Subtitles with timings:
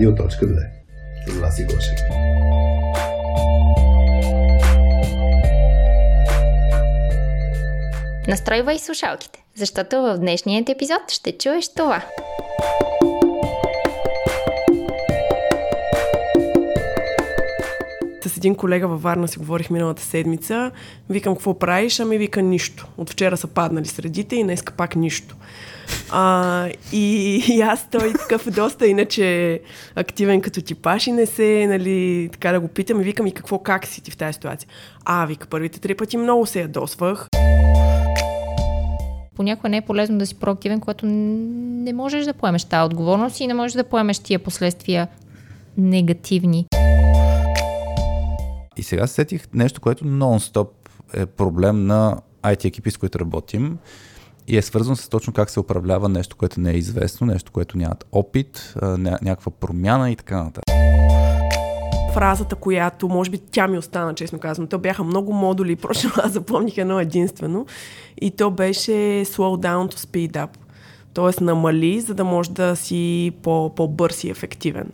[0.00, 0.30] Радио.2
[1.26, 1.98] с Васи Гошев.
[8.28, 12.02] Настройвай слушалките, защото в днешният епизод ще чуеш това.
[18.40, 20.70] Един колега във Варна си говорих миналата седмица.
[21.10, 22.00] Викам, какво правиш?
[22.00, 22.86] Ами вика нищо.
[22.98, 25.36] От вчера са паднали средите и днеска пак нищо.
[26.10, 29.60] А, и, и аз той такъв доста иначе
[29.94, 33.58] активен като типаш и не се, нали, така да го питам и викам и какво,
[33.58, 34.68] как си ти в тази ситуация.
[35.04, 37.28] А, вика, първите три пъти много се ядосвах.
[39.36, 43.46] Понякога не е полезно да си проактивен, когато не можеш да поемеш тази отговорност и
[43.46, 45.08] не можеш да поемеш тия последствия
[45.76, 46.66] негативни.
[48.76, 50.68] И сега сетих нещо, което нон-стоп
[51.14, 53.78] е проблем на IT екипи, с които работим
[54.48, 57.78] и е свързано с точно как се управлява нещо, което не е известно, нещо, което
[57.78, 60.64] нямат опит, някаква промяна и така нататък.
[62.14, 64.66] Фразата, която може би тя ми остана, честно казвам.
[64.66, 67.66] То бяха много модули, прочно аз запомних едно единствено.
[68.20, 68.92] И то беше
[69.24, 70.48] slow down to speed up.
[71.14, 74.92] Тоест намали, за да може да си по- по-бърз и ефективен.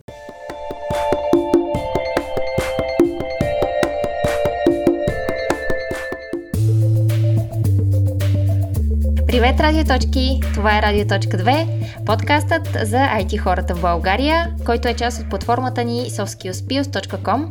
[9.36, 10.40] Привет, Радиоточки!
[10.54, 15.84] Това е Радиоточка 2, подкастът за IT хората в България, който е част от платформата
[15.84, 17.46] ни softskillspills.com,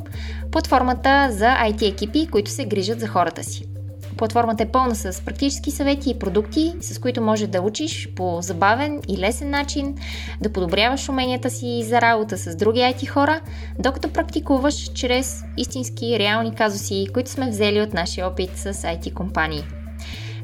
[0.52, 3.66] платформата за IT екипи, които се грижат за хората си.
[4.18, 9.02] Платформата е пълна с практически съвети и продукти, с които можеш да учиш по забавен
[9.08, 9.96] и лесен начин,
[10.42, 13.42] да подобряваш уменията си за работа с други IT хора,
[13.80, 19.64] докато практикуваш чрез истински реални казуси, които сме взели от нашия опит с IT компании.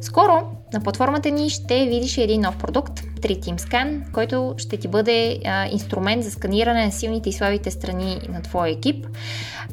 [0.02, 5.39] Скоро на платформата ни ще видиш един нов продукт, 3Team Scan, който ще ти бъде
[5.45, 9.07] а, инструмент за сканиране на силните и слабите страни на твоя екип.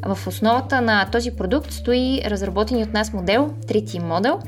[0.03, 4.39] В основата на този продукт стои разработен от нас модел, 3Team модел,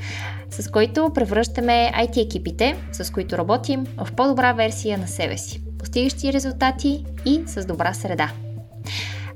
[0.50, 6.32] с който превръщаме IT екипите, с които работим, в по-добра версия на себе си, постигащи
[6.32, 8.32] резултати и с добра среда.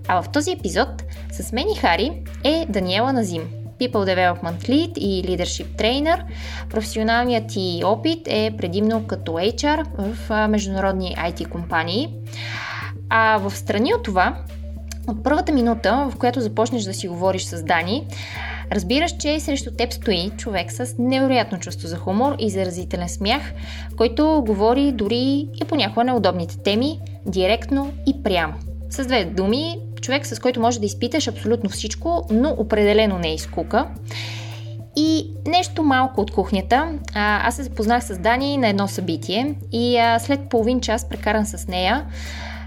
[0.09, 0.89] А в този епизод
[1.33, 3.43] с мен и Хари е Даниела Назим–
[3.81, 6.23] People Development Lead и Leadership Trainer.
[6.71, 12.15] Професионалният ти опит е предимно като HR в международни IT компании.
[13.11, 14.37] А в страни от това,
[15.09, 18.07] от първата минута, в която започнеш да си говориш с Дани,
[18.73, 23.43] разбираш, че срещу теб стои човек с невероятно чувство за хумор и заразителен смях,
[23.97, 28.55] който говори дори и понякога неудобните теми, директно и прямо.
[28.91, 33.35] С две думи, човек, с който може да изпиташ абсолютно всичко, но определено не е
[33.35, 33.89] изкука.
[34.97, 36.99] И нещо малко от кухнята.
[37.15, 41.47] А, аз се запознах с Дани на едно събитие и а, след половин час прекаран
[41.47, 42.07] с нея,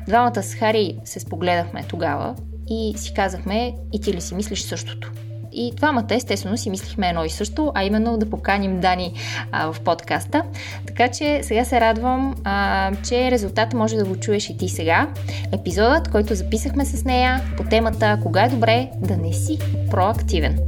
[0.07, 2.35] двамата с Хари се спогледахме тогава
[2.69, 5.11] и си казахме, и ти ли си мислиш същото?
[5.59, 9.13] И двамата естествено си мислихме едно и също, а именно да поканим Дани
[9.51, 10.44] а, в подкаста.
[10.88, 15.07] Така че сега се радвам, а, че резултата може да го чуеш и ти сега.
[15.51, 19.59] Епизодът, който записахме с нея по темата Кога е добре да не си
[19.91, 20.59] проактивен.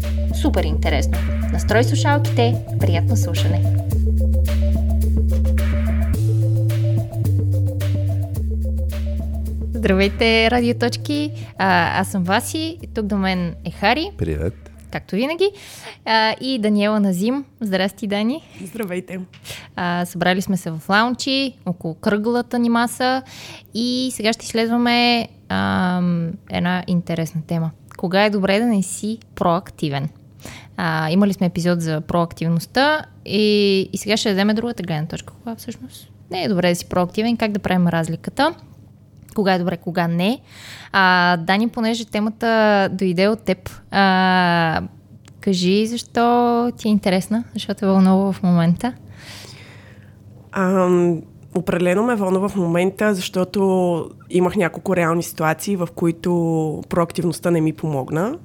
[0.42, 1.18] Супер интересно.
[1.52, 3.62] Настрой слушалките, приятно слушане.
[9.74, 11.32] Здравейте, радиоточки!
[11.58, 14.12] А, аз съм Васи, тук до мен е Хари.
[14.18, 14.69] Привет!
[14.92, 15.50] Както винаги.
[16.06, 17.46] А, и Даниела Назим.
[17.62, 18.44] Здрасти, Дани.
[18.64, 19.20] Здравейте.
[19.76, 23.22] А, събрали сме се в лаунчи, около кръглата ни маса
[23.74, 26.02] и сега ще изследваме а,
[26.50, 27.72] една интересна тема.
[27.98, 30.10] Кога е добре да не си проактивен?
[30.78, 35.34] А, имали сме епизод за проактивността и, и сега ще дадем другата гледна точка.
[35.34, 38.56] Кога всъщност не е добре да си проактивен, как да правим разликата
[39.35, 40.40] кога е добре, кога не.
[40.91, 44.81] А, Дани, понеже темата дойде от теб, а,
[45.41, 48.94] кажи защо ти е интересна, защо те вълнува в момента?
[50.51, 50.90] А,
[51.56, 57.73] определено ме вълнува в момента, защото имах няколко реални ситуации, в които проактивността не ми
[57.73, 58.37] помогна.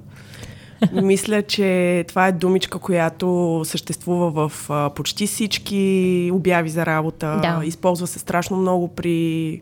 [0.91, 7.39] Мисля, че това е думичка, която съществува в а, почти всички обяви за работа.
[7.41, 7.61] Да.
[7.65, 9.61] Използва се страшно много при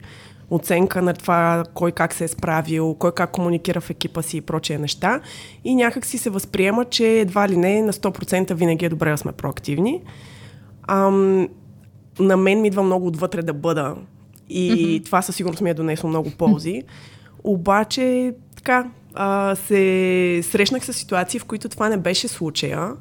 [0.56, 4.42] оценка на това кой как се е справил, кой как комуникира в екипа си и
[4.42, 5.22] прочие неща.
[5.64, 9.18] И някак си се възприема, че едва ли не на 100% винаги е добре да
[9.18, 10.02] сме проактивни.
[10.88, 11.48] Ам,
[12.20, 13.96] на мен ми идва много отвътре да бъда
[14.50, 15.06] и mm-hmm.
[15.06, 16.84] това със сигурност ми е донесло много ползи.
[17.44, 22.92] Обаче, така, а, се срещнах с ситуации, в които това не беше случая.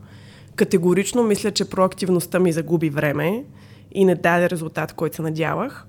[0.56, 3.44] Категорично мисля, че проактивността ми загуби време
[3.92, 5.86] и не даде резултат, който се надявах.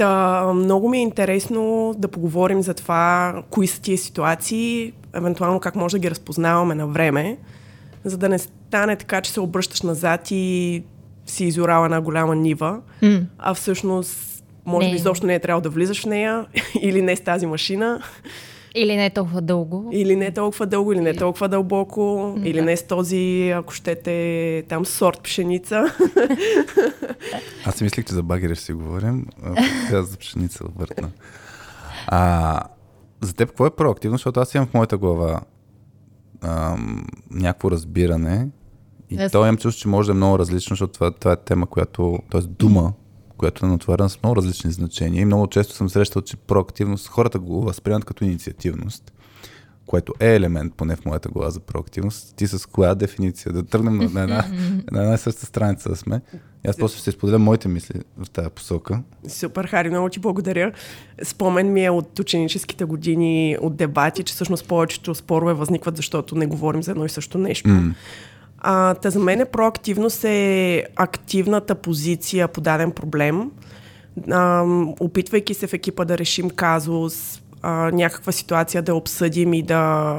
[0.00, 5.76] Та, много ми е интересно да поговорим за това, кои са тия ситуации, евентуално как
[5.76, 7.36] може да ги разпознаваме на време,
[8.04, 10.82] за да не стане така, че се обръщаш назад и
[11.26, 13.20] си изорала една голяма нива, М.
[13.38, 14.92] а всъщност може Не.
[14.92, 16.46] би изобщо не е трябвало да влизаш в нея
[16.80, 18.02] или не с тази машина,
[18.74, 19.88] Или не е толкова дълго.
[19.92, 24.14] или не толкова дълго, или не толкова дълбоко, или не с този, ако щете,
[24.68, 25.84] там сорт пшеница.
[27.64, 31.10] Аз си мислих, че за багери ще си говорим, а пък сега за пшеница объртна.
[32.06, 32.60] А,
[33.20, 35.40] за теб какво е проактивно, защото аз имам в моята глава
[36.42, 38.48] ам, някакво разбиране
[39.10, 41.36] и Аз- то имам чувство, че може да е много различно, защото това, това е
[41.36, 42.40] тема, която, т.е.
[42.40, 42.92] дума,
[43.40, 47.38] която е натоварена с много различни значения и много често съм срещал, че проактивност, хората
[47.38, 49.12] го възприемат като инициативност
[49.90, 52.36] което е елемент, поне в моята глава за проактивност.
[52.36, 53.52] Ти с коя дефиниция?
[53.52, 54.44] Да тръгнем на, на, една,
[54.92, 56.20] на една съща страница да сме.
[56.64, 59.02] И аз после ще споделя моите мисли в тази посока.
[59.28, 60.72] Супер, Хари, много ти благодаря.
[61.22, 66.46] Спомен ми е от ученическите години, от дебати, че всъщност повечето спорове възникват, защото не
[66.46, 67.68] говорим за едно и също нещо.
[67.68, 67.94] М.
[68.60, 73.50] А, та за мен е проактивност е активната позиция по даден проблем,
[74.30, 74.64] а,
[75.00, 80.16] опитвайки се в екипа да решим казус, а, някаква ситуация да обсъдим и да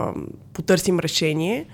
[0.53, 1.65] потърсим решение.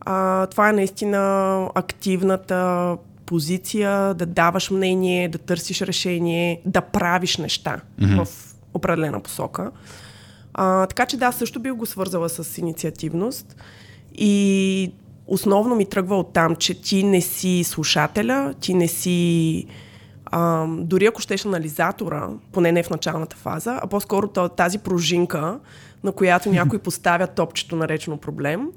[0.00, 7.80] А, това е наистина активната позиция, да даваш мнение, да търсиш решение, да правиш неща
[8.00, 8.24] mm-hmm.
[8.24, 9.70] в определена посока.
[10.54, 13.56] А, така че да, също бих го свързала с инициативност.
[14.14, 14.92] И
[15.26, 19.66] основно ми тръгва от там, че ти не си слушателя, ти не си
[20.26, 25.58] а, дори ако щеш анализатора, поне не в началната фаза, а по-скоро тази пружинка,
[26.04, 28.68] на която някой поставя топчето наречено проблем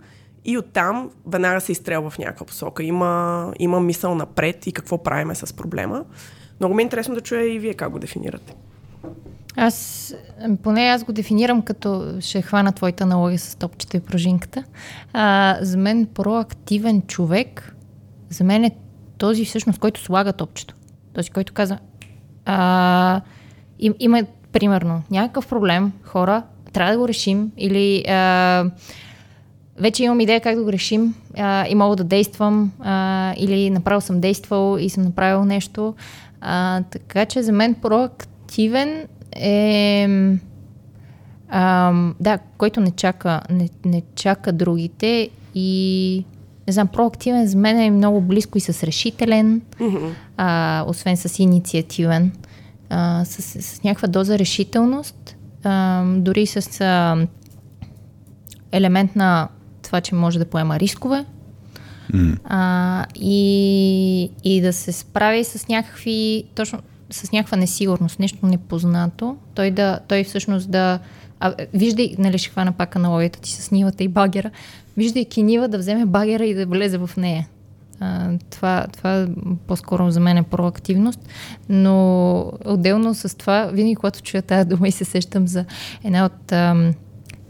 [0.46, 2.84] и оттам веднага се изстрелва в някаква посока.
[2.84, 6.06] Има, има мисъл напред и какво правиме с проблема.
[6.60, 8.56] Много ми е интересно да чуя и вие как го дефинирате.
[9.58, 10.16] Аз,
[10.64, 14.64] поне аз го дефинирам като, ще хвана твоята аналогия с топчета и пружинката.
[15.14, 17.76] А, за мен проактивен човек,
[18.30, 18.72] за мен е
[19.18, 20.76] този всъщност, който слага топчето.
[21.14, 21.78] Този, който казва,
[22.46, 23.22] а,
[23.80, 26.44] им, има примерно някакъв проблем, хора,
[26.74, 28.66] трябва да го решим или а,
[29.78, 34.02] вече имам идея как да го решим а, и мога да действам а, или направо
[34.02, 35.96] съм действал и съм направил нещо.
[36.42, 40.08] А, така че за мен проактивен е
[41.50, 46.26] ам, да, който не чака, не, не чака другите и
[46.68, 49.62] не знам, проактивен за мен е много близко и с решителен,
[50.38, 52.32] а, освен с инициативен,
[52.90, 57.28] а, с, с някаква доза решителност, а, дори с а,
[58.72, 59.48] елемент на
[59.84, 61.26] това, че може да поема рискове.
[62.14, 62.38] М.
[62.44, 66.80] а, и, и да се справи с някакви, точно
[67.12, 71.00] с някаква несигурност, нещо непознато, той, да, той всъщност да,
[71.40, 74.52] а, виждай, нали ще хвана пак аналогията ти с нивата и багера,
[74.98, 77.48] виждайки нива да вземе багера и да влезе в нея.
[78.00, 79.28] А, това, това
[79.68, 81.20] по-скоро за мен е проактивност,
[81.70, 85.66] но отделно с това, винаги когато чуя тази дума и се сещам за
[86.04, 86.94] една от ам,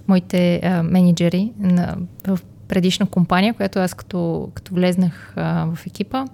[0.07, 1.97] моите а, менеджери на,
[2.27, 6.25] в предишна компания, която аз като, като влезнах а, в екипа,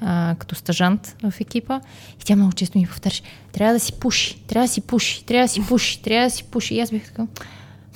[0.00, 1.80] а, като стажант в екипа,
[2.20, 3.22] и тя много често ми повтаряше,
[3.52, 6.44] трябва да си пуши, трябва да си пуши, трябва да си пуши, трябва да си
[6.44, 6.74] пуши.
[6.74, 7.26] И аз бях така,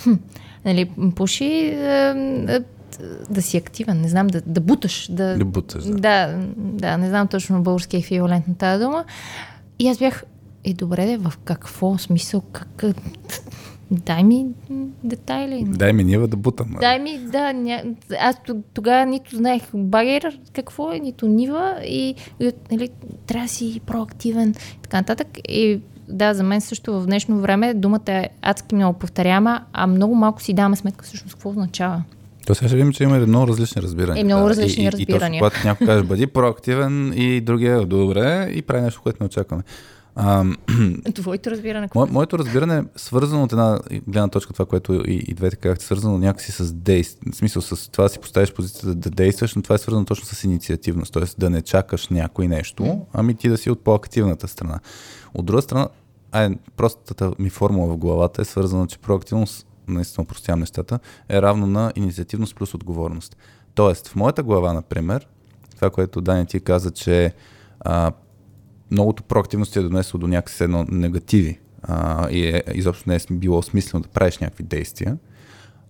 [0.03, 0.13] хм,
[0.65, 2.15] нали, пуши а,
[2.49, 2.61] а,
[3.31, 5.09] да си активен, не знам, да, да буташ.
[5.11, 5.95] Да, Да буташ, да.
[5.95, 9.05] да, да, не знам точно български еквивалент на тази дума.
[9.79, 10.25] И аз бях,
[10.65, 12.85] е добре, де, в какво смисъл, как...
[13.91, 14.47] Дай ми
[15.05, 15.65] детайли.
[15.69, 16.75] Дай ми нива да бутам.
[16.77, 16.81] а.
[16.81, 17.83] Дай ми, да, ня...
[18.21, 18.37] аз
[18.75, 22.89] тогава нито знаех багер какво е, нито нива и, и нали,
[23.27, 25.29] трябва да си проактивен и така нататък.
[25.49, 30.15] И да, за мен също в днешно време думата е адски много повторяма, а много
[30.15, 32.03] малко си даваме сметка всъщност какво означава.
[32.47, 34.21] То сега ще видим, че има много различни разбирания.
[34.21, 34.51] И много да.
[34.51, 35.39] различни и, и, разбирания.
[35.39, 39.27] И точно когато някой каже, бъди проактивен и другия добре и прави нещо, което не
[39.27, 39.63] очакваме.
[41.15, 45.35] Твоето разбиране Мо, моето разбиране е свързано от една гледна точка, това, което и, и
[45.35, 47.33] двете казахте, свързано някакси с действие.
[47.33, 50.05] В смисъл с това да си поставиш позицията да, да действаш, но това е свързано
[50.05, 51.25] точно с инициативност, т.е.
[51.39, 54.81] да не чакаш някой нещо, ами ти да си от по-активната страна.
[55.35, 55.89] От друга страна,
[56.33, 60.99] ай, простата ми формула в главата е свързана, че проактивност, наистина простявам нещата,
[61.29, 63.37] е равно на инициативност плюс отговорност.
[63.75, 65.29] Тоест, в моята глава, например,
[65.75, 67.35] това, което Дани ти каза, че
[67.81, 68.13] а,
[68.91, 73.19] многото проактивност ти е донесло до някакси едно негативи а, и е, изобщо не е
[73.31, 75.19] било смислено да правиш някакви действия.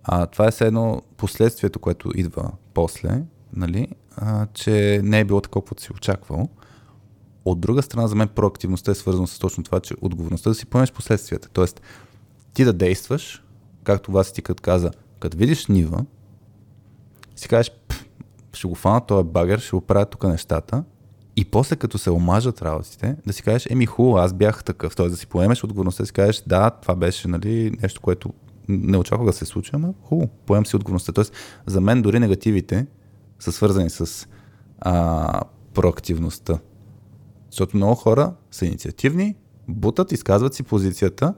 [0.03, 5.41] А, това е все едно последствието, което идва после, нали, а, че не е било
[5.41, 6.49] такова, каквото си очаквал.
[7.45, 10.65] От друга страна, за мен проактивността е свързана с точно това, че отговорността да си
[10.65, 11.49] поемеш последствията.
[11.49, 11.81] Тоест,
[12.53, 13.43] ти да действаш,
[13.83, 16.05] както вас ти като каза, като видиш нива,
[17.35, 17.71] си кажеш,
[18.53, 20.83] ще го фана този багер, ще го правя тук нещата,
[21.39, 25.09] и после като се омажат работите, да си кажеш, еми хубаво, аз бях такъв, т.е.
[25.09, 28.33] да си поемеш отговорността, да си кажеш, да, това беше нали, нещо, което
[28.67, 31.11] не очаквах да се случи, ама хубаво, поем си отговорността.
[31.11, 31.33] Тоест,
[31.65, 32.87] за мен дори негативите
[33.39, 34.27] са свързани с
[34.79, 35.41] а,
[35.73, 36.59] проактивността.
[37.51, 39.35] Защото много хора са инициативни,
[39.67, 41.33] бутат, изказват си позицията,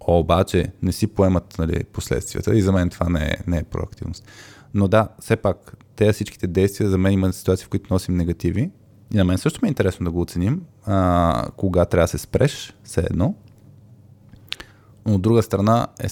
[0.00, 4.24] обаче не си поемат нали, последствията и за мен това не е, не е проактивност.
[4.74, 8.70] Но да, все пак, тези всичките действия за мен има ситуации, в които носим негативи.
[9.14, 12.18] И на мен също ми е интересно да го оценим, а, кога трябва да се
[12.18, 13.34] спреш, все едно.
[15.06, 16.06] Но от друга страна, е,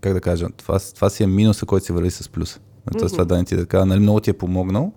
[0.00, 2.28] как да кажа, това, това си е минуса, който се върви с.
[2.28, 2.98] Mm-hmm.
[2.98, 4.92] Тоест това да не ти е така, нали, много ти е помогнал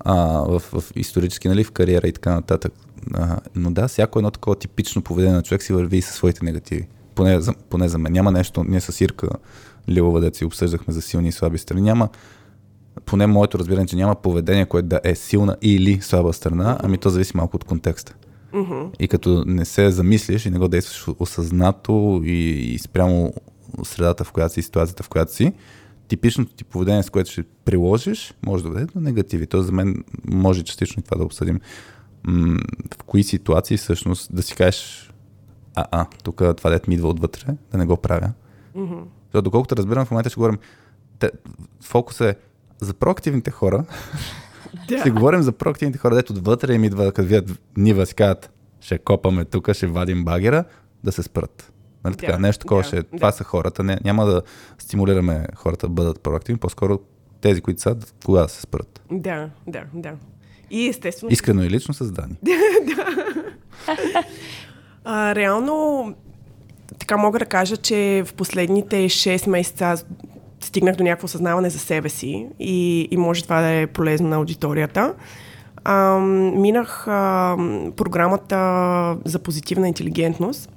[0.00, 2.72] а, в, в исторически, нали, в кариера и така нататък.
[3.14, 6.44] А, но да, всяко едно такова типично поведение на човек си върви и със своите
[6.44, 6.88] негативи.
[7.14, 8.12] Поне за, поне за мен.
[8.12, 9.28] Няма нещо, ние с Ирка
[9.88, 11.82] Лилова, да си обсъждахме за силни и слаби страни.
[11.82, 12.08] Няма,
[13.06, 17.10] поне моето разбиране, че няма поведение, което да е силна или слаба страна, ами то
[17.10, 18.14] зависи малко от контекста.
[18.52, 18.90] Mm-hmm.
[18.98, 23.32] И като не се замислиш и не го действаш осъзнато и, и спрямо
[23.82, 25.52] средата, в която си, ситуацията, в която си,
[26.08, 29.46] типичното ти поведение, с което ще приложиш, може да бъде до негативи.
[29.46, 31.60] То за мен може частично и това да обсъдим.
[32.26, 32.60] М-
[32.94, 35.10] в кои ситуации всъщност да си кажеш
[35.74, 38.32] а, а, тук това дет ми идва отвътре, да не го правя.
[38.76, 39.02] Mm-hmm.
[39.24, 40.58] Защото доколкото разбирам, в момента ще говорим,
[41.18, 41.30] те,
[41.80, 42.36] фокус е
[42.80, 43.84] за проактивните хора.
[44.88, 44.98] Да.
[44.98, 48.50] ще говорим за проактивните хора, дето отвътре им идва, като видят нива, си казват,
[48.80, 50.64] ще копаме тук, ще вадим багера,
[51.04, 51.72] да се спрат.
[52.04, 52.32] Нали така?
[52.32, 53.02] Да, Нещо такова да, ще е.
[53.02, 53.16] да.
[53.16, 53.84] Това са хората.
[53.84, 54.42] Не, няма да
[54.78, 56.98] стимулираме хората да бъдат проактивни, по-скоро
[57.40, 59.02] тези, които са, кога да се спрат.
[59.12, 60.12] Да, да, да.
[60.70, 61.32] И естествено.
[61.32, 62.34] Искрено и лично създани.
[65.06, 66.14] А, реално,
[66.98, 70.04] така мога да кажа, че в последните 6 месеца
[70.64, 74.36] стигнах до някакво съзнаване за себе си и, и може това да е полезно на
[74.36, 75.14] аудиторията.
[75.84, 76.18] А,
[76.54, 77.56] минах а,
[77.96, 78.56] програмата
[79.24, 80.70] за позитивна интелигентност,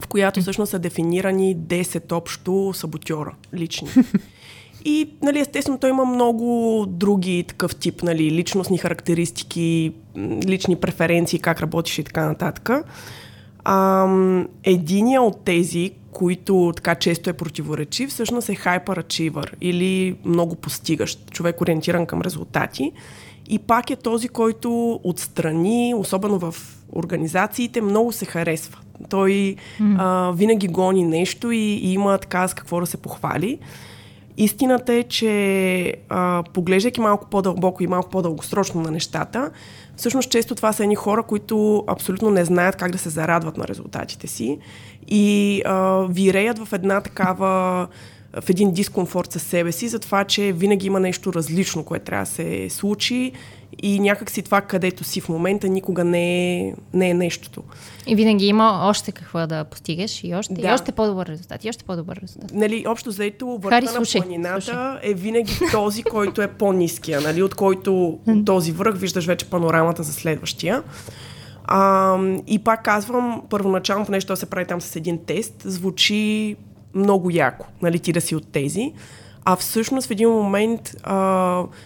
[0.00, 3.88] в която всъщност са дефинирани 10 общо саботьора лични.
[4.84, 9.92] И, нали, естествено, той има много други такъв тип, нали, личностни характеристики,
[10.46, 12.70] лични преференции, как работиш и така нататък.
[13.64, 21.30] Ам, единия от тези, които така често е противоречив, всъщност е hyperachiever или много постигащ,
[21.30, 22.92] човек ориентиран към резултати.
[23.48, 26.54] И пак е този, който отстрани, особено в
[26.92, 28.78] организациите, много се харесва.
[29.10, 29.96] Той mm.
[29.98, 33.58] а, винаги гони нещо и, и има така с какво да се похвали.
[34.36, 39.50] Истината е, че а, поглеждайки малко по-дълбоко и малко по-дългосрочно на нещата,
[39.96, 43.68] всъщност често това са едни хора, които абсолютно не знаят как да се зарадват на
[43.68, 44.58] резултатите си
[45.08, 47.86] и а, виреят в една такава
[48.40, 52.24] в един дискомфорт със себе си, за това, че винаги има нещо различно, което трябва
[52.24, 53.32] да се случи
[53.82, 57.62] и някак си това, където си в момента, никога не е, не е нещото.
[58.06, 60.68] И винаги има още какво да постигаш и още, Да.
[60.68, 62.50] и още по-добър резултат, и още по-добър резултат.
[62.54, 64.98] Нали, общо заето Хари, върха на слушай, планината слушай.
[65.02, 70.02] е винаги този, който е по-ниския, нали, от който от този връх виждаш вече панорамата
[70.02, 70.82] за следващия.
[71.64, 76.56] А, и пак казвам, първоначално, понеже то се прави там с един тест, звучи
[76.94, 78.92] много яко, нали, ти да си от тези.
[79.44, 81.14] А всъщност в един момент а,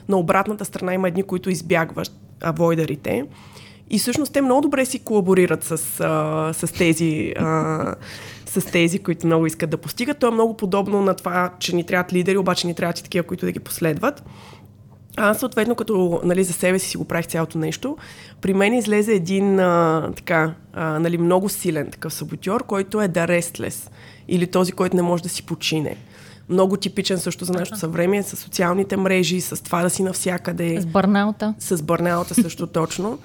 [0.09, 3.25] на обратната страна има едни, които избягват авойдерите.
[3.91, 7.95] И всъщност те много добре си колаборират с, а, с, тези, а,
[8.47, 10.19] с тези, които много искат да постигат.
[10.19, 13.27] То е много подобно на това, че ни трябват лидери, обаче ни трябват и такива,
[13.27, 14.25] които да ги последват.
[15.17, 17.97] Аз съответно, като нали, за себе си си го правих цялото нещо,
[18.41, 23.27] при мен излезе един а, така, а, нали, много силен такъв саботьор, който е да
[23.27, 23.91] restless,
[24.29, 25.97] или този, който не може да си почине.
[26.49, 30.87] Много типичен също за нашето съвремие, с социалните мрежи, с това да си навсякъде С
[30.87, 31.55] бърнаута.
[31.59, 33.19] с бърнаута също точно.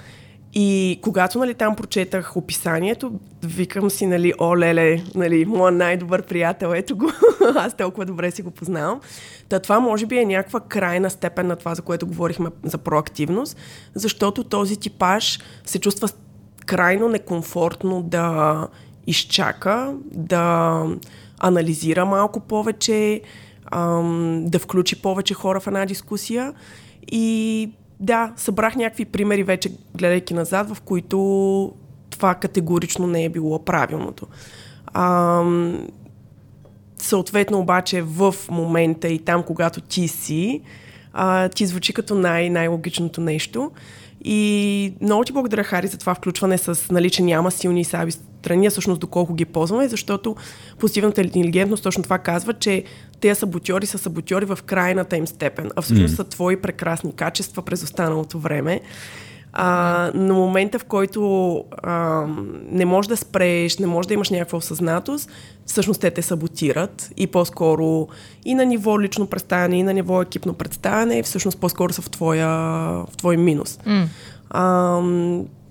[0.56, 3.12] И когато нали, там прочетах описанието,
[3.44, 7.12] викам си, нали, о, леле, нали, моя най-добър приятел, ето го,
[7.56, 9.02] аз толкова добре си го познавам.
[9.50, 13.58] Та това може би е някаква крайна степен на това, за което говорихме за проактивност,
[13.94, 16.10] защото този типаж се чувства
[16.66, 18.68] крайно некомфортно да
[19.08, 20.86] изчака, да
[21.40, 23.22] анализира малко повече,
[24.42, 26.54] да включи повече хора в една дискусия
[27.12, 27.70] и
[28.00, 31.74] да, събрах някакви примери вече, гледайки назад, в които
[32.10, 34.28] това категорично не е било правилното.
[36.98, 40.62] Съответно обаче в момента и там, когато ти си,
[41.56, 43.72] ти звучи като най- най-логичното нещо.
[44.24, 48.12] И много ти благодаря, Хари, за това включване с, нали, че няма силни и слаби
[48.12, 50.36] страни, а всъщност доколко ги ползваме, защото
[50.80, 52.84] позитивната интелигентност точно това казва, че
[53.20, 56.18] тези саботьори са саботьори в крайната им степен, а всъщност mm.
[56.18, 58.82] са твои прекрасни качества през останалото време.
[59.56, 62.26] А, на момента, в който а,
[62.72, 65.30] не можеш да спреш, не можеш да имаш някаква осъзнатост,
[65.66, 68.08] всъщност те те саботират и по-скоро
[68.46, 72.48] и на ниво лично представяне, и на ниво екипно представяне, всъщност по-скоро са в твоя,
[73.10, 73.80] в твой минус.
[73.88, 74.06] Mm.
[74.50, 75.02] А,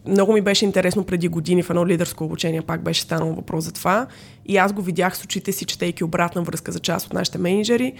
[0.06, 3.72] много ми беше интересно преди години в едно лидерско обучение, пак беше станало въпрос за
[3.72, 4.06] това.
[4.46, 7.92] И аз го видях с очите си, четейки обратна връзка за част от нашите менеджери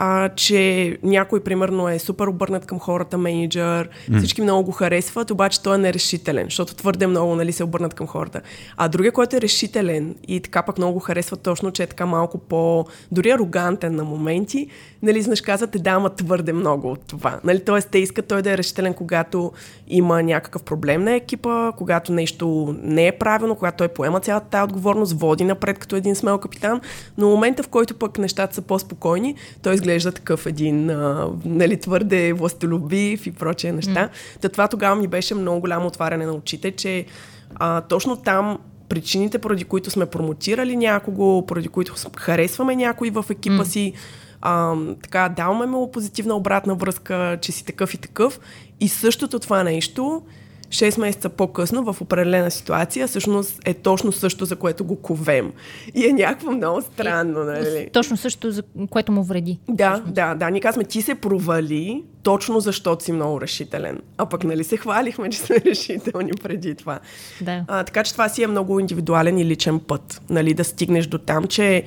[0.00, 4.18] а, че някой, примерно, е супер обърнат към хората, менеджер, mm.
[4.18, 8.06] всички много го харесват, обаче той е нерешителен, защото твърде много нали, се обърнат към
[8.06, 8.40] хората.
[8.76, 12.06] А другия, който е решителен и така пък много го харесва точно, че е така
[12.06, 14.66] малко по, дори арогантен на моменти,
[15.02, 17.40] нали, знаеш, казват, е да, ама твърде много от това.
[17.44, 19.52] Нали, Тоест, те искат той да е решителен, когато
[19.88, 24.64] има някакъв проблем на екипа, когато нещо не е правилно, когато той поема цялата тази
[24.64, 26.80] отговорност, води напред като един смел капитан,
[27.18, 31.80] но в момента, в който пък нещата са по-спокойни, той изглежда такъв един а, нали,
[31.80, 34.08] твърде властолюбив и прочие неща.
[34.08, 34.40] Mm.
[34.40, 37.06] Та това тогава ми беше много голямо отваряне на очите, че
[37.54, 43.54] а, точно там причините, поради които сме промотирали някого, поради които харесваме някой в екипа
[43.54, 43.64] mm.
[43.64, 43.92] си,
[44.40, 48.40] а, така, даваме му позитивна обратна връзка, че си такъв и такъв.
[48.80, 50.22] И същото това нещо
[50.68, 55.52] 6 месеца по-късно в определена ситуация всъщност е точно също, за което го ковем.
[55.94, 57.90] И е някакво много странно, нали?
[57.92, 59.58] Точно също, за което му вреди.
[59.68, 60.14] Да, всъщност.
[60.14, 60.50] да, да.
[60.50, 63.98] Ние казваме, ти се провали точно защото си много решителен.
[64.18, 66.98] А пък нали се хвалихме, че сме решителни преди това.
[67.40, 67.64] Да.
[67.68, 70.22] А, така че това си е много индивидуален и личен път.
[70.30, 71.84] Нали, да стигнеш до там, че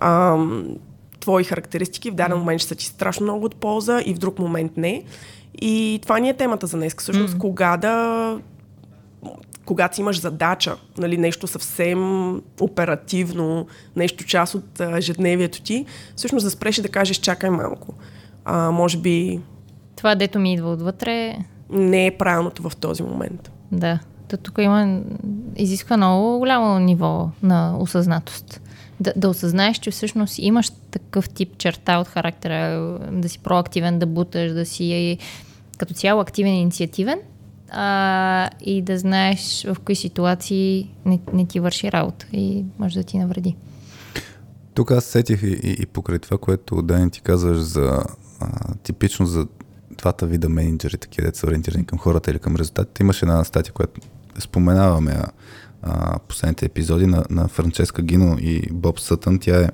[0.00, 0.66] ам,
[1.24, 4.38] твои характеристики в даден момент ще са ти страшно много от полза и в друг
[4.38, 5.02] момент не.
[5.62, 6.94] И това ни е темата за днес.
[6.98, 7.38] Всъщност, mm.
[7.38, 8.38] кога да
[9.64, 13.66] когато имаш задача, нали, нещо съвсем оперативно,
[13.96, 17.94] нещо част от ежедневието ти, всъщност да спреш и да кажеш чакай малко.
[18.44, 19.40] А, може би...
[19.96, 21.38] Това, дето ми идва отвътре...
[21.70, 23.50] Не е правилното в този момент.
[23.72, 23.98] Да.
[24.28, 25.00] То тук има...
[25.56, 28.60] Изисква много голямо ниво на осъзнатост.
[29.00, 34.06] Да, да осъзнаеш, че всъщност имаш такъв тип черта от характера, да си проактивен, да
[34.06, 35.18] буташ, да си
[35.78, 37.18] като цяло активен и инициативен
[37.70, 43.02] а, и да знаеш в кои ситуации не, не ти върши работа и може да
[43.02, 43.56] ти навреди.
[44.74, 48.04] Тук аз сетих и, и, и покрай това, което Дани ти казваш за
[48.40, 49.46] а, типично за
[49.98, 53.02] двата вида менеджери, такива деца ориентирани към хората или към резултатите.
[53.02, 54.00] Имаше една статия, която
[54.38, 55.16] споменаваме
[56.28, 59.38] последните епизоди на, на Франческа Гино и Боб Сътън.
[59.38, 59.68] Тя е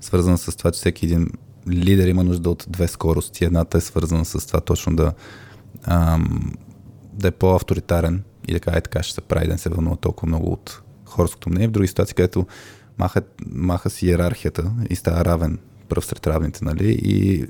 [0.00, 1.28] свързана с това, че всеки един
[1.68, 3.44] лидер има нужда от две скорости.
[3.44, 5.12] Едната е свързана с това точно да,
[5.82, 6.52] ам,
[7.12, 10.28] да е по-авторитарен и да каже така ще се прави, да не се вълнува толкова
[10.28, 11.68] много от хорското мнение.
[11.68, 12.46] В други ситуации, където
[12.98, 16.98] маха, маха си иерархията и става равен пръв сред равните, нали?
[17.02, 17.46] И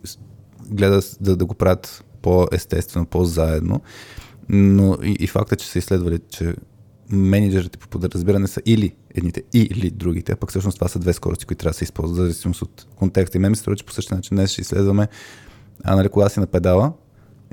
[0.68, 3.81] гледа да, да го правят по-естествено, по-заедно.
[4.48, 6.55] Но и, и факта, че са изследвали, че
[7.12, 11.44] менеджерите по подразбиране са или едните, или другите, а пък всъщност това са две скорости,
[11.46, 13.38] които трябва да се използват, в зависимост от контекста.
[13.38, 15.09] И мен ми се струва, че по същия начин днес ще изследваме
[15.85, 16.92] а, нали, кога си на педала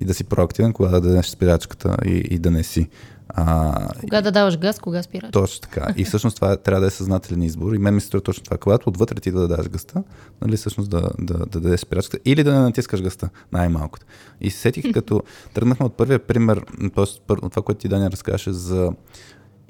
[0.01, 2.89] и да си проактивен, кога да дадеш спирачката и, и да не си.
[3.29, 5.31] А, кога да даваш газ, кога спираш.
[5.31, 5.93] Точно така.
[5.97, 7.73] И всъщност това трябва да е съзнателен избор.
[7.73, 8.57] И мен ми се струва точно това.
[8.57, 10.03] Когато отвътре ти да дадеш гъста,
[10.41, 14.05] нали, всъщност да, да, да, да дадеш спирачката или да не натискаш гъста, най-малкото.
[14.41, 17.05] И сетих, като тръгнахме от първия пример, т.е.
[17.35, 18.91] това, което ти Даня разказваше за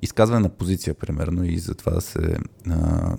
[0.02, 2.38] изказване на позиция, примерно, и затова да се...
[2.70, 3.16] А,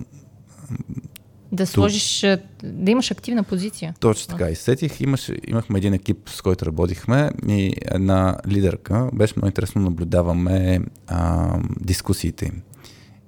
[1.51, 2.21] да сложиш,
[2.63, 3.95] да имаш активна позиция.
[3.99, 4.49] Точно така.
[4.49, 9.09] И сетих, имаш, имахме един екип, с който работихме и една лидерка.
[9.13, 12.61] Беше много интересно наблюдаваме а, дискусиите им.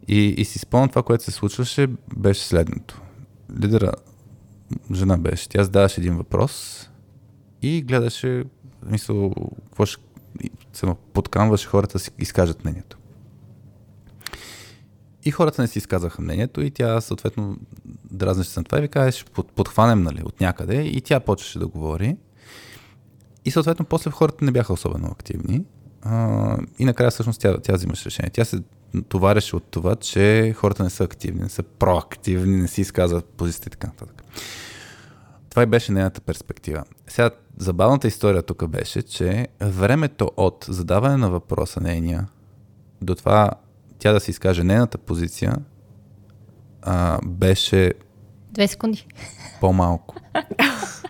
[0.08, 1.88] И, и си спомням това, което се случваше,
[2.18, 3.02] беше следното.
[3.62, 3.92] Лидера,
[4.94, 6.84] жена беше, тя задаваше един въпрос
[7.62, 8.44] и гледаше,
[8.86, 9.34] мисъл,
[9.66, 10.02] какво ще,
[11.14, 12.98] подкамваше хората да си изкажат мнението.
[15.26, 17.58] И хората не си изказаха мнението и тя съответно
[18.12, 21.60] дразнеше се на това и ви каже, ще подхванем нали, от някъде и тя почваше
[21.60, 22.18] да говори.
[23.46, 25.66] И съответно после хората не бяха особено активни.
[26.02, 28.30] А, и накрая всъщност тя, тя взимаше решение.
[28.30, 28.60] Тя се
[29.10, 33.68] товареше от това, че хората не са активни, не са проактивни, не си изказват позиция
[33.68, 34.24] и така нататък.
[35.50, 36.84] Това и беше нейната перспектива.
[37.08, 42.28] Сега, забавната история тук беше, че времето от задаване на въпроса нейния
[43.02, 43.52] до това
[44.04, 45.56] тя да си изкаже нейната позиция,
[46.82, 47.94] а, беше...
[48.52, 49.08] Две секунди.
[49.62, 50.16] По-малко.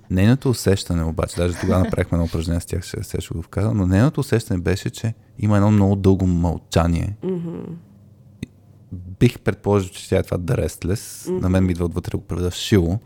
[0.10, 3.88] Нейното усещане обаче, даже тогава направихме едно упражнение с тях, ще, ще го вказвам, но
[3.88, 7.17] нейното усещане беше, че има едно много дълго мълчание.
[7.23, 7.65] Mm-hmm.
[9.19, 11.25] Бих предположил, че тя е това да рестлес.
[11.25, 11.41] Mm-hmm.
[11.41, 12.99] На мен ми идва отвътре го преведа в шило.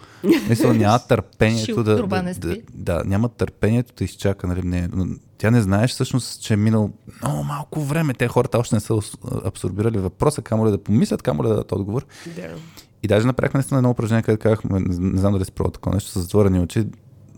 [0.49, 4.47] Мисля, няма търпението да, да, да, да, няма търпението да изчака.
[4.47, 4.89] Нали, не,
[5.37, 6.89] тя не знаеш всъщност, че е минало
[7.23, 8.13] много малко време.
[8.13, 8.99] Те хората още не са
[9.45, 12.05] абсорбирали въпроса, камо ли да помислят, камо ли да дадат отговор.
[12.29, 12.55] Yeah.
[13.03, 16.09] И даже направихме наистина едно упражнение, където казахме, не знам дали си пробва такова нещо,
[16.11, 16.85] с затворени очи,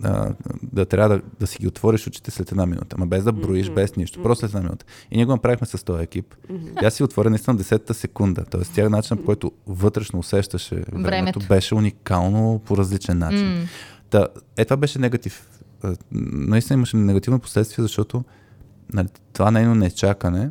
[0.04, 0.34] а,
[0.64, 3.68] да трябва да, да си ги отвориш очите след една минута, ма без да броиш,
[3.68, 3.74] mm-hmm.
[3.74, 4.86] без нищо, просто след една минута.
[5.12, 6.36] И ние го направихме с този екип.
[6.36, 6.80] Mm-hmm.
[6.80, 8.62] Тя си отвори наистина 10-та секунда, т.е.
[8.62, 13.48] тя начинът, по който вътрешно усещаше времето, времето беше уникално по различен начин.
[13.48, 13.68] Mm.
[14.10, 15.48] Та, е, това беше негатив.
[16.12, 18.24] Наистина имаше негативно последствие, защото
[18.94, 20.50] нали, това нейно нечакане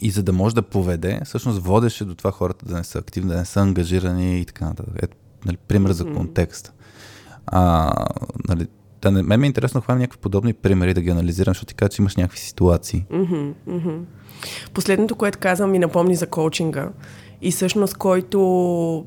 [0.00, 3.30] и за да може да поведе, всъщност водеше до това хората да не са активни,
[3.30, 4.94] да не са ангажирани и така нататък.
[5.02, 6.72] Ето, нали, пример за контекста.
[7.52, 7.92] А,
[8.48, 8.66] нали,
[9.02, 11.68] да не, мен ме е интересно да хвана някакви подобни примери да ги анализирам, защото
[11.68, 13.04] ти казваш, че имаш някакви ситуации.
[13.12, 14.00] Mm-hmm, mm-hmm.
[14.74, 16.88] Последното, което казвам, ми напомни за коучинга.
[17.42, 18.40] И всъщност, който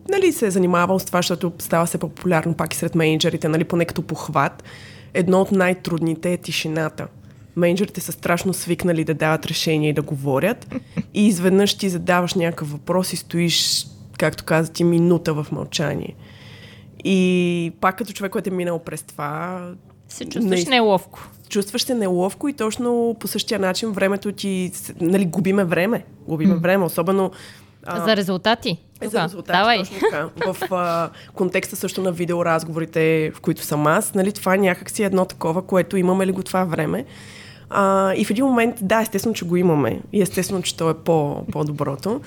[0.10, 3.64] нали, се е занимавал с това, защото става се популярно пак и сред менеджерите, нали,
[3.64, 4.64] поне като похват,
[5.14, 7.08] едно от най-трудните е тишината
[7.56, 10.76] менеджерите са страшно свикнали да дават решения и да говорят
[11.14, 16.16] и изведнъж ти задаваш някакъв въпрос и стоиш, както каза ти, минута в мълчание.
[17.04, 19.62] И пак като човек, който е минал през това...
[20.10, 20.70] Се чувстваш не...
[20.70, 21.30] неловко.
[21.50, 24.72] Чувстваш се неловко и точно по същия начин времето ти...
[25.02, 26.06] Нали, губиме време.
[26.28, 26.62] Губиме mm.
[26.62, 27.32] време, особено
[27.86, 28.78] а, за резултати?
[29.02, 29.78] Е, за резултати, Давай.
[29.78, 30.30] точно така.
[30.54, 35.26] В а, контекста също на видеоразговорите, в които съм аз, нали, това е някакси едно
[35.26, 37.06] такова, което имаме ли го това време.
[37.70, 40.02] А, и в един момент, да, естествено, че го имаме.
[40.14, 42.22] И естествено, че то е по, по-доброто.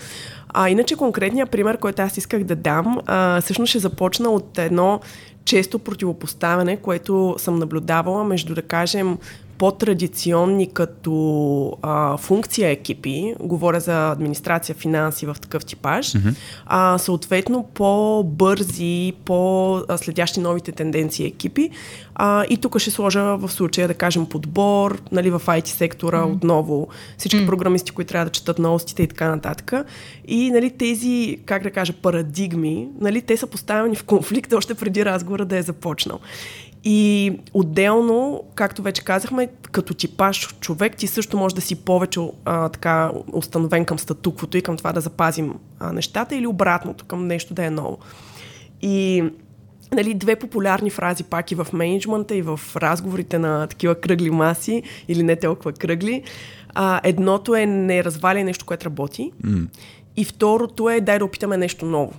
[0.55, 5.01] А иначе конкретният пример, който аз исках да дам, а, всъщност ще започна от едно
[5.45, 9.19] често противопоставяне, което съм наблюдавала между, да кажем,
[9.59, 16.35] по-традиционни като а, функция екипи, говоря за администрация, финанси в такъв типаж, mm-hmm.
[16.67, 21.71] а, съответно по-бързи, по-следящи новите тенденции екипи.
[22.15, 26.33] А, и тук ще сложа в случая, да кажем, подбор, нали, в IT сектора mm-hmm.
[26.33, 26.89] отново,
[27.19, 27.47] всички mm-hmm.
[27.47, 29.73] програмисти, които трябва да четат новостите и така нататък.
[30.29, 35.05] И нали, тези, как да кажа, парадигми, нали, те са поставени в конфликт още преди
[35.05, 36.19] разговора да е започнал.
[36.85, 42.69] И отделно, както вече казахме, като типаш човек, ти също може да си повече а,
[42.69, 47.55] така установен към статуквото и към това да запазим а, нещата или обратното, към нещо
[47.55, 47.99] да е ново.
[48.83, 49.25] И
[49.93, 54.83] нали, две популярни фрази пак и в менеджмента, и в разговорите на такива кръгли маси,
[55.09, 56.23] или не толкова кръгли.
[56.75, 59.33] А, едното е не разваля нещо, което работи.
[59.45, 59.67] Mm.
[60.17, 62.13] И второто е дай да опитаме нещо ново.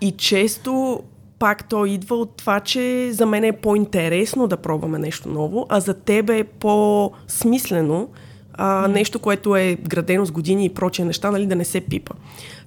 [0.00, 1.02] И често
[1.40, 5.80] пак то идва от това, че за мен е по-интересно да пробваме нещо ново, а
[5.80, 8.08] за теб е по-смислено
[8.54, 12.14] а, нещо, което е градено с години и прочие неща, нали, да не се пипа.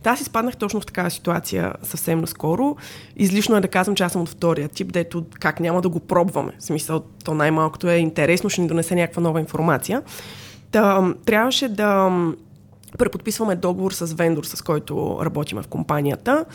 [0.03, 2.75] Та аз изпаднах точно в такава ситуация съвсем наскоро.
[3.15, 5.99] Излишно е да казвам, че аз съм от втория тип, дето как няма да го
[5.99, 6.51] пробваме.
[6.59, 10.01] В смисъл, то най-малкото е интересно, ще ни донесе някаква нова информация.
[10.71, 12.11] Та, трябваше да
[12.97, 16.45] преподписваме договор с вендор, с който работиме в компанията.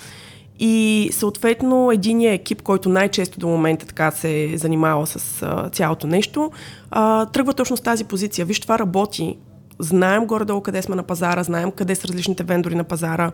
[0.59, 6.07] И съответно единия екип, който най-често до момента така се е занимава с а, цялото
[6.07, 6.51] нещо,
[6.91, 8.47] а, тръгва точно с тази позиция.
[8.47, 9.39] Виж, това работи.
[9.79, 13.33] Знаем горе-долу къде сме на пазара, знаем къде са различните вендори на пазара.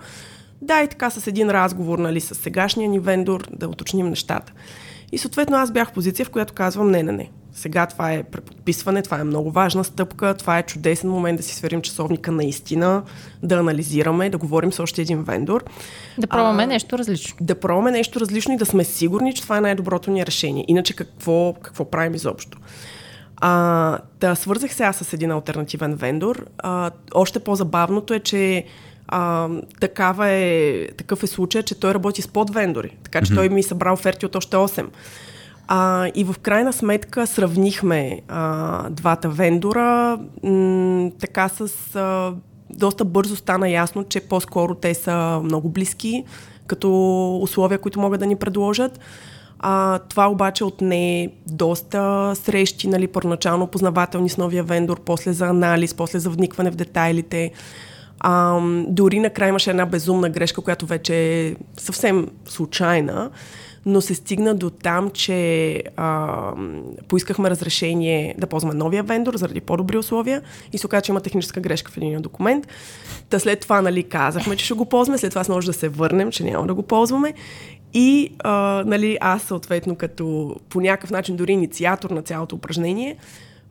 [0.62, 4.52] Да, и така с един разговор нали, с сегашния ни вендор да уточним нещата.
[5.12, 7.30] И съответно аз бях в позиция, в която казвам не, не, не.
[7.54, 11.54] Сега това е преподписване, това е много важна стъпка, това е чудесен момент да си
[11.54, 13.02] сверим часовника наистина,
[13.42, 15.64] да анализираме, да говорим с още един вендор.
[16.18, 17.36] Да пробваме а, нещо различно.
[17.40, 20.64] Да пробваме нещо различно и да сме сигурни, че това е най-доброто ни решение.
[20.68, 22.58] Иначе какво, какво правим изобщо?
[23.36, 26.46] А, да, свързах се аз с един альтернативен вендор.
[26.58, 28.64] А, още по-забавното е, че
[29.08, 29.48] а,
[29.80, 32.96] такава е, такъв е случай, че той работи с подвендори.
[33.04, 33.36] Така че mm-hmm.
[33.36, 34.86] той ми събра оферти от още 8.
[35.68, 40.18] А, и в крайна сметка сравнихме а, двата вендора.
[40.42, 41.70] М- така с...
[41.96, 42.32] А,
[42.70, 46.24] доста бързо стана ясно, че по-скоро те са много близки
[46.66, 46.90] като
[47.42, 49.00] условия, които могат да ни предложат.
[49.58, 55.94] А, това обаче отне доста срещи, нали, първоначално познавателни с новия вендор, после за анализ,
[55.94, 57.52] после за вникване в детайлите.
[58.20, 63.30] А, дори накрая имаше една безумна грешка, която вече е съвсем случайна,
[63.86, 66.52] но се стигна до там, че а,
[67.08, 70.42] поискахме разрешение да ползваме новия вендор заради по-добри условия
[70.72, 72.68] и се оказа, че има техническа грешка в един документ.
[73.30, 76.30] Та след това, нали, казахме, че ще го ползваме, след това може да се върнем,
[76.30, 77.34] че няма да го ползваме.
[77.94, 83.16] И, а, нали, аз съответно като по някакъв начин дори инициатор на цялото упражнение,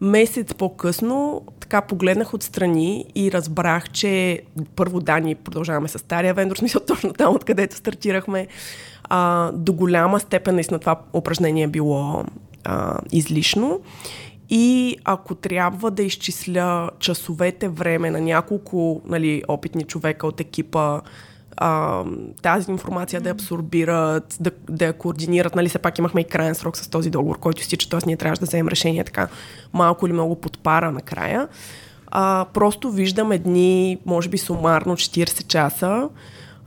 [0.01, 4.41] месец по-късно така погледнах отстрани и разбрах, че
[4.75, 8.47] първо да, ние продължаваме с стария вендор, смисъл точно там, откъдето стартирахме.
[9.09, 12.23] А, до голяма степен наистина това упражнение е било
[12.63, 13.79] а, излишно.
[14.49, 21.01] И ако трябва да изчисля часовете време на няколко нали, опитни човека от екипа,
[21.57, 22.03] а,
[22.41, 25.55] тази информация да абсорбират, да, да я координират.
[25.55, 27.99] Нали, все пак имахме и крайен срок с този договор, който изтича, т.е.
[28.05, 29.27] ние трябваше да вземем решение така
[29.73, 31.47] малко или много подпара накрая.
[32.07, 36.09] А, просто виждам едни, може би сумарно 40 часа,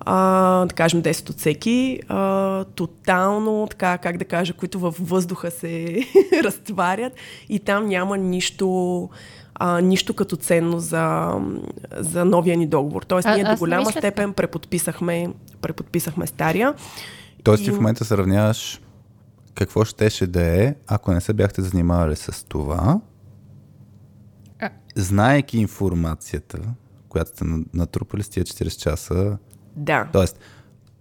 [0.01, 5.51] а, да кажем 10 от всеки, а, тотално, така, как да кажа, които във въздуха
[5.51, 6.01] се
[6.45, 7.13] разтварят
[7.49, 9.11] и там няма нищо,
[9.55, 11.33] а, нищо като ценно за,
[11.97, 13.03] за новия ни договор.
[13.03, 14.01] Тоест, ние а, до голяма мисля...
[14.01, 16.75] степен преподписахме, преподписахме стария.
[17.45, 17.73] Тоест, ти и...
[17.73, 18.81] в момента сравняваш
[19.55, 23.01] какво щеше да е, ако не се бяхте занимавали с това,
[24.61, 24.71] а...
[24.97, 26.59] знаеки информацията,
[27.09, 29.39] която сте натрупали с тия 40 часа
[29.77, 30.09] да.
[30.13, 30.39] Тоест,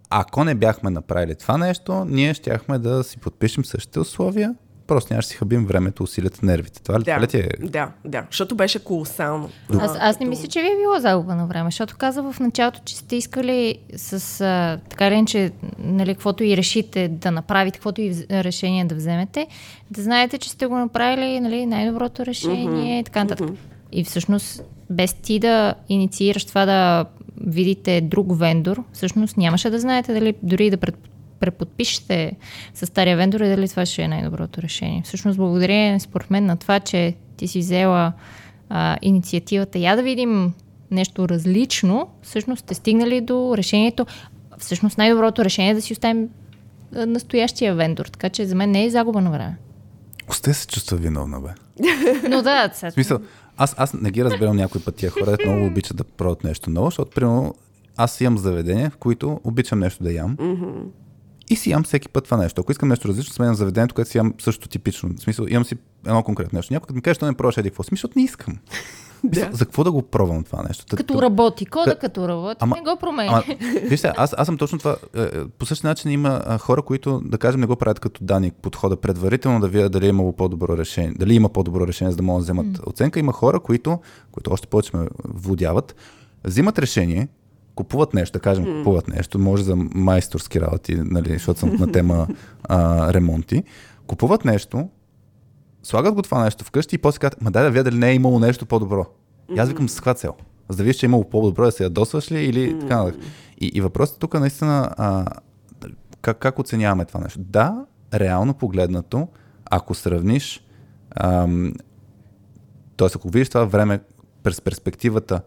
[0.10, 4.56] ако не бяхме направили това нещо, ние щяхме да си подпишем същите условия,
[4.88, 6.84] просто нямаше си хабим времето, усилията, нервите.
[6.84, 7.50] Това ли, да, това ли ти е?
[7.60, 9.50] Да, да, защото беше колосално.
[9.80, 12.80] Аз, аз не мисля, че ви е било загуба на време, защото каза в началото,
[12.86, 18.02] че сте искали с а, така ли, че нали, каквото и решите да направите, каквото
[18.02, 19.48] и решение да вземете,
[19.92, 23.50] да знаете, че сте го направили нали, най-доброто решение и така нататък.
[23.50, 23.56] Mm-hmm.
[23.92, 27.06] И всъщност без ти да инициираш това да
[27.42, 30.96] видите друг вендор, всъщност нямаше да знаете дали дори да пред,
[31.40, 32.32] преподпишете
[32.74, 35.02] с стария вендор и дали това ще е най-доброто решение.
[35.06, 38.14] Всъщност благодарение според мен на това, че ти си взела
[38.70, 40.54] а, инициативата я да видим
[40.92, 44.06] нещо различно, всъщност сте стигнали до решението.
[44.58, 46.30] Всъщност най-доброто решение е да си оставим
[46.92, 49.58] настоящия вендор, така че за мен не е загуба на време.
[50.30, 51.50] Осте се чувства виновна, бе.
[52.30, 52.92] Но да, сега.
[52.92, 53.20] смисъл,
[53.58, 56.88] аз, аз не ги разбирам някой път тия хора, много обичат да пробват нещо ново,
[56.88, 57.56] защото, примерно,
[57.98, 60.38] аз имам заведения, в които обичам нещо да ям.
[60.38, 60.84] Mm-hmm.
[61.50, 62.62] И си ям всеки път това нещо.
[62.62, 65.10] Ако искам нещо различно, сменям заведението, което си ям също типично.
[65.18, 66.74] В смисъл, имам си едно конкретно нещо.
[66.74, 67.84] Някой като ми каже, че не пробваш еди какво.
[67.84, 68.58] Смисъл, не искам.
[69.24, 69.50] Да.
[69.52, 70.86] За какво да го пробвам това нещо?
[70.98, 72.00] Като Тъ, работи, кода Тъ...
[72.00, 73.44] като работи, ама, не го променя.
[73.84, 74.96] Вижте, аз, аз съм точно това.
[75.16, 78.52] Е, е, по същия начин има хора, които, да кажем, не го правят като Дани
[78.52, 82.24] подхода предварително, да видят дали е имало по-добро решение, дали има по-добро решение, за да
[82.24, 82.90] могат да вземат mm.
[82.90, 83.20] оценка.
[83.20, 84.00] Има хора, които,
[84.32, 85.96] които още повече ме водяват,
[86.44, 87.28] взимат решение,
[87.76, 88.78] купуват нещо, да кажем, mm.
[88.78, 92.28] купуват нещо, може за майсторски работи, нали, защото съм на тема
[92.64, 93.64] а, ремонти.
[94.08, 94.90] Купуват нещо,
[95.86, 98.16] слагат го това нещо вкъщи и после казват, ма дай да видя дали не е
[98.16, 99.06] имало нещо по-добро.
[99.56, 100.34] И аз викам с каква цел?
[100.70, 103.22] За да видиш, че е имало по-добро, да се ядосваш ли или така нататък.
[103.62, 105.26] И, и въпросът тук наистина, а,
[106.22, 107.40] как, как оценяваме това нещо?
[107.40, 109.28] Да, реално погледнато,
[109.66, 110.64] ако сравниш,
[112.98, 113.08] т.е.
[113.16, 114.00] ако видиш това време
[114.44, 115.42] през перспективата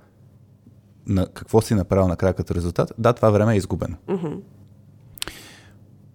[1.07, 3.97] на какво си направил накрая като резултат, да, това време е изгубено.
[4.09, 4.41] Mm-hmm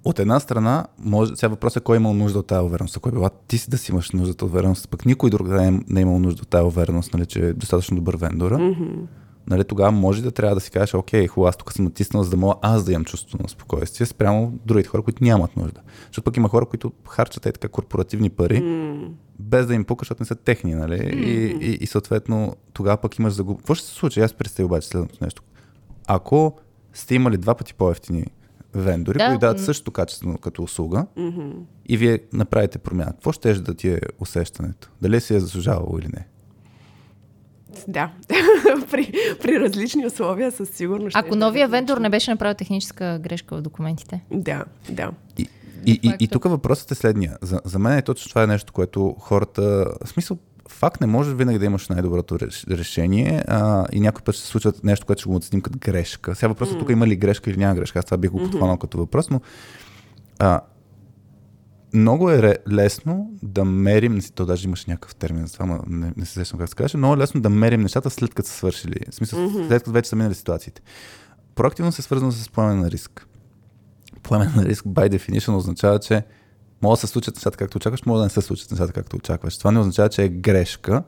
[0.04, 2.98] от една страна, може, сега въпросът е кой е имал нужда от тази увереност.
[2.98, 5.62] Ако е била ти си да си имаш нужда от увереност, пък никой друг да
[5.62, 9.06] не, не е имал нужда от тази увереност, нали, че е достатъчно добър вендора, mm-hmm.
[9.48, 12.30] нали, тогава може да трябва да си кажеш, окей, хубаво, аз тук съм натиснал, за
[12.30, 15.82] да мога аз да имам чувство на спокойствие, спрямо другите хора, които нямат нужда.
[16.08, 19.12] Защото пък има хора, които харчат е така корпоративни пари, mm.
[19.40, 21.00] без да им пука, защото не са техни, нали?
[21.00, 21.26] Mm-hmm.
[21.26, 23.58] И, и, и, съответно тогава пък имаш загуб.
[23.58, 24.20] Какво ще се случи?
[24.20, 25.44] Аз представя обаче следното нещо.
[26.08, 26.56] Ако
[26.94, 28.26] сте имали два пъти по-ефтини
[28.76, 29.28] вендори, да.
[29.28, 31.54] които дават същото качество като услуга mm-hmm.
[31.86, 33.12] и вие направите промяна.
[33.12, 34.90] Какво ще да ти е усещането?
[35.02, 36.28] Дали си е заслужавало или не?
[37.88, 38.12] Да,
[38.92, 41.16] при, при различни условия със сигурност.
[41.16, 44.24] Ако новия вендор не беше направил техническа грешка в документите.
[44.32, 45.12] Да, да.
[45.38, 45.48] И,
[45.86, 47.38] и, и, и тук въпросът е следния.
[47.42, 49.62] За, за мен е точно това е нещо, което хората...
[50.06, 50.38] В смисъл,
[50.74, 52.38] факт не може винаги да имаш най-доброто
[52.70, 56.36] решение а, и някой път ще се случва нещо, което ще го оценим като грешка.
[56.36, 56.80] Сега въпросът mm.
[56.80, 58.00] тук има ли грешка или няма грешка.
[58.00, 58.82] Аз това бих го подхванал mm-hmm.
[58.82, 59.42] като въпрос, но
[60.40, 60.62] а,
[61.94, 66.26] много е лесно да мерим, то даже имаше някакъв термин за това, но не, не
[66.26, 68.96] се сещам как се каже, много е лесно да мерим нещата след като са свършили.
[69.12, 69.68] В смисъл, mm-hmm.
[69.68, 70.82] след като вече са минали ситуациите.
[71.56, 73.28] Проактивно се свързано с поемане на риск.
[74.24, 76.24] Поемане на риск, by definition, означава, че
[76.84, 79.58] може да се случат нещата както очакваш, може да не се случат нещата както очакваш.
[79.58, 81.04] Това не означава, че е грешка,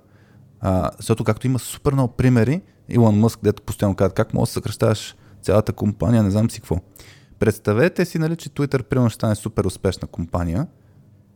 [0.61, 4.53] а, защото както има супер много примери, Илон Мъск, дето постоянно казва как може да
[4.53, 6.77] съкръщаваш цялата компания, не знам си какво.
[7.39, 10.67] Представете си, нали, че Twitter примерно ще стане супер успешна компания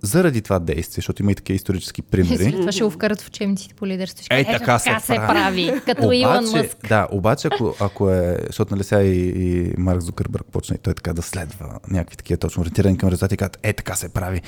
[0.02, 2.52] заради това действие, защото има и такива исторически примери.
[2.52, 4.26] Това ще го вкарат в учебниците по лидерство.
[4.26, 5.28] Ще Ей, кажат, така се се прави.
[5.28, 5.82] прави.
[5.86, 6.88] Като Илон Мъск.
[6.90, 10.94] Да, обаче ако, ако е, защото нали сега и, и Марк Зукърбърг почна и той
[10.94, 14.42] така да следва някакви такива точно ориентирани към резултати и казват, е така се прави.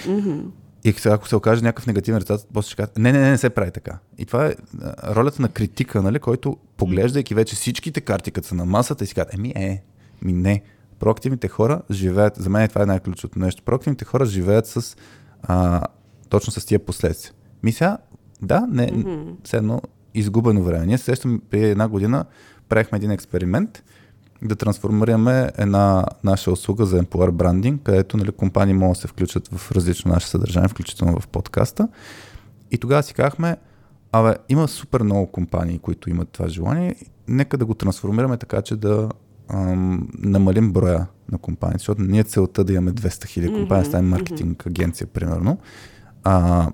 [0.83, 3.37] И сега, ако се окаже някакъв негативен резултат, после ще кажат, не, не, не, не
[3.37, 3.97] се прави така.
[4.17, 8.55] И това е а, ролята на критика, нали, който поглеждайки вече всичките карти, като са
[8.55, 9.83] на масата и си казват, еми е,
[10.21, 10.61] ми не.
[10.99, 14.95] Проактивните хора живеят, за мен това е най-ключовото нещо, проактивните хора живеят с
[15.43, 15.81] а,
[16.29, 17.33] точно с тия последствия.
[17.63, 17.97] Ми сега,
[18.41, 19.33] да, не, mm-hmm.
[19.43, 19.81] все едно
[20.13, 20.85] изгубено време.
[20.85, 22.25] Ние се сещаме преди една година
[22.69, 23.83] правихме един експеримент
[24.41, 29.47] да трансформираме една наша услуга за Employer Branding, където нали, компании могат да се включат
[29.47, 31.87] в различно наше съдържание, включително в подкаста.
[32.71, 33.57] И тогава си казахме,
[34.11, 36.95] абе, има супер много компании, които имат това желание,
[37.27, 39.09] нека да го трансформираме така, че да
[39.53, 44.09] ам, намалим броя на компании, защото ние целта да имаме 200 хиляди компании, mm-hmm, ставим
[44.09, 45.57] маркетинг агенция, примерно.
[46.23, 46.69] А,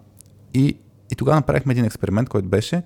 [0.54, 0.78] и,
[1.12, 2.84] и тогава направихме един експеримент, който беше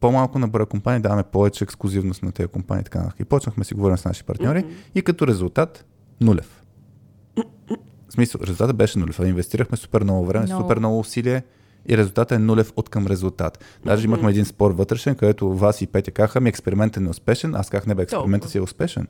[0.00, 2.84] по-малко на броя компании, даваме повече ексклюзивност на тези компании.
[2.84, 3.12] Така.
[3.20, 4.90] И почнахме си говорим с наши партньори mm-hmm.
[4.94, 5.84] и като резултат
[6.20, 6.62] нулев.
[8.08, 9.18] В смисъл, резултатът беше нулев.
[9.18, 10.62] Инвестирахме супер много време, Много.
[10.62, 11.42] супер много усилие
[11.88, 13.64] и резултатът е нулев от към резултат.
[13.84, 17.70] Даже имахме един спор вътрешен, където вас и Петя казаха, ми експериментът е неуспешен, аз
[17.70, 19.06] казах, не бе, експериментът си е успешен.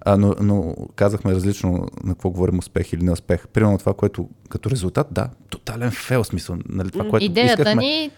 [0.00, 1.70] А, но, но казахме различно
[2.04, 3.48] на какво говорим успех или неуспех.
[3.48, 6.56] Примерно това, което като резултат, да, тотален фейл смисъл.
[6.68, 8.10] Нали, това, което Идеята искахме, ни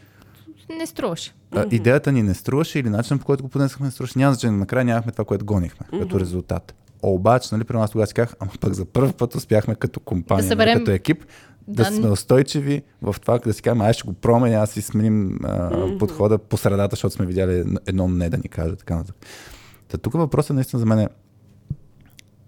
[0.71, 1.35] не струваше.
[1.53, 4.19] а, идеята ни не струваше или начинът по който го поднесахме не струваше.
[4.19, 4.57] Няма значение.
[4.59, 6.75] Накрая нямахме това, което гонихме като резултат.
[7.03, 10.43] Обаче, нали, при нас тогава си казах, ама пък за първ път успяхме като компания,
[10.45, 11.25] Да съберем- нали, като екип,
[11.69, 11.85] да, Да.
[11.85, 15.39] сме устойчиви в това, да си кажем, ай ще го пробваме, няма да си сменим
[15.45, 19.17] а, подхода по средата, защото сме видяли едно- не да ни каже, така нататък.
[19.89, 21.09] Та тук въпросът наистина за мен е,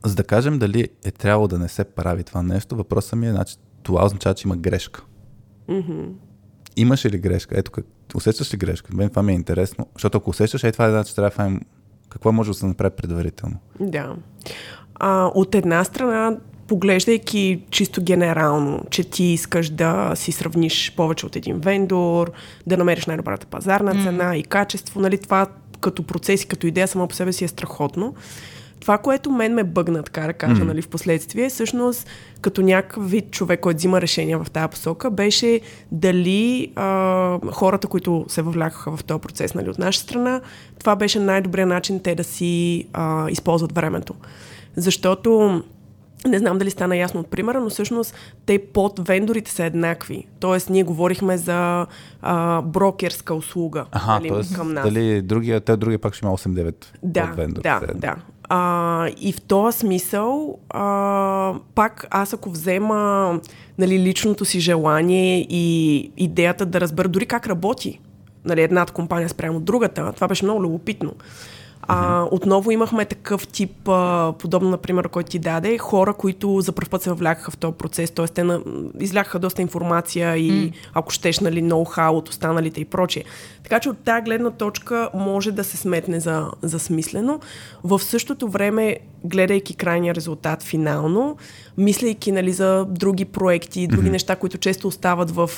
[0.04, 3.33] за да кажем дали е трябвало да не се прави това нещо, въпросът ми е,
[3.33, 5.02] значи, това означава, че има грешка.
[6.76, 7.59] Имаше ли грешка?
[7.59, 8.96] Ето, как, усещаш ли грешка?
[8.96, 11.61] Мен това ми е интересно, защото ако усещаш, е това е значи, трябва да
[12.09, 13.57] какво може да се направи предварително.
[13.81, 14.16] Да.
[14.94, 16.37] А, от една страна,
[16.68, 22.31] поглеждайки чисто генерално, че ти искаш да си сравниш повече от един вендор,
[22.66, 25.46] да намериш най-добрата пазарна цена и качество, нали, това
[25.81, 28.14] като процес и като идея само по себе си е страхотно.
[28.81, 32.09] Това, което мен ме бъгна, така да кажа, нали, в последствие, всъщност
[32.40, 35.61] като някакъв вид човек, който взима решения в тази посока, беше
[35.92, 40.40] дали а, хората, които се въвлякаха в този процес нали, от наша страна,
[40.78, 44.14] това беше най-добрият начин те да си а, използват времето.
[44.76, 45.62] Защото
[46.26, 48.14] не знам дали стана ясно от примера, но всъщност
[48.46, 50.26] те под вендорите са еднакви.
[50.40, 51.87] Тоест, ние говорихме за
[52.22, 54.54] а, брокерска услуга нали, т.е.
[54.54, 54.85] към нас.
[54.85, 57.62] дали другия, те другия пак ще има 8-9 Да, вендор.
[57.62, 58.16] да, да.
[58.50, 63.40] А, и в този смисъл, а, пак аз ако взема
[63.78, 68.00] нали, личното си желание и идеята да разбера дори как работи
[68.44, 71.12] нали, едната компания спрямо другата, това беше много любопитно.
[71.90, 76.88] А, отново имахме такъв тип, а, подобно, например, който ти даде, хора, които за първ
[76.90, 78.27] път се въвлякаха в този процес, т.е.
[78.27, 78.61] те на,
[79.01, 80.72] изляха доста информация и, mm.
[80.94, 83.24] ако щеш, нали, ноу-хау от останалите и прочие.
[83.62, 87.40] Така че от тази гледна точка може да се сметне за, за смислено.
[87.85, 91.37] В същото време, гледайки крайния резултат финално,
[91.79, 94.12] мислейки нали, за други проекти, други mm-hmm.
[94.12, 95.51] неща, които често остават в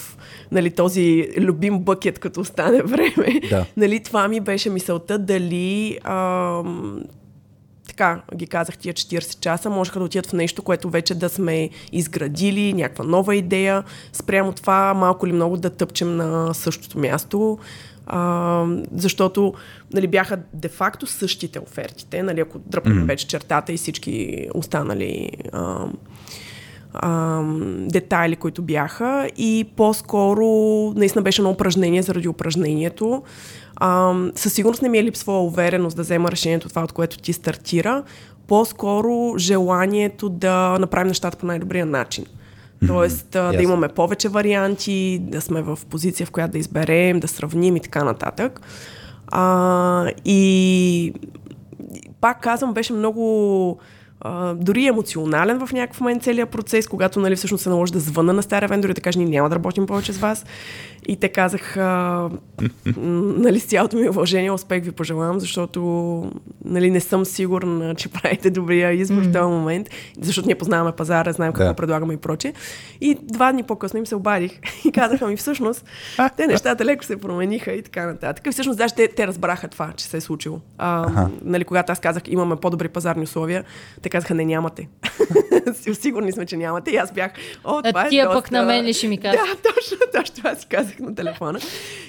[0.52, 3.66] нали, този любим бъкет, като остане време, Да.
[3.76, 5.98] нали, това ми беше мисълта дали
[7.86, 11.70] така ги казах тия 40 часа, можеха да отидат в нещо, което вече да сме
[11.92, 13.84] изградили, някаква нова идея.
[14.12, 17.58] Спрямо това малко или много да тъпчем на същото място.
[18.06, 19.54] А, защото
[19.92, 23.06] нали, бяха де-факто същите офертите, нали, ако дръпнем mm-hmm.
[23.06, 25.86] вече чертата и всички останали а,
[26.94, 27.42] а,
[27.76, 30.46] детайли, които бяха и по-скоро
[30.96, 33.22] наистина беше едно упражнение заради упражнението.
[33.80, 37.32] А, със сигурност не ми е липсвала увереност да взема решението това, от което ти
[37.32, 38.02] стартира.
[38.46, 42.24] По-скоро желанието да направим нещата по най-добрия начин.
[42.86, 43.56] Тоест mm-hmm.
[43.56, 47.80] да имаме повече варианти, да сме в позиция, в която да изберем, да сравним и
[47.80, 48.60] така нататък.
[49.26, 51.12] А, и
[52.20, 53.78] пак казвам, беше много
[54.20, 58.32] а, дори емоционален в някакъв момент целият процес, когато нали, всъщност се наложи да звъна
[58.32, 60.46] на стария вендор и да кажа, ние няма да работим повече с вас.
[61.06, 62.28] И те казах, а,
[62.96, 65.80] нали, с цялото ми уважение, успех ви пожелавам, защото
[66.64, 69.88] нали, не съм сигурна, че правите добрия избор в този момент,
[70.20, 71.74] защото ние познаваме пазара, знаем какво Да.
[71.74, 72.52] предлагаме и прочее.
[73.00, 74.52] И два дни по-късно им се обадих
[74.84, 75.84] и казаха ми всъщност,
[76.36, 78.46] те нещата леко се промениха и така нататък.
[78.46, 80.60] И всъщност даже те, те разбраха това, че се е случило.
[80.78, 83.64] А, нали, когато аз казах, имаме по-добри пазарни условия,
[84.02, 84.88] те казаха, не, нямате.
[85.92, 86.90] Сигурни сме, че нямате.
[86.90, 87.32] И аз бях,
[87.64, 88.42] о, това А е тия доста...
[88.42, 89.40] пък на мен ли ще ми кажеш?
[89.46, 91.58] Да, точно, точно това си казах на телефона.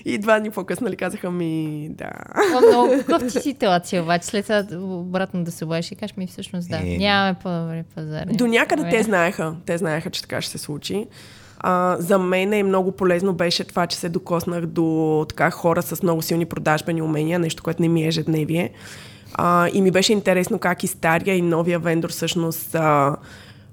[0.06, 2.10] И два дни по-късно ли казаха ми, да.
[2.56, 6.70] О, много кофти ситуация, обаче след това обратно да се обадиш и кажеш ми всъщност
[6.70, 6.78] да.
[6.78, 8.34] Е, Нямаме по-добре пазари.
[8.34, 9.56] До някъде те знаеха.
[9.66, 11.08] Те знаеха, че така ще се случи.
[11.60, 16.04] А, за мен е много полезно беше това, че се докоснах до така хора с
[16.04, 18.70] много силни продажбени умения, нещо, което не ми е ежедневие.
[19.44, 23.16] А, и ми беше интересно как и стария и новия вендор всъщност а,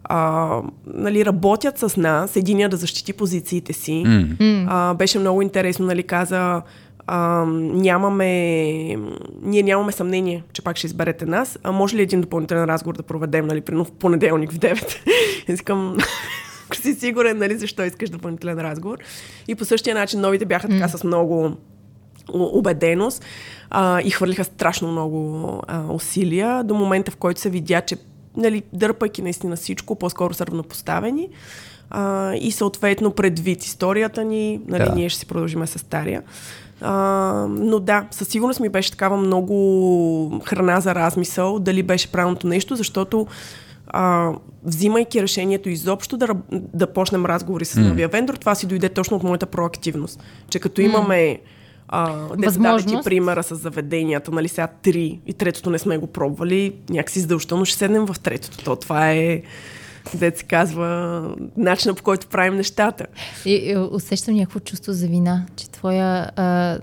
[0.04, 0.50] а,
[0.86, 4.04] нали, работят с нас, единия да защити позициите си.
[4.40, 4.66] М.
[4.68, 6.62] А, беше много интересно, нали, каза,
[7.06, 8.26] а, нямаме,
[9.42, 11.58] ние нямаме съмнение, че пак ще изберете нас.
[11.62, 14.96] А може ли един допълнителен разговор да проведем, нали, примерно в понеделник в 9?
[15.48, 15.96] Искам,
[16.66, 18.98] ако си сигурен, нали, защо искаш допълнителен разговор.
[19.48, 21.56] И по същия начин новите бяха така с много
[22.34, 23.24] убеденост
[23.70, 27.96] а, и хвърлиха страшно много а, усилия до момента, в който се видя, че
[28.36, 31.28] нали, дърпайки наистина всичко, по-скоро са равнопоставени
[31.90, 34.94] а, и съответно предвид историята ни, нали, Да.
[34.94, 36.22] ние ще си продължиме с стария.
[36.80, 36.92] А,
[37.48, 42.76] но да, със сигурност ми беше такава много храна за размисъл, дали беше правилното нещо,
[42.76, 43.26] защото
[43.86, 44.32] а,
[44.64, 49.22] взимайки решението изобщо да, да почнем разговори с новия вендор, това си дойде точно от
[49.22, 50.22] моята проактивност.
[50.50, 51.38] Че като имаме
[51.88, 53.04] а, де се даде ти Възможност.
[53.04, 57.76] примера с заведенията, нали сега три и третото не сме го пробвали, някакси задължително ще
[57.78, 58.64] седнем в третото.
[58.64, 59.42] То това е,
[60.16, 61.22] дет се казва,
[61.56, 63.06] начинът по който правим нещата.
[63.44, 66.78] И, и усещам някакво чувство за вина, че твоя а, а,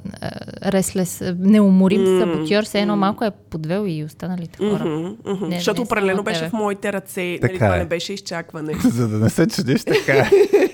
[0.72, 4.86] реслес, неуморим саботьор, все едно малко е подвел и останалите хора.
[4.86, 5.48] Мгм, мгм.
[5.48, 7.22] Не, Защото определено беше в моите ръце.
[7.22, 7.80] Нали, Така това е.
[7.80, 8.74] не беше изчакване.
[8.84, 10.30] За да не се чудиш така.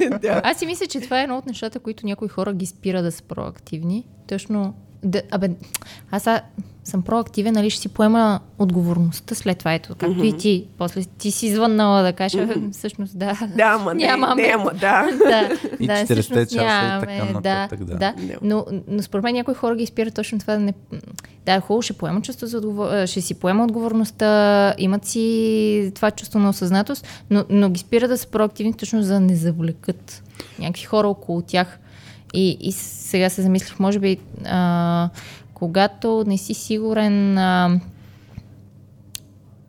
[0.21, 0.41] да.
[0.43, 3.11] Аз си мисля, че това е едно от нещата, които някои хора ги спира да
[3.11, 4.05] са проактивни.
[4.27, 4.73] Точно,
[5.03, 5.49] да, абе,
[6.11, 6.41] аз а,
[6.83, 9.73] съм проактивен, нали ще си поема отговорността след това.
[9.73, 10.67] Ето, както и ти.
[10.77, 13.39] После ти си звъннала да кажеш, mm всъщност да.
[13.55, 14.41] Да, ама не, Нямаме.
[14.41, 14.79] не, да.
[15.17, 17.93] да, И да, 40 всъщност часа и нямаме, така нататък, да.
[17.93, 17.97] да.
[17.97, 18.13] Да.
[18.41, 20.73] Но, но според мен някои хора ги спират точно това да не...
[21.45, 23.05] Да, хубаво, ще поема чувство за отговор...
[23.05, 28.17] ще си поема отговорността, имат си това чувство на осъзнатост, но, но ги спира да
[28.17, 30.23] са проактивни точно за да не завлекат
[30.59, 31.79] някакви хора около тях.
[32.33, 35.09] И, и сега се замислих, може би, а,
[35.61, 37.79] когато не си сигурен а,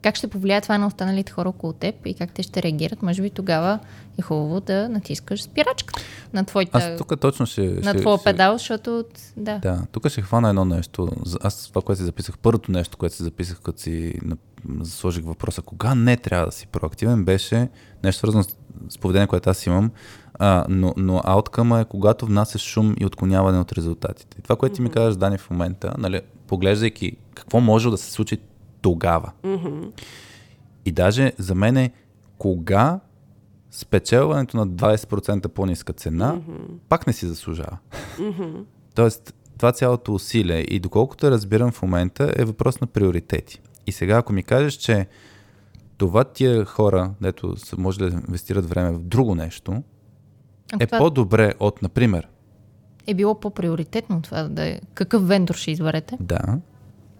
[0.02, 3.22] как ще повлияе това на останалите хора около теб и как те ще реагират, може
[3.22, 3.78] би тогава
[4.18, 6.00] е хубаво да натискаш спирачката
[6.32, 7.60] на твоята, Аз тук точно ще...
[7.62, 9.04] на твоя ще, педал, защото
[9.36, 9.58] да.
[9.58, 11.08] Да, тук ще хвана едно нещо.
[11.40, 14.20] Аз това, което си записах, първото нещо, което си записах, като си
[14.84, 17.68] сложих въпроса, кога не трябва да си проактивен, беше
[18.04, 18.56] нещо свързано с,
[18.88, 19.90] с поведение, което аз имам,
[20.34, 24.36] а, но, но ауткъма е когато внасяш шум и отклоняване от резултатите.
[24.38, 28.12] И това, което ти ми казваш, Дани, в момента, нали, поглеждайки какво може да се
[28.12, 28.38] случи
[28.80, 29.32] тогава.
[30.84, 31.92] И даже за мен е
[32.38, 33.00] кога
[33.70, 36.40] спечелването на 20% по-ниска цена
[36.88, 37.78] пак не си заслужава.
[38.94, 43.60] Тоест, това цялото усилие и доколкото разбирам в момента е въпрос на приоритети.
[43.86, 45.06] И сега, ако ми кажеш, че
[46.02, 49.82] това тия хора, дето са може да инвестират време в друго нещо,
[50.72, 52.28] Ако е това по-добре от, например,
[53.06, 54.80] е било по-приоритетно това да е.
[54.94, 56.16] Какъв вендор ще изберете?
[56.20, 56.60] да,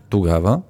[0.09, 0.63] тогава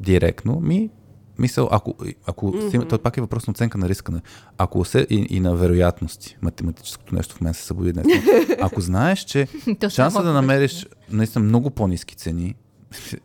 [0.00, 0.90] директно ми
[1.38, 1.94] мисъл, ако,
[2.26, 2.88] ако mm-hmm.
[2.88, 4.20] то пак е въпрос на оценка на риска, на-
[4.58, 8.06] ако се, и, и на вероятности, математическото нещо в мен се събуди днес,
[8.60, 9.48] ако знаеш, че
[9.88, 12.54] шанса да намериш наистина много по-низки цени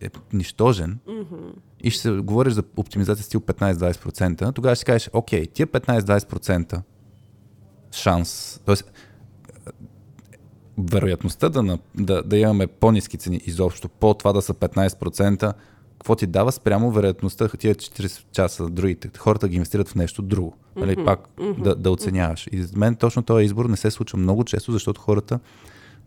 [0.02, 1.00] е нищожен
[1.84, 6.82] и ще се говориш за оптимизация стил 15-20%, тогава ще кажеш, окей, тия 15-20%
[7.92, 8.76] шанс, т.е.
[10.78, 15.54] вероятността да, на- да, да имаме по-низки цени изобщо, по това да са 15%,
[15.94, 20.58] какво ти дава спрямо вероятността тия 40 часа другите хората ги инвестират в нещо друго.
[20.76, 22.50] Нали, пак да, да оценяваш.
[22.52, 25.40] И за мен точно този избор не се случва много често, защото хората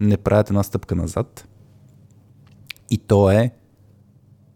[0.00, 1.48] не правят една стъпка назад.
[2.90, 3.50] И то е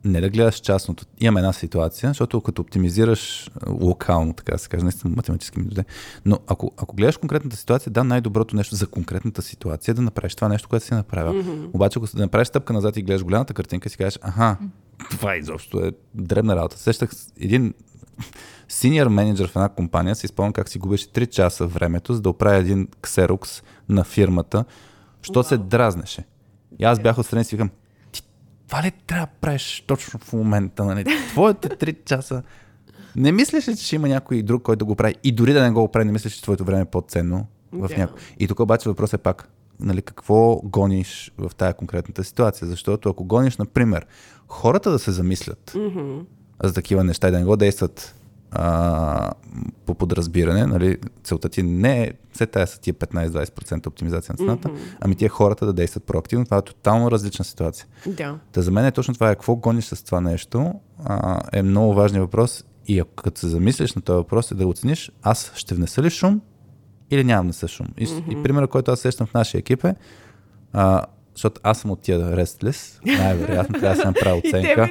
[0.04, 1.04] не да гледаш частното.
[1.20, 5.84] Имаме една ситуация, защото като оптимизираш локално, така да се каже, наистина математически ми дойде,
[6.24, 10.34] но ако, ако гледаш конкретната ситуация, да, най-доброто нещо за конкретната ситуация е да направиш
[10.34, 11.32] това нещо, което си направил.
[11.42, 11.70] Mm-hmm.
[11.74, 14.56] Обаче, ако да направиш стъпка назад и гледаш голямата картинка, си кажеш, аха,
[15.10, 16.78] това изобщо е дребна работа.
[16.78, 17.74] Сещах един
[18.68, 22.30] синьор менеджер в една компания, си спомням как си губеше 3 часа времето, за да
[22.30, 24.64] оправя един ксерокс на фирмата,
[25.22, 26.24] що се дразнеше.
[26.78, 27.70] И аз бях отстрани и си викам,
[28.70, 30.84] това ли трябва да правиш точно в момента?
[30.84, 31.04] Нали?
[31.28, 32.42] Твоите 3 часа.
[33.16, 35.14] Не мислиш ли, че ще има някой друг, който да го прави?
[35.24, 38.20] И дори да не го прави, не мислиш, че твоето време е по-ценно в някой.
[38.38, 39.48] И тук обаче въпросът е пак,
[39.80, 42.68] нали, какво гониш в тая конкретната ситуация?
[42.68, 44.06] Защото ако гониш, например,
[44.48, 46.24] хората да се замислят mm-hmm.
[46.62, 48.14] за такива неща и да не го действат
[48.52, 49.30] а,
[49.86, 54.68] по подразбиране, нали, целта ти не е все тая са тия 15-20% оптимизация на цената,
[54.68, 54.96] mm-hmm.
[55.00, 56.44] ами тия хората да действат проактивно.
[56.44, 57.86] Това е тотално различна ситуация.
[58.06, 58.38] Да.
[58.52, 60.74] Та за мен е точно това е какво гониш с това нещо,
[61.04, 64.66] а, е много важен въпрос и ако като се замислиш на този въпрос е да
[64.66, 66.40] оцениш, аз ще внеса ли шум
[67.10, 67.86] или нямам внеса шум.
[67.98, 68.40] И, mm-hmm.
[68.40, 69.94] и примера, който аз сещам в нашия екип е,
[70.72, 74.88] а, защото аз съм от тия Restless, най-вероятно трябва да се направя оценка.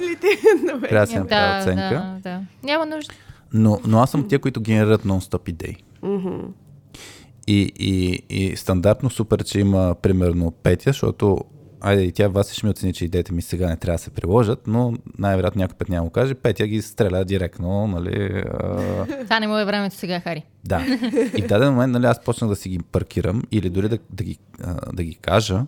[0.90, 2.20] трябва да се направя Да, оценка.
[2.24, 2.42] да, да.
[2.64, 3.14] Няма нужда.
[3.54, 5.76] Но, но аз съм тия, които генерират нон-стоп идеи.
[7.48, 11.38] И, и, и стандартно супер, че има примерно Петя, защото
[11.82, 14.10] айде и тя вас ще ми оцени, че идеите ми сега не трябва да се
[14.10, 16.34] приложат, но най-вероятно някой път няма го каже.
[16.36, 18.44] Петя ги стреля директно, нали?
[18.60, 20.46] А, Това не му е времето сега, Хари.
[20.66, 20.86] да.
[21.38, 24.24] И в даден момент, нали, аз почнах да си ги паркирам или дори да, да,
[24.24, 25.66] ги, а, да ги кажа,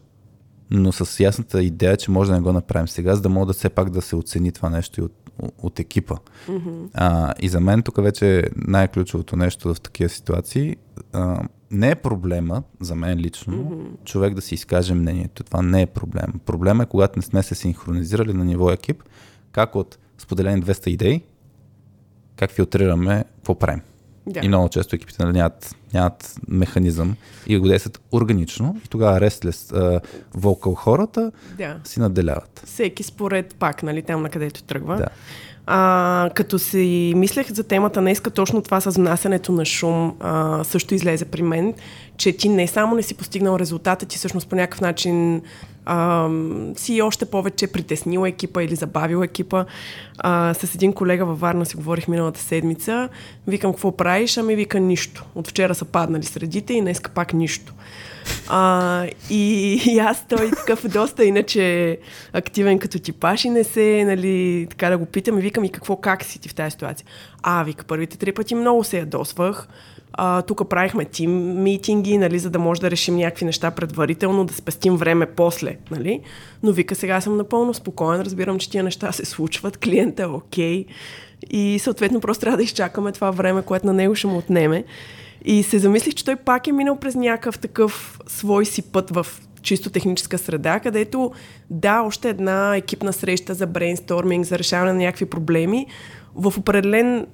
[0.72, 3.54] но с ясната идея, че може да не го направим сега, за да мога да
[3.54, 6.16] все пак да се оцени това нещо и от, от екипа.
[6.48, 6.90] Mm-hmm.
[6.94, 10.76] А, и за мен тук вече най-ключовото нещо в такива ситуации
[11.14, 14.04] а, не е проблема, за мен лично, mm-hmm.
[14.06, 15.44] човек да си изкаже мнението.
[15.44, 16.34] Това не е проблем.
[16.46, 19.04] Проблема е, когато не сме се синхронизирали на ниво екип,
[19.52, 21.22] как от споделени 200 идеи,
[22.36, 23.82] как филтрираме какво правим.
[24.28, 24.40] Да.
[24.44, 27.16] И много често екипите нали, нямат, нямат механизъм
[27.48, 29.20] и го действат органично и тогава
[29.72, 30.04] uh,
[30.38, 31.80] vocal хората Да.
[31.84, 32.62] си наделяват.
[32.66, 34.98] Всеки според пак, нали, там на където тръгва.
[34.98, 35.08] Да.
[35.66, 40.95] А, като си мислех за темата днеска, точно това с внасянето на шум а, също
[40.95, 41.74] излезе при мен,
[42.18, 45.41] че ти не само не си постигнал резултата, ти всъщност по някакъв начин
[45.86, 46.30] а,
[46.76, 49.66] си още повече притеснил екипа или забавил екипа.
[50.18, 53.09] А, с един колега във Варна си говорих миналата седмица.
[53.47, 54.38] Викам, какво правиш?
[54.38, 55.26] Ами вика нищо.
[55.36, 57.74] От вчера са паднали средите и днеска пак нищо.
[58.48, 61.98] А, и, и аз той такъв доста иначе
[62.34, 65.96] активен като типаш и не се, нали, така да го питам и викам и какво,
[65.96, 67.08] как си ти в тази ситуация.
[67.44, 69.68] А, вика, първите три пъти много се ядосвах.
[70.14, 74.54] А, тук правихме тим митинги, нали, за да може да решим някакви неща предварително, да
[74.54, 76.20] спестим време после, нали.
[76.64, 80.86] Но вика, сега съм напълно спокоен, разбирам, че тия неща се случват, клиентът е окей.
[81.50, 84.84] И съответно просто трябва да изчакаме това време, което на него ще му отнеме.
[85.46, 89.28] И се замислих, че той пак е минал през някакъв такъв свой си път в
[89.62, 91.32] чисто техническа среда, където
[91.70, 95.88] да, още една екипна среща за брейнсторминг, за решаване на някакви проблеми,
[96.36, 97.28] в определен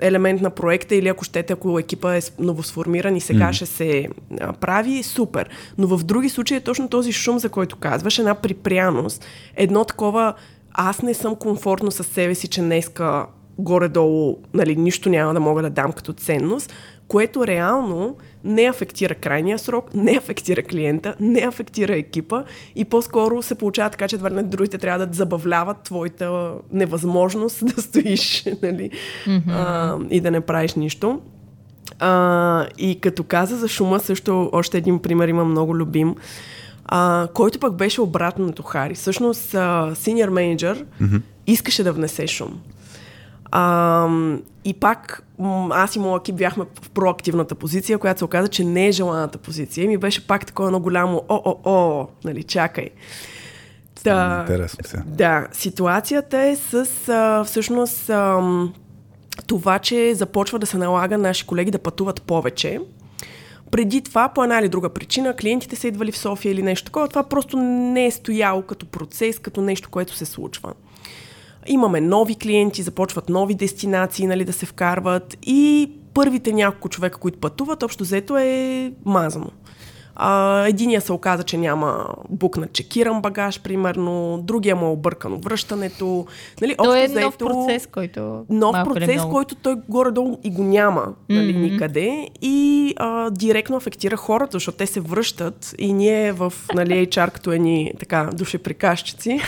[0.00, 3.52] елемент на проекта или ако щете, ако екипа е новосформиран и сега mm.
[3.52, 4.08] ще се
[4.40, 5.48] а, прави, супер.
[5.78, 9.24] Но в други случаи е точно този шум, за който казваш, една припряност,
[9.56, 10.34] едно такова
[10.74, 13.26] аз не съм комфортно с себе си, че днеска
[13.58, 16.72] горе-долу нали, нищо няма да мога да дам като ценност,
[17.12, 22.44] което реално не афектира крайния срок, не афектира клиента, не афектира екипа
[22.76, 27.82] и по-скоро се получава така, че едва ли другите трябва да забавляват твоята невъзможност да
[27.82, 28.90] стоиш нали,
[29.26, 29.42] mm-hmm.
[29.48, 31.20] а, и да не правиш нищо.
[31.98, 36.14] А, и като каза за шума, също още един пример има много любим,
[36.84, 38.94] а, който пък беше обратното Хари.
[38.94, 39.56] Всъщност,
[39.94, 41.20] синьор менеджер mm-hmm.
[41.46, 42.60] искаше да внесе шум.
[43.54, 44.08] А,
[44.64, 45.22] и пак
[45.70, 49.38] аз и моят екип бяхме в проактивната позиция, която се оказа, че не е желаната
[49.38, 49.84] позиция.
[49.84, 52.88] И ми беше пак такова едно голямо о-о-о, нали, чакай.
[53.98, 55.02] Стана интересно сега.
[55.06, 58.74] Да, ситуацията е с а, всъщност ам,
[59.46, 62.80] това, че започва да се налага наши колеги да пътуват повече.
[63.70, 67.08] Преди това, по една или друга причина, клиентите са идвали в София или нещо такова.
[67.08, 70.72] Това просто не е стояло като процес, като нещо, което се случва.
[71.66, 77.38] Имаме нови клиенти, започват нови дестинации нали, да се вкарват и първите няколко човека, които
[77.38, 79.50] пътуват, общо взето е мазано.
[80.14, 86.26] А, единия се оказа, че няма букнат чекиран багаж, примерно, другия му е объркано връщането.
[86.60, 91.52] Нали, То е нов процес, който нов процес, който той горе-долу и го няма нали,
[91.52, 91.62] Мгм.
[91.62, 97.30] никъде и а, директно афектира хората, защото те се връщат и ние в нали, HR
[97.30, 99.40] като едни така душеприказчици,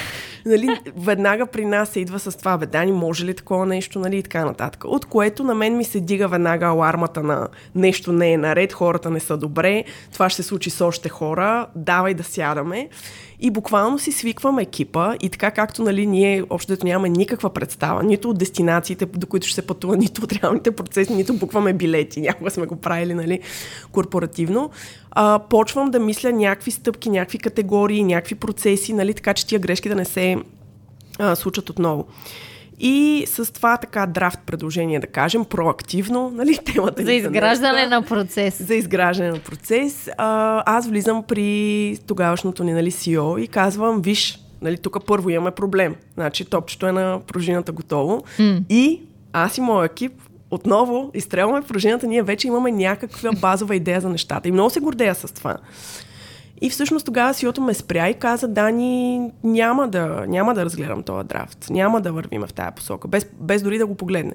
[0.46, 4.18] нали, веднага при нас се идва с това, бе, Дани, може ли такова нещо, нали,
[4.18, 4.84] и така нататък.
[4.86, 9.10] От което на мен ми се дига веднага алармата на нещо не е наред, хората
[9.10, 12.88] не са добре, това ще се случи с още хора, давай да сядаме.
[13.44, 18.02] И буквално си свиквам екипа и така както нали, ние общо дето нямаме никаква представа,
[18.02, 22.20] нито от дестинациите, до които ще се пътува, нито от реалните процеси, нито букваме билети.
[22.20, 23.40] Някога сме го правили нали,
[23.92, 24.70] корпоративно.
[25.10, 29.88] А, почвам да мисля някакви стъпки, някакви категории, някакви процеси, нали, така че тия грешки
[29.88, 30.36] да не се
[31.18, 32.06] а, случат отново.
[32.80, 38.62] И с това така драфт предложение, да кажем, проактивно, нали, темата За изграждане на процес.
[38.62, 44.38] за изграждане на процес, а, аз влизам при тогавашното ни нали, CEO и казвам, виж,
[44.62, 45.94] нали, тук първо имаме проблем.
[46.14, 48.24] Значи топчето е на пружината готово.
[48.38, 48.60] М.
[48.68, 49.00] И
[49.32, 50.12] аз и моят екип
[50.50, 54.48] отново изстрелваме пружината, ние вече имаме някаква базова идея за нещата.
[54.48, 55.56] И много се гордея с това.
[56.64, 61.28] И всъщност тогава Сиото ме спря и каза, Дани, няма да, няма да разгледам този
[61.28, 64.32] драфт, няма да вървим в тази посока, без, без дори да го погледне.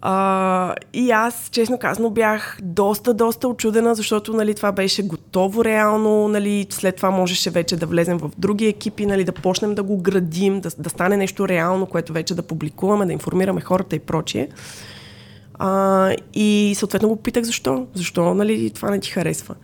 [0.00, 6.28] А, и аз, честно казано, бях доста, доста очудена, защото нали, това беше готово реално.
[6.28, 9.98] Нали, след това можеше вече да влезем в други екипи, нали, да почнем да го
[9.98, 14.48] градим, да, да стане нещо реално, което вече да публикуваме, да информираме хората и прочие.
[15.54, 17.86] А, и съответно го питах защо.
[17.94, 19.54] Защо нали, това не ти харесва.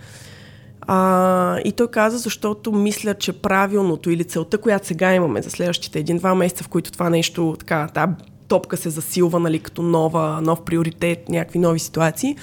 [0.93, 5.99] А, и той каза, защото мисля, че правилното или целта, която сега имаме за следващите
[5.99, 8.13] един-два месеца, в които това нещо, така, тази
[8.49, 12.37] топка се засилва, нали, като нова, нов приоритет, някакви нови ситуации,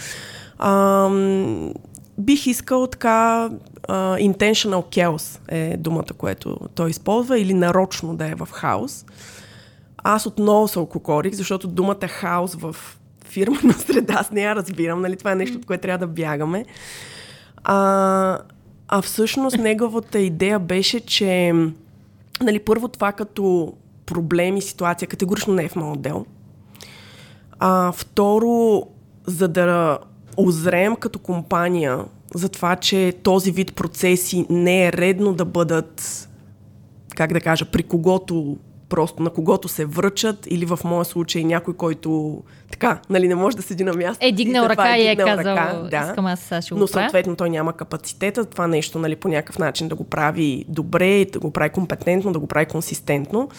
[0.59, 1.09] а,
[2.17, 3.49] бих искал така
[3.87, 9.05] uh, intentional chaos е думата, което той използва, или нарочно да е в хаос.
[9.97, 12.75] Аз отново се ококорих, защото думата хаос в
[13.25, 16.65] фирмена среда, аз не я разбирам, нали, това е нещо, от което трябва да бягаме.
[17.63, 18.39] А,
[18.87, 21.53] а всъщност неговата идея беше, че
[22.41, 23.73] нали, първо това като
[24.05, 26.25] проблем и ситуация категорично не е в моят отдел.
[27.59, 28.83] А, второ,
[29.25, 29.99] за да
[30.37, 36.29] озреем като компания за това, че този вид процеси не е редно да бъдат,
[37.15, 38.57] как да кажа, при когото
[38.89, 43.57] просто на когото се връчат или в моя случай някой, който така, нали, не може
[43.57, 44.25] да седи на място.
[44.25, 46.87] Е, дигнал и ръка и е казал, ръка, да, искам аз сега ще го Но
[46.87, 51.39] съответно той няма капацитета това нещо, нали, по някакъв начин да го прави добре, да
[51.39, 53.49] го прави компетентно, да го прави консистентно.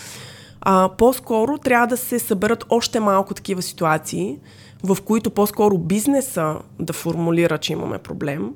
[0.61, 4.39] А, по-скоро трябва да се съберат още малко такива ситуации,
[4.83, 8.55] в които по-скоро бизнеса да формулира, че имаме проблем.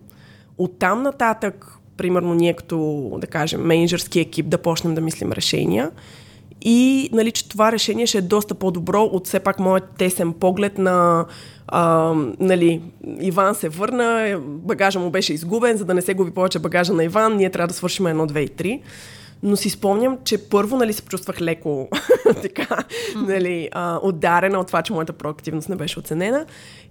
[0.59, 5.91] Оттам нататък, примерно ние като, да кажем, менеджерски екип да почнем да мислим решения
[6.65, 10.79] и нали, че това решение ще е доста по-добро от все пак моят тесен поглед
[10.79, 11.27] на
[11.69, 12.83] а, нали,
[13.21, 17.05] Иван се върна, багажа му беше изгубен, за да не се губи повече багажа на
[17.05, 18.83] Иван, ние трябва да свършим едно, две и три.
[19.43, 21.89] Но си спомням, че първо нали, се почувствах леко
[22.43, 22.77] така,
[23.17, 26.47] нали, а, ударена от това, че моята проактивност не беше оценена.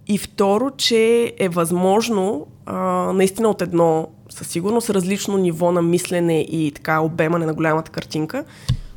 [0.08, 2.76] И второ, че е възможно а,
[3.14, 8.44] наистина от едно със сигурност различно ниво на мислене и така обемане на голямата картинка,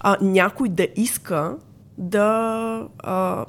[0.06, 1.56] а, някой да иска
[1.98, 3.44] да а,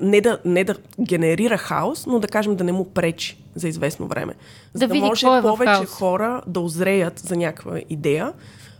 [0.00, 4.06] не да, не да генерира хаос, но да кажем да не му пречи за известно
[4.06, 4.34] време.
[4.74, 8.32] За да, да види може е повече хора да озреят за някаква идея,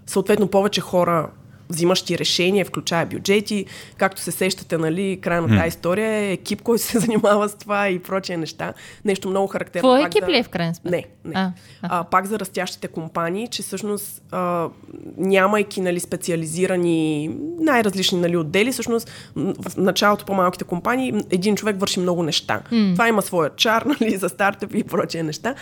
[0.07, 1.31] съответно повече хора
[1.73, 3.67] взимащи решения, включая бюджети,
[3.97, 7.89] както се сещате, нали, край на тази история е екип, който се занимава с това
[7.89, 8.73] и прочие неща.
[9.05, 9.83] Нещо много характерно.
[9.83, 10.31] Твой екип за...
[10.31, 10.97] ли е в крайна сметка?
[10.97, 11.33] Не, не.
[11.35, 11.53] А,
[11.83, 12.05] а.
[12.05, 14.69] пак за растящите компании, че всъщност а,
[15.17, 22.23] нямайки нали, специализирани най-различни нали, отдели, всъщност в началото по-малките компании един човек върши много
[22.23, 22.63] неща.
[22.73, 22.93] Mm.
[22.93, 25.55] Това има своя чар нали, за стартъпи и прочие неща,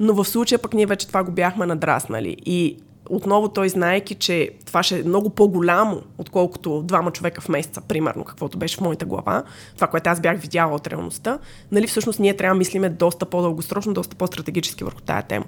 [0.00, 2.36] но в случая пък ние вече това го бяхме надраснали.
[2.46, 2.76] И
[3.10, 8.24] отново той знаеки, че това ще е много по-голямо, отколкото двама човека в месеца, примерно,
[8.24, 9.42] каквото беше в моята глава,
[9.74, 11.38] това, което аз бях видяла от реалността,
[11.72, 15.44] нали, всъщност ние трябва да мислиме доста по-дългосрочно, доста по-стратегически върху тая тема.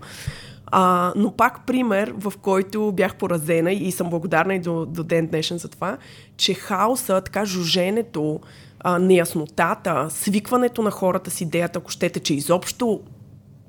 [0.66, 5.26] А, но пак пример, в който бях поразена и съм благодарна и до, до ден
[5.26, 5.96] днешен за това,
[6.36, 8.40] че хаоса, така жуженето,
[8.80, 13.00] а, неяснотата, свикването на хората с идеята, ако щете, че изобщо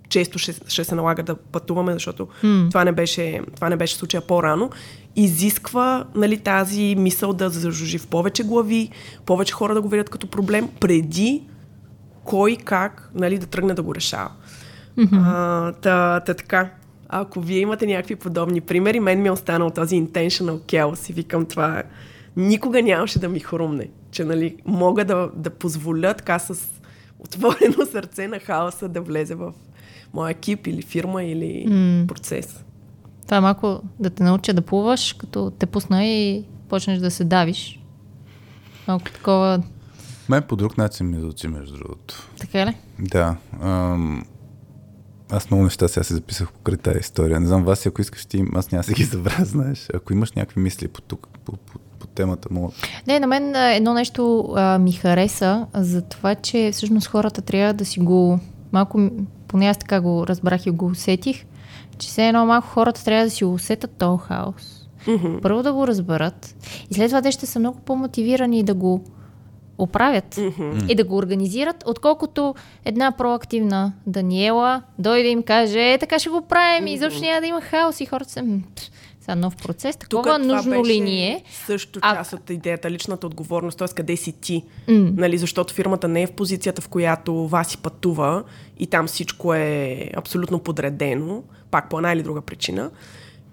[0.10, 2.70] често ще, ще се налага да пътуваме, защото mm.
[2.70, 4.70] това, не беше, това не беше случая по-рано,
[5.16, 8.90] изисква нали, тази мисъл да зажужи в повече глави,
[9.26, 11.44] повече хора да го видят като проблем, преди
[12.24, 14.32] кой как нали, да тръгне да го решава.
[14.98, 15.22] Mm-hmm.
[15.26, 16.70] А, та, та така.
[17.10, 21.46] Ако вие имате някакви подобни примери, мен ми е останал този intentional chaos и викам
[21.46, 21.84] това
[22.38, 26.70] никога нямаше да ми хрумне, че нали, мога да, да позволя така с
[27.20, 29.54] отворено сърце на хаоса да влезе в,
[30.14, 32.08] моя екип или фирма или mm.
[32.08, 32.64] процес.
[33.26, 37.24] Това е малко да те науча да плуваш, като те пусна и почнеш да се
[37.24, 37.80] давиш.
[38.88, 39.64] Малко такова...
[40.30, 42.30] Мен по друг начин ми звучи, между другото.
[42.40, 42.76] Така ли?
[43.00, 43.36] Да.
[43.62, 44.26] Ам...
[45.32, 47.40] Аз много неща сега се записах покрай тази история.
[47.40, 49.88] Не знам, вас, ако искаш ти, аз няма да ги забравя, знаеш.
[49.94, 52.74] Ако имаш някакви мисли по тук, по, по, по темата, мога.
[53.08, 57.86] Не, на мен едно нещо а, ми хареса за това, че всъщност хората трябва да
[57.86, 58.40] си го
[58.72, 59.10] малко
[59.48, 61.46] поне аз така го разбрах и го усетих,
[61.98, 64.88] че все едно малко хората трябва да си усетят този хаос.
[65.08, 65.42] Mm-hmm.
[65.42, 66.56] Първо да го разберат
[66.92, 69.04] и след това те ще са много по-мотивирани да го
[69.78, 70.92] оправят mm-hmm.
[70.92, 76.30] и да го организират, отколкото една проактивна Даниела дойде и им каже, е така ще
[76.30, 76.90] го правим mm-hmm.
[76.90, 78.44] и изобщо няма да има хаос и хората се,
[79.28, 79.98] Сега нов процес.
[79.98, 81.44] Тук Такова това нужно ли ни е?
[81.66, 83.88] Също А- част от идеята, личната отговорност, т.е.
[83.88, 84.64] къде си ти.
[84.88, 85.12] М.
[85.18, 88.44] Нали, защото фирмата не е в позицията, в която Васи пътува
[88.80, 92.92] и там всичко е абсолютно подредено, пак по една или друга причина.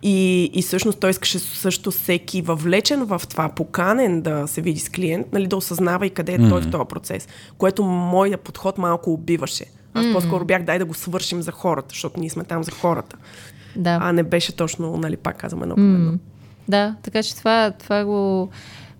[0.02, 4.88] И, и всъщност той искаше също всеки въвлечен в това, поканен да се види с
[4.88, 9.12] клиент, нали, да осъзнава и къде е той в този процес, което моят подход малко
[9.12, 9.64] убиваше.
[9.94, 13.16] Аз по-скоро бях дай да го свършим за хората, защото ние сме там за хората.
[13.76, 13.98] Да.
[14.02, 16.18] А не беше точно, нали, пак казвам едно към едно.
[16.68, 18.48] Да, така че това, това го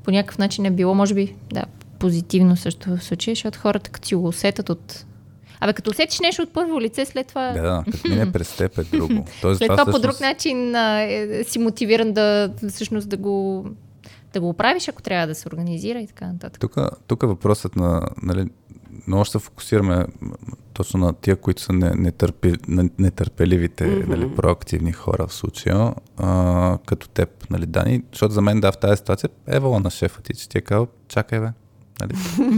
[0.05, 1.65] по някакъв начин е било, може би, да,
[1.99, 5.07] позитивно също в случая, защото хората като си го усетят от...
[5.61, 7.53] Абе, като усетиш нещо от първо лице, след това...
[7.53, 9.25] Да, като мине през теб е друго.
[9.43, 13.67] Тоест, След това, по всъщност- друг начин а, е, си мотивиран да всъщност да го,
[14.33, 16.61] да го оправиш, ако трябва да се организира и така нататък.
[16.61, 18.47] Тук, тук въпросът на, нали,
[19.07, 20.07] много ще се фокусираме
[20.73, 24.07] точно на тия, които са не- нетърпи, не- нетърпеливите, mm-hmm.
[24.07, 28.79] нали, проактивни хора в случая, а, като теб, нали, Дани, защото за мен да в
[28.79, 31.49] тази ситуация е вала на шефа ти, че ти е казал, чакай бе,
[32.01, 32.15] нали,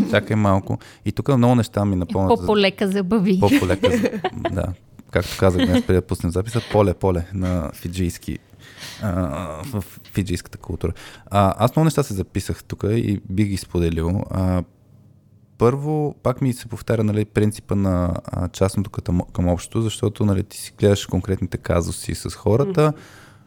[0.10, 0.78] чакай малко.
[1.04, 2.06] И тук много неща ми за-
[2.36, 3.40] По-полека забави.
[3.40, 3.90] по-полека.
[3.90, 4.10] за-
[4.52, 4.64] да,
[5.10, 8.38] както казах днес, преди да пуснем записа, поле-поле на фиджийски
[9.02, 9.12] а,
[9.64, 10.92] в фиджийската култура.
[11.26, 14.22] А, аз много неща се записах тук и бих ги споделил.
[14.30, 14.62] А,
[15.58, 20.42] първо, пак ми се повтаря нали, принципа на а, частното към, към общото, защото нали,
[20.42, 22.92] ти си гледаш конкретните казуси с хората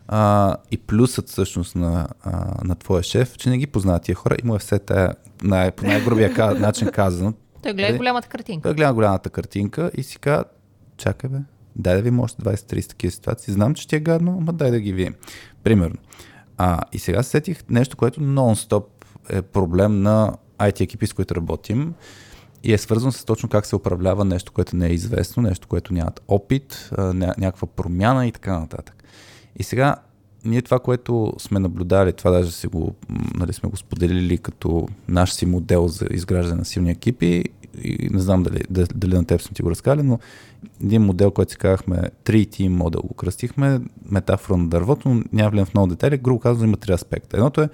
[0.08, 4.36] а, и плюсът всъщност на, а, на твоя шеф, че не ги познава тия хора
[4.44, 7.34] и му е все тая, най, по най-грубия ка- начин казано,
[7.64, 7.98] Той гледа Нали?
[7.98, 8.64] голямата картинка.
[8.64, 10.44] той гледа голямата картинка и си казва,
[10.98, 11.38] чакай бе,
[11.76, 13.54] дай да видим още 20-30 такива ситуации.
[13.54, 15.16] Знам, че ти е гадно, ама дай да ги видим.
[15.64, 15.96] Примерно.
[16.58, 18.86] А, и сега се сетих нещо, което нон-стоп
[19.30, 21.94] е проблем на IT екипи, с които работим
[22.64, 25.94] и е свързано с точно как се управлява нещо, което не е известно, нещо, което
[25.94, 29.04] нямат опит, някаква промяна и така нататък.
[29.56, 29.96] И сега
[30.46, 32.96] ние това, което сме наблюдали, това даже си го,
[33.36, 37.44] нали, сме го споделили като наш си модел за изграждане на силни екипи
[37.84, 38.64] и не знам дали,
[38.96, 40.20] дали, на теб сме ти го разказали, но
[40.84, 45.66] един модел, който си казахме 3T модел, го кръстихме, метафора на дървото, но няма влизам
[45.66, 47.38] в много детайли, грубо казано има три аспекта.
[47.38, 47.70] Едното е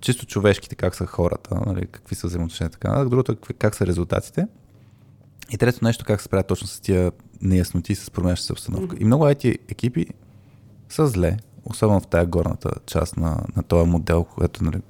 [0.00, 3.08] чисто човешките, как са хората, нали, какви са взаимоотношенията, така нататък.
[3.10, 4.46] Другото е как са резултатите.
[5.50, 8.96] И трето нещо, как се справят точно с тия неясноти, с променяща се обстановка.
[9.00, 10.06] И много IT екипи
[10.88, 14.80] са зле, особено в тая горната част на, на този модел, което, нали,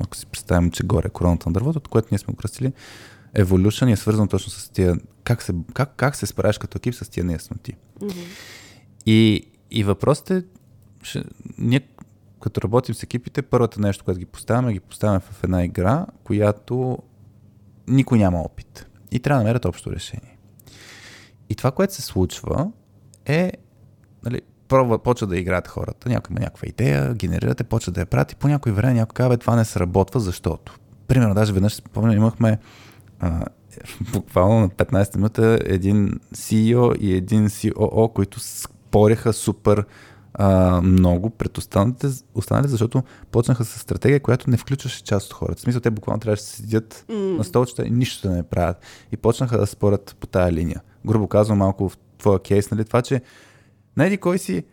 [0.00, 2.72] ако си представим, че горе е короната на дървото, което ние сме го кръстили,
[3.36, 7.08] Evolution е свързано точно с тия, как се, как, как се справяш като екип с
[7.08, 7.72] тия неясноти.
[9.06, 10.44] И, и въпросът е,
[11.02, 11.24] ще,
[11.58, 11.80] ние
[12.40, 16.98] като работим с екипите, първото нещо, което ги поставяме, ги поставяме в една игра, която
[17.88, 18.86] никой няма опит.
[19.12, 20.38] И трябва да намерят общо решение.
[21.50, 22.70] И това, което се случва,
[23.26, 23.52] е,
[24.24, 28.32] нали, пробва, почва да играят хората, някой има някаква идея, генерирате, почва да я правят
[28.32, 30.78] и по някой време някой казва, това не сработва, защото.
[31.08, 32.58] Примерно, даже веднъж спомням, имахме
[33.20, 33.44] а,
[34.12, 39.84] буквално на 15 минута един CEO и един COO, които спореха супер
[40.42, 45.58] а, много пред останалите, останали, защото почнаха с стратегия, която не включваше част от хората.
[45.58, 47.36] В смисъл, те буквално трябваше да седят mm.
[47.36, 48.76] на столчета и нищо да не правят.
[49.12, 50.80] И почнаха да спорят по тая линия.
[51.06, 53.22] Грубо казвам малко в твоя кейс, нали, това, че
[53.96, 54.64] найди кой си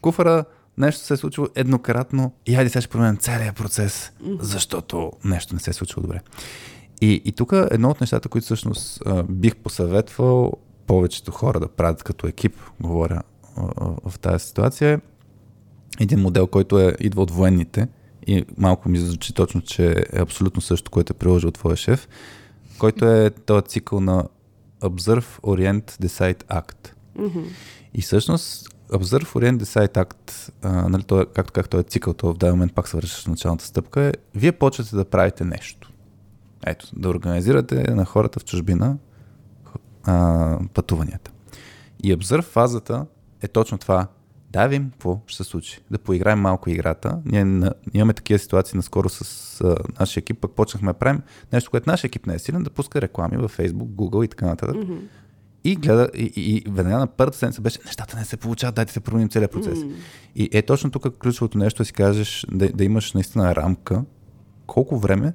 [0.00, 0.44] куфара,
[0.78, 5.60] нещо се е случило еднократно и хайде сега ще променям целият процес, защото нещо не
[5.60, 6.20] се е случило добре.
[7.00, 10.52] И, и тук едно от нещата, които всъщност бих посъветвал
[10.86, 13.22] повечето хора да правят като екип, говоря
[14.04, 14.98] в тази ситуация, е
[16.00, 17.88] един модел, който е, идва от военните
[18.26, 22.08] и малко ми звучи точно, че е абсолютно също, което е приложил твоя шеф,
[22.78, 24.24] който е този цикъл на
[24.80, 26.92] Observe, Orient, Decide, Act.
[27.94, 32.34] И всъщност Observe, Orient, Decide, Act, а, нали, той, както как той е цикъл, то
[32.34, 35.92] в даден момент пак се връщаш началната стъпка, е вие почвате да правите нещо.
[36.66, 38.96] Ето, да организирате на хората в чужбина
[40.04, 41.30] а, пътуванията.
[42.02, 43.06] И Observe фазата
[43.46, 44.06] е точно това.
[44.50, 45.80] Да видим какво ще се случи.
[45.90, 47.18] Да поиграем малко играта.
[47.24, 51.22] Ние, на, ние имаме такива ситуации наскоро с а, нашия екип, пък почнахме да правим
[51.52, 54.46] нещо, което нашия екип не е силен, да пуска реклами във Facebook, Google и така
[54.46, 54.76] нататък.
[54.76, 55.00] Mm-hmm.
[55.64, 58.94] И гледа, и, и, и веднага на първата седмица беше, нещата не се получават, дайте
[58.94, 59.78] да променим целият процес.
[59.78, 59.92] Mm.
[60.36, 64.04] И е точно тук ключовото нещо да си кажеш, да, да имаш наистина рамка,
[64.66, 65.32] колко време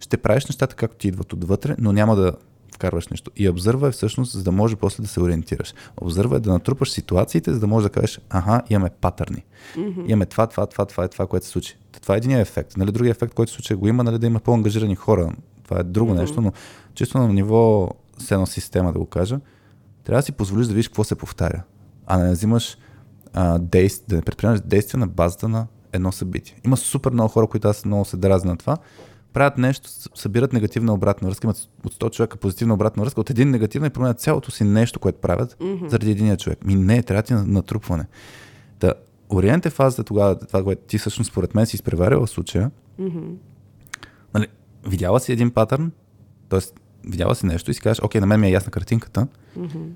[0.00, 2.32] ще правиш нещата както ти идват отвътре, но няма да
[2.78, 3.30] вкарваш нещо.
[3.36, 5.74] И обзърва е всъщност, за да може после да се ориентираш.
[5.96, 9.44] Обзърва е да натрупаш ситуациите, за да можеш да кажеш, аха, имаме патърни.
[9.76, 10.08] Mm-hmm.
[10.08, 11.76] Имаме това, това, това, това е това, което се случи.
[12.02, 12.76] Това е един ефект.
[12.76, 15.32] Нали, другия ефект, който се случи, го има, нали, да има по-ангажирани хора.
[15.64, 16.20] Това е друго mm-hmm.
[16.20, 16.52] нещо, но
[16.94, 19.40] чисто на ниво с едно система, да го кажа,
[20.04, 21.62] трябва да си позволиш да видиш какво се повтаря.
[22.06, 22.78] А не взимаш
[23.32, 26.60] а, действ, да не предприемаш действия на базата на едно събитие.
[26.64, 28.76] Има супер много хора, които аз много се дразна на това.
[29.32, 33.50] Правят нещо, събират негативна обратна връзка, имат от 100 човека позитивна обратна връзка, от един
[33.50, 35.88] негативна и променят цялото си нещо, което правят mm-hmm.
[35.88, 36.64] заради единия човек.
[36.64, 38.06] Ми не, трябва ти на- натрупване.
[38.80, 38.94] Да,
[39.30, 42.70] ориент е фазата тогава, това, което ти всъщност според мен си изпреварила в случая.
[43.00, 43.34] Mm-hmm.
[44.34, 44.46] Нали,
[44.86, 45.92] видяла си един патърн,
[46.48, 46.60] т.е.
[47.04, 49.26] видяла си нещо и си кажеш, окей, на мен ми е ясна картинката,
[49.58, 49.88] mm-hmm.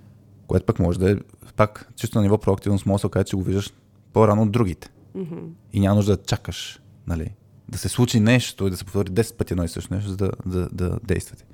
[0.47, 1.17] което пък може да е
[1.57, 3.73] пак чисто на ниво проактивност, може да се окаже, че го виждаш
[4.13, 4.91] по-рано от другите.
[5.17, 5.49] Mm-hmm.
[5.73, 7.31] И няма нужда да чакаш, нали,
[7.73, 10.17] да се случи нещо и да се повтори 10 пъти едно и също нещо, за
[10.17, 11.45] да, да, да действате.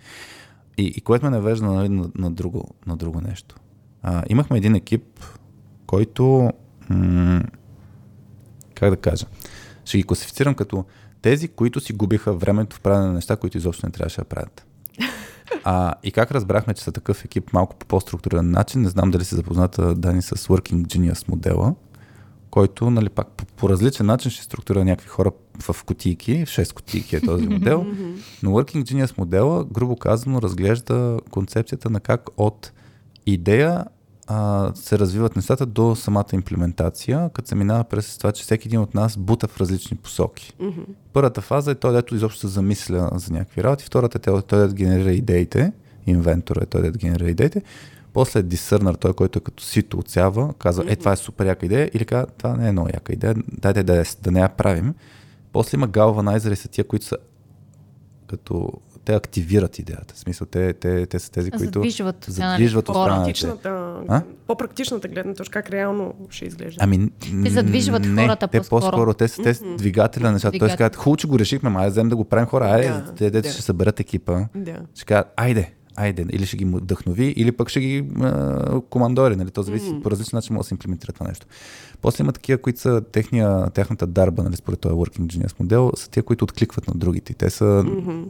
[0.78, 3.56] И, и което ме навежда нали, на, на, друго, на друго нещо.
[4.02, 5.04] А, имахме един екип,
[5.86, 6.52] който,
[6.90, 7.42] м-
[8.74, 9.26] как да кажа,
[9.84, 10.84] ще ги класифицирам като
[11.22, 14.66] тези, които си губиха времето в правене на неща, които изобщо не трябваше да правят.
[15.64, 19.24] А, и как разбрахме, че са такъв екип малко по по-структурен начин, не знам дали
[19.24, 21.74] се запозната Дани с Working Genius модела,
[22.50, 25.30] който нали, пак по, по различен начин ще структурира някакви хора
[25.60, 27.86] в кутийки, в 6 кутийки е този модел,
[28.42, 32.72] но Working Genius модела, грубо казано, разглежда концепцията на как от
[33.26, 33.84] идея
[34.26, 38.80] а, се развиват нещата до самата имплементация, като се минава през това, че всеки един
[38.80, 40.52] от нас бута в различни посоки.
[40.60, 40.84] Mm-hmm.
[41.12, 44.74] Първата фаза е той, дето изобщо се замисля за някакви работи, втората е той, да
[44.74, 45.72] генерира идеите,
[46.06, 47.62] инвентора е той, да генерира идеите,
[48.12, 51.90] после дисърнър, той, който е като сито отсява, казва, е, това е супер яка идея,
[51.94, 54.94] или казва, това не е много яка идея, дайте да, да не я правим.
[55.52, 57.16] После има галванайзери са тия, които са
[58.26, 58.72] като
[59.04, 60.14] те активират идеята.
[60.14, 63.18] В смисъл, те, те, те са тези, които Задвижват, задвижват останалите.
[63.18, 64.22] По-практичната, А?
[64.46, 66.78] по-практичната гледна точка, как реално ще изглежда.
[66.84, 67.10] Ами,
[67.44, 68.80] Те задвижват не, хората те по-скоро.
[68.80, 69.14] по-скоро.
[69.14, 70.58] Те са, те са двигателя на нещата.
[70.58, 72.64] Тоест казват, хубаво, че го решихме, ма, айде вземем да го правим хора.
[72.64, 73.52] Айде, Да, те дете да.
[73.52, 74.40] ще съберат екипа.
[74.54, 74.76] Да.
[74.94, 76.26] Ще кажат, айде, айде.
[76.30, 79.36] Или ще ги вдъхнови, или пък ще ги а, командори.
[79.36, 79.50] Нали?
[79.50, 81.46] То зависи, по различен начин може да се имплементира това нещо.
[82.02, 86.10] После има такива, които са техния, тяхната дарба, нали, според този Working Genius модел, са
[86.10, 87.34] тия, които откликват на другите.
[87.34, 87.84] Те, са,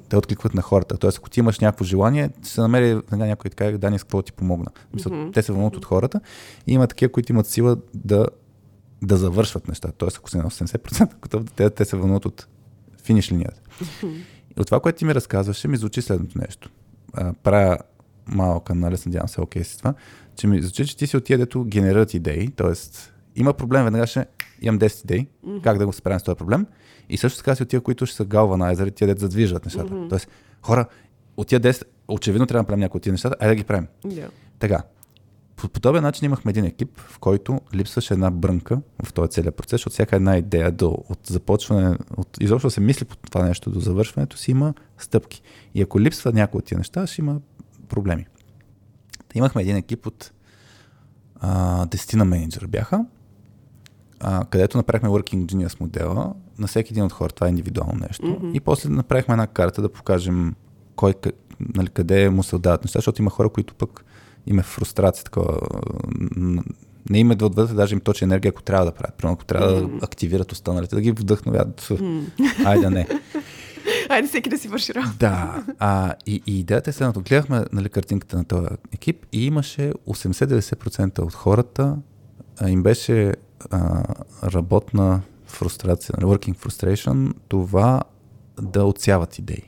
[0.08, 0.96] те откликват на хората.
[0.96, 4.22] Тоест, ако ти имаш някакво желание, ще се намери веднага някой така, Дани, с какво
[4.22, 4.66] ти помогна.
[4.94, 6.20] Мисля, Те се вълнуват от хората
[6.66, 8.26] и има такива, които имат сила да,
[9.02, 9.92] да завършват неща.
[9.98, 12.48] Тоест, ако са на 80%, готов, те, те се вълнуват от
[13.02, 13.60] финиш линията.
[14.56, 16.70] И от това, което ти ми разказваше, ми звучи следното нещо.
[17.20, 17.78] А, правя
[18.26, 19.94] малък анализ, надявам се, окей с това,
[20.36, 22.72] че ми звучи, че ти си от тия, дето генерират идеи, т.е.
[23.36, 24.26] има проблем, веднага ще
[24.60, 25.26] имам 10 идеи,
[25.62, 26.66] как да го справим с този проблем.
[27.08, 30.08] И също така си от тия, които ще са галванайзери, тия, дето задвижват нещата.
[30.08, 30.28] Тоест,
[30.62, 30.86] хора,
[31.36, 33.86] от тия 10, очевидно трябва да правим някои от тия нещата, айде да ги правим.
[34.04, 34.28] Да.
[34.58, 34.82] Така,
[35.58, 39.70] по подобен начин имахме един екип, в който липсваше една брънка в този целият процес,
[39.72, 43.70] защото всяка една идея до, от започване, от изобщо да се мисли по това нещо
[43.70, 45.42] до завършването си има стъпки.
[45.74, 47.40] И ако липсва някои от тия неща, ще има
[47.88, 48.26] проблеми.
[49.34, 50.32] Имахме един екип от
[51.40, 53.04] а, 10 на менеджера бяха,
[54.20, 57.34] а, където направихме Working Genius модела на всеки един от хората.
[57.34, 58.26] Това е индивидуално нещо.
[58.26, 58.52] Mm-hmm.
[58.52, 60.54] И после направихме една карта да покажем
[60.96, 61.14] кой,
[61.60, 64.04] нали, къде му се отдават неща, защото има хора, които пък
[64.48, 65.58] има фрустрация, такова,
[67.10, 69.14] не им е да отвъдат даже им точна енергия, ако трябва да правят.
[69.14, 71.88] Примерно, ако трябва да активират останалите, да ги вдъхновят.
[72.64, 73.08] Айде не.
[74.08, 75.16] Айде всеки да си върши работа.
[75.18, 77.20] Да, а, и, и идеята е следното.
[77.20, 81.96] Гледахме нали, картинката на този екип и имаше 80-90% от хората
[82.60, 83.34] а, им беше
[83.70, 84.04] а,
[84.44, 88.02] работна фрустрация, нали, working frustration, това
[88.60, 89.62] да отсяват идеи.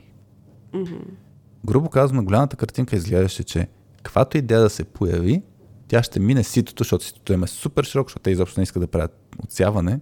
[1.65, 3.67] Грубо казано, голямата картинка изглеждаше, че
[4.03, 5.41] каквато идея да се появи,
[5.87, 8.81] тя ще мине ситото, защото ситото им е супер широко, защото те изобщо не искат
[8.81, 9.99] да правят отсяване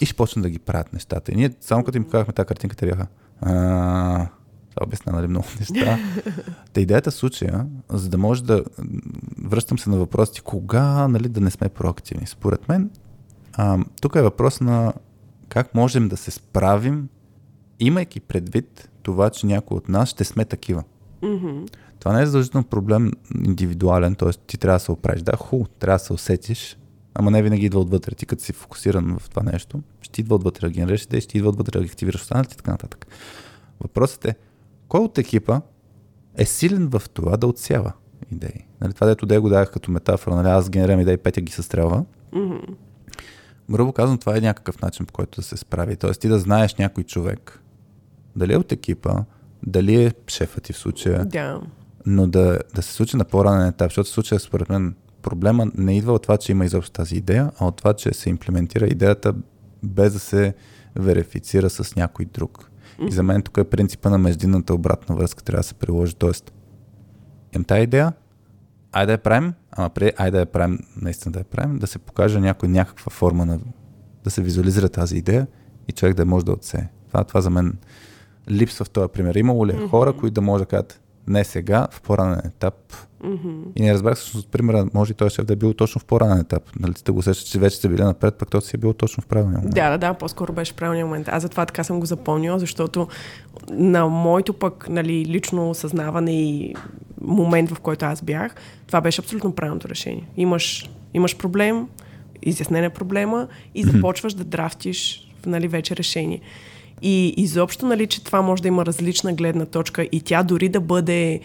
[0.00, 1.32] и ще почнат да ги правят нещата.
[1.32, 3.06] И ние само като им показахме тази картинка, те бяха
[4.74, 5.98] това обясня нали, много неща.
[6.72, 8.64] Та идеята в случая, за да може да
[9.44, 12.26] връщам се на въпросите, кога нали, да не сме проактивни.
[12.26, 12.90] Според мен,
[13.52, 14.92] а, тук е въпрос на
[15.48, 17.08] как можем да се справим,
[17.80, 20.84] имайки предвид това, че някой от нас ще сме такива.
[22.02, 23.12] Това не е задължително проблем
[23.44, 24.32] индивидуален, т.е.
[24.32, 25.22] ти трябва да се оправиш.
[25.22, 26.78] Да, хубаво, трябва да се усетиш,
[27.14, 28.14] ама не винаги идва отвътре.
[28.14, 31.48] Ти като си фокусиран в това нещо, ще идва отвътре да генерираш идеи, ще идва
[31.48, 33.06] отвътре да ги активираш останалите и така нататък.
[33.80, 34.34] Въпросът е,
[34.88, 35.60] кой от екипа
[36.36, 37.92] е силен в това да отсява
[38.32, 38.66] идеи?
[38.80, 42.04] Нали, това, дето да го давах като метафора, нали, аз генерирам идеи, Петя ги състрелва.
[43.70, 45.96] Грубо казвам, това е някакъв начин, по който да се справи.
[45.96, 47.62] Тоест ти да знаеш някой човек,
[48.36, 49.24] дали е от екипа,
[49.66, 51.60] дали е шефът ти в случая, Да.
[52.06, 55.96] Но да, да се случи на по-ранен етап, защото в случая според мен проблема не
[55.96, 59.34] идва от това, че има изобщо тази идея, а от това, че се имплементира идеята
[59.82, 60.54] без да се
[60.96, 62.70] верифицира с някой друг.
[63.08, 66.14] И за мен тук е принципа на междинната обратна връзка трябва да се приложи.
[66.14, 66.52] Тоест,
[67.54, 68.12] имам тази идея,
[68.92, 71.86] айде да я правим, ама преди айде да я правим, наистина да я правим, да
[71.86, 73.60] се покаже някой някаква форма на
[74.24, 75.46] да се визуализира тази идея
[75.88, 76.88] и човек да може да отсее.
[77.08, 77.78] Това, това за мен
[78.50, 79.34] липсва в този пример.
[79.34, 82.74] Имало ли е хора, които да може да кажат не сега, в по-ранен етап.
[83.24, 83.62] Мгм.
[83.76, 86.38] И не разбрах всъщност примера, може и той шеф да е бил точно в по-ранен
[86.38, 86.62] етап.
[86.80, 89.22] Нали сте го усещате, че вече сте били напред, пък той си е бил точно
[89.22, 89.74] в правилния момент.
[89.74, 91.28] Да, да, да, по-скоро беше правилният момент.
[91.28, 93.08] Аз затова така съм го запомнила, защото
[93.70, 96.74] на моето пък нали, лично осъзнаване и
[97.20, 98.54] момент, в който аз бях,
[98.86, 100.28] това беше абсолютно правилното решение.
[100.36, 101.88] Имаш, имаш проблем,
[102.42, 106.40] изяснен е проблема и започваш да драфтиш нали, вече решение.
[107.02, 110.80] И изобщо, нали, че това може да има различна гледна точка и тя дори да
[110.80, 111.40] бъде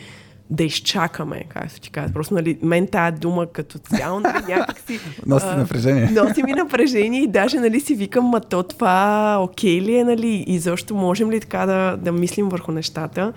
[0.50, 2.14] да изчакаме, как се ти казва.
[2.14, 5.00] Просто, нали, мен тая дума като цяло, нали, някакси...
[5.26, 6.10] Носи напрежение.
[6.12, 10.44] Носи ми напрежение и даже, нали, си викам, ма то това окей ли е, нали,
[10.48, 13.34] и защо можем ли така да, да мислим върху нещата.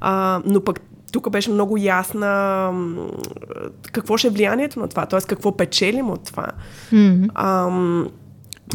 [0.00, 0.80] А, но пък
[1.12, 2.72] тук беше много ясна
[3.92, 5.20] какво ще е влиянието на това, т.е.
[5.20, 6.46] какво печелим от това.
[7.34, 8.08] Ам,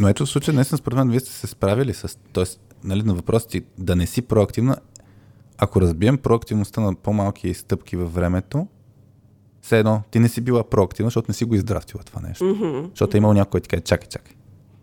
[0.00, 2.18] Но ето в случая, наистина, според мен, вие сте се справили с...
[2.32, 4.76] Тоест, нали, на въпроса ти да не си проактивна,
[5.58, 8.66] ако разбием проактивността на по-малки стъпки във времето,
[9.62, 12.44] все едно, ти не си била проактивна, защото не си го издрафтила това нещо.
[12.44, 12.88] Mm-hmm.
[12.88, 14.34] Защото е имал някой, който ти каже, чакай, чакай.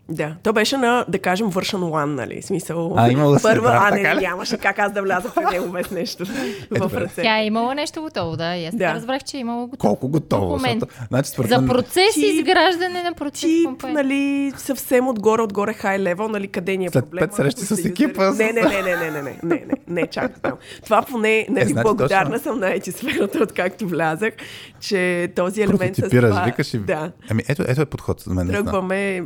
[0.08, 2.40] Да, то беше на, да кажем, вършен one, нали?
[2.40, 2.94] В Смисъл.
[2.96, 4.20] А, имало да се първа, направи а не, така ли?
[4.20, 6.24] нямаше как аз да вляза при него без нещо
[6.70, 7.00] в добре.
[7.00, 7.22] ръце.
[7.22, 8.56] Тя е имала нещо готово, да.
[8.56, 8.78] И аз Да.
[8.78, 8.94] да.
[8.94, 9.78] разбрах, че е имало готово.
[9.80, 10.46] Колко готово.
[10.46, 10.80] Документ.
[10.82, 13.40] Защото, значи, според За процес Ти- изграждане на процес.
[13.40, 17.26] Тип, нали, съвсем отгоре, отгоре хай левел, нали, къде ни е След проблема.
[17.26, 20.40] пет срещи с екипа, Не, не, не, не, не, не, не, не, не, не, чак
[20.40, 20.52] там.
[20.84, 22.42] Това поне, нали, значи благодарна точно.
[22.42, 24.32] съм на сферата, откакто влязах,
[24.80, 26.44] че този елемент с прототипираш, това...
[26.44, 26.78] викаш и...
[26.78, 27.10] Да.
[27.30, 28.46] Ами ето, ето е подход за мен.
[28.46, 28.64] наистина.
[28.64, 29.22] Тръгваме,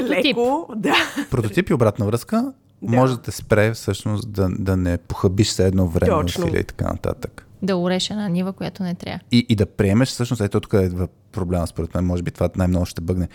[0.00, 0.36] Прототип.
[0.36, 0.94] леко, да.
[1.30, 2.96] Прототип и обратна връзка Да.
[2.96, 6.44] може да те спре всъщност да, да не похабиш се едно време Точно.
[6.44, 7.46] усилия и така нататък.
[7.62, 9.20] Да уреш една нива, която не трябва.
[9.32, 10.90] И, и да приемеш, всъщност, ето тук е
[11.32, 13.28] проблема, според мен, може би това най-много ще бъгне.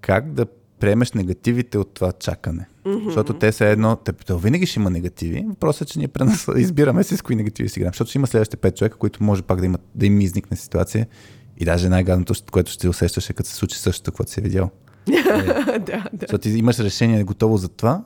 [0.00, 0.46] Как да
[0.80, 2.68] приемеш негативите от това чакане?
[2.86, 3.04] Mm-hmm.
[3.04, 5.44] Защото те са едно, те, те винаги ще има негативи.
[5.48, 6.48] Въпросът е, че ние пренас...
[6.56, 7.92] избираме си с кои негативи си играем.
[7.92, 11.06] Защото ще има следващите пет човека, които може пак да, имат, да им изникне ситуация.
[11.58, 14.70] И даже най-гадното, което ще усещаш е като се случи същото, което си е видял.
[15.80, 16.04] да, да.
[16.20, 18.04] Защото ти имаш решение готово за това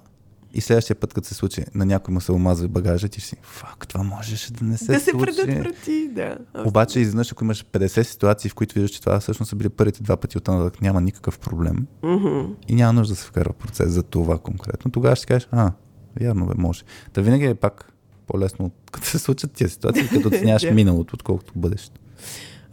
[0.55, 3.89] и следващия път, като се случи, на някой му се омазва багажа, ти си, фак,
[3.89, 5.25] това можеше да не се Да се случи.
[5.37, 6.39] предотврати, да.
[6.65, 10.03] Обаче изведнъж, ако имаш 50 ситуации, в които виждаш, че това всъщност са били първите
[10.03, 12.41] два пъти от нататък, няма никакъв проблем Мгм.
[12.69, 15.73] и няма нужда да се вкарва процес за това конкретно, тогава ще кажеш, а,
[16.21, 16.83] вярно бе, може.
[17.15, 17.93] Да винаги е пак
[18.27, 22.01] по-лесно, като се случат тия ситуации, като оценяваш миналото, отколкото бъдещето.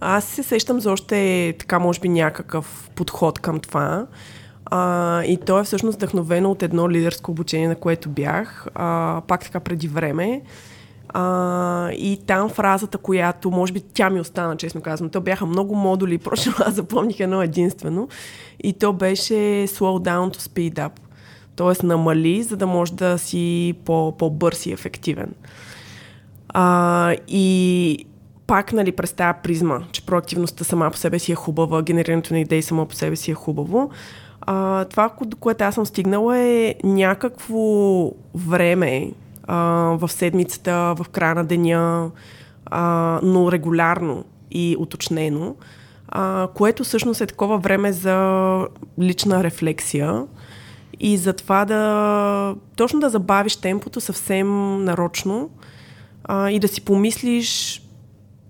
[0.02, 4.08] Аз се сещам за още така, може би, някакъв подход към това.
[4.66, 9.42] А, и то е всъщност вдъхновено от едно лидерско обучение, на което бях, а, пак
[9.42, 10.42] така преди време.
[11.10, 15.76] А, и там фразата, която, може би тя ми остана, честно казвам, то бяха много
[15.76, 18.08] модули, прочно аз запомних едно единствено.
[18.64, 19.34] И то беше
[19.68, 20.92] slow down to speed up.
[21.56, 25.34] Тоест намали, за да може да си по, по-бърз и ефективен.
[26.50, 28.06] А, и
[28.52, 32.40] пак, нали, през тази призма, че проактивността сама по себе си е хубава, генерирането на
[32.40, 33.90] идеи само по себе си е хубаво.
[34.42, 37.62] А, това, до което аз съм стигнала е някакво
[38.36, 39.12] време
[39.44, 39.58] а,
[40.00, 42.12] в седмицата, в края на деня,
[42.66, 45.56] а, но регулярно и уточнено,
[46.08, 48.68] а, което всъщност е такова време за
[49.02, 50.24] лична рефлексия
[51.00, 55.50] и за това да точно да забавиш темпото съвсем нарочно
[56.24, 57.81] а, и да си помислиш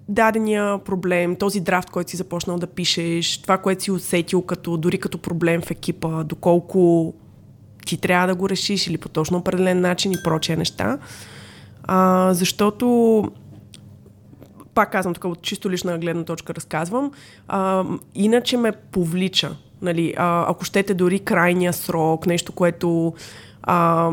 [0.10, 4.98] дадения проблем, този драфт, който си започнал да пишеш, това, което си усетил като, дори
[4.98, 7.14] като проблем в екипа, доколко
[7.86, 10.98] ти трябва да го решиш или по точно определен начин и прочие неща.
[11.84, 13.24] А, защото
[14.74, 17.12] пак казвам тук от чисто лична гледна точка разказвам,
[17.48, 17.86] а,
[18.16, 19.56] иначе ме повлича.
[19.82, 23.14] Нали, а, ако щете дори крайния срок, нещо, което
[23.64, 24.12] а,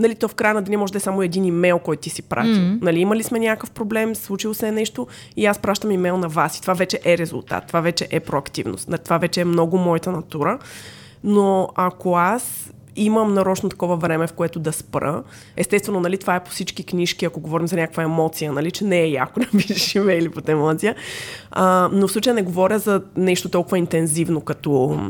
[0.00, 2.22] нали, то в края на деня може да е само един имейл, който ти си
[2.22, 2.54] пратил.
[2.54, 2.82] Mm-hmm.
[2.82, 6.58] Нали, имали сме някакъв проблем, случило се е нещо и аз пращам имейл на вас
[6.58, 10.58] и това вече е резултат, това вече е проактивност, това вече е много моята натура.
[11.24, 15.22] Но ако аз имам нарочно такова време, в което да спра.
[15.56, 19.00] Естествено, нали, това е по всички книжки, ако говорим за някаква емоция, нали, че не
[19.00, 20.94] е яко да пишеш имейли под емоция.
[21.50, 25.00] А, но в случая не говоря за нещо толкова интензивно като,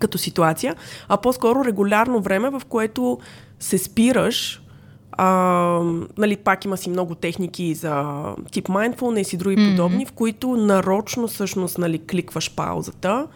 [0.00, 0.76] като ситуация,
[1.08, 3.18] а по-скоро регулярно време, в което
[3.60, 4.62] се спираш,
[5.12, 5.26] а,
[6.18, 9.70] нали, пак има си много техники за тип mindfulness и други mm-hmm.
[9.70, 13.26] подобни, в които нарочно всъщност нали, кликваш паузата,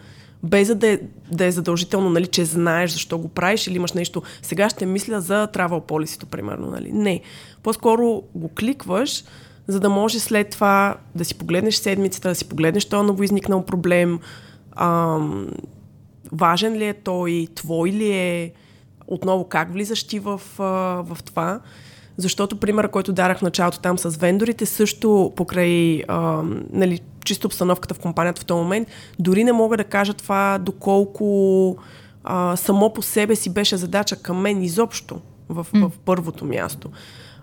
[0.43, 0.99] без да е,
[1.31, 4.21] да е задължително, нали, че знаеш защо го правиш или имаш нещо.
[4.41, 6.71] Сега ще мисля за travel policy примерно.
[6.71, 6.91] Нали.
[6.91, 7.21] Не.
[7.63, 9.23] По-скоро го кликваш,
[9.67, 14.19] за да може след това да си погледнеш седмицата, да си погледнеш този новоизникнал проблем,
[14.75, 15.47] ам,
[16.33, 18.51] важен ли е той, твой ли е,
[19.07, 20.41] отново как влизаш ти в,
[21.03, 21.59] в това.
[22.17, 27.93] Защото примера, който дарах в началото там с вендорите, също покрай а, нали, чисто обстановката
[27.93, 28.87] в компанията в този момент,
[29.19, 31.77] дори не мога да кажа това доколко
[32.23, 36.89] а, само по себе си беше задача към мен изобщо в, в първото място.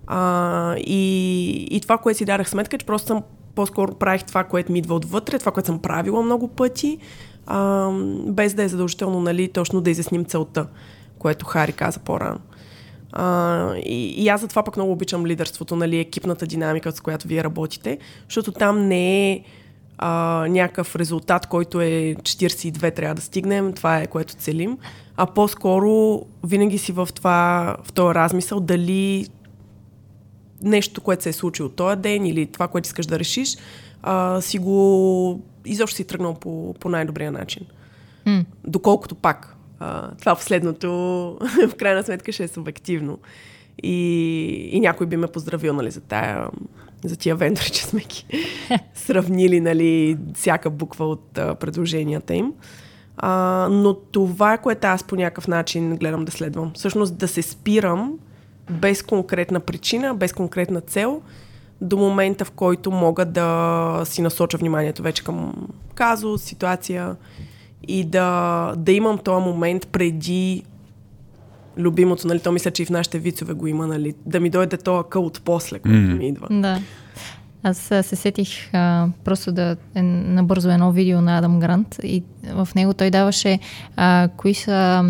[0.07, 3.22] А, и, и това, което си дарах сметка, че просто съм
[3.55, 6.99] по-скоро правих това, което ми идва отвътре, това, което съм правила много пъти,
[7.47, 7.91] а,
[8.26, 10.66] без да е задължително, нали, точно да изясним целта,
[11.18, 12.41] което Хари каза по-рано.
[13.12, 17.45] А, и, и аз затова пък много обичам лидерството, нали, екипната динамика, с която вие
[17.45, 19.45] работите, защото там не е
[19.99, 24.78] а, някакъв резултат, който е 42 трябва да стигнем, това е което целим,
[25.16, 29.28] а по-скоро винаги си в това, в този размисъл дали
[30.62, 33.57] нещо, което се е случило този ден или това, което искаш да решиш,
[34.03, 37.67] а, си го изобщо си тръгнал по, по най-добрия начин.
[38.27, 38.45] Mm.
[38.65, 40.89] Доколкото пак, а, това последното
[41.69, 43.19] в крайна сметка ще е субективно.
[43.83, 43.99] И,
[44.73, 46.49] и някой би ме поздравил нали, за, тая,
[47.05, 48.25] за тия вендори, че сме ги
[48.95, 52.53] сравнили нали, всяка буква от а, предложенията им.
[53.17, 56.73] А, но това което аз по някакъв начин гледам да следвам.
[56.75, 58.19] Всъщност да се спирам
[58.71, 61.23] без конкретна причина, без конкретна цел,
[61.81, 67.16] до момента, в който мога да си насоча вниманието вече към казус, ситуация
[67.89, 70.62] и да, да имам този момент преди
[71.76, 74.76] любимото, нали, то мисля, че и в нашите вицове го има, нали, да ми дойде
[74.76, 76.18] този кълт после, който mm.
[76.18, 76.47] ми идва.
[76.51, 76.81] Да.
[77.62, 82.22] Аз се сетих а, просто да е набързо едно видео на Адам Грант и
[82.55, 83.59] в него той даваше
[83.97, 85.05] а, кои са...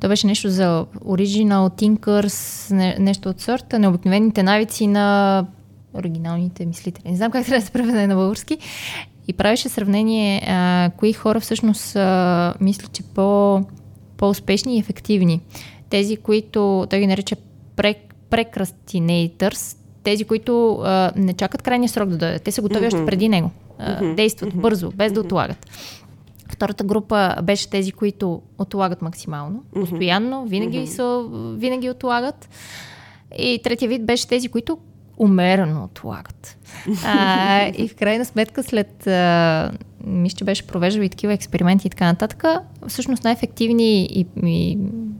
[0.00, 5.46] То беше нещо за Original Thinkers, не, нещо от сорта, необикновените навици на
[5.94, 7.10] оригиналните мислители.
[7.10, 8.58] Не знам как трябва да се преведе на български.
[9.28, 13.60] И правеше сравнение а, кои хора всъщност а, мисля, че по,
[14.16, 15.40] по-успешни и ефективни.
[15.90, 17.36] Тези, които той ги нарича
[18.30, 22.38] прекрастинейтърс, тези, които а, не чакат крайния срок да дойде.
[22.38, 22.94] Те са готови mm-hmm.
[22.94, 23.50] още преди него.
[23.78, 24.14] А, mm-hmm.
[24.14, 24.60] Действат mm-hmm.
[24.60, 25.66] бързо, без да отлагат.
[26.48, 30.96] Втората група беше тези, които отлагат максимално, постоянно, винаги, mm-hmm.
[30.96, 31.24] са,
[31.58, 32.48] винаги отлагат.
[33.38, 34.78] И третия вид беше тези, които
[35.20, 36.58] умерено отлагат.
[37.04, 39.72] А, и в крайна сметка след, а,
[40.06, 42.44] мисля, че беше провеждали такива експерименти и така нататък,
[42.88, 44.78] всъщност най-ефективни и, и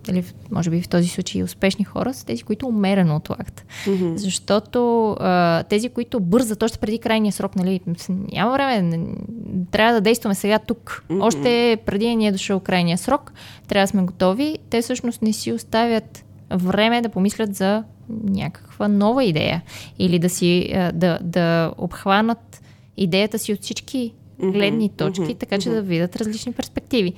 [0.09, 3.65] или, може би в този случай успешни хора са тези, които умерено отлагат.
[3.87, 4.17] Mm-hmm.
[4.17, 9.07] Защото а, тези, които бързат още преди крайния срок, нали, няма време,
[9.71, 11.05] трябва да действаме сега тук.
[11.11, 11.25] Mm-hmm.
[11.25, 13.33] Още преди ни е дошъл крайния срок,
[13.69, 14.59] трябва да сме готови.
[14.71, 17.85] Те всъщност не си оставят време да помислят за
[18.25, 19.63] някаква нова идея
[19.99, 22.63] или да си да, да обхванат
[22.97, 25.39] идеята си от всички гледни точки, mm-hmm.
[25.39, 25.75] така че mm-hmm.
[25.75, 27.13] да видят различни перспективи.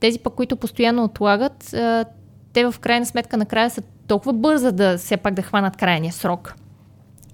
[0.00, 1.74] Тези пък, които постоянно отлагат,
[2.52, 6.54] те в крайна сметка накрая са толкова бърза да все пак да хванат крайния срок,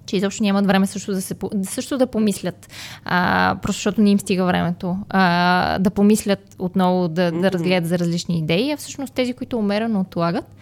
[0.05, 2.69] че изобщо нямат време също да, се, също да помислят,
[3.05, 7.99] а, просто защото не им стига времето, а, да помислят отново, да, да разгледат за
[7.99, 10.55] различни идеи, а всъщност тези, които умерено отлагат,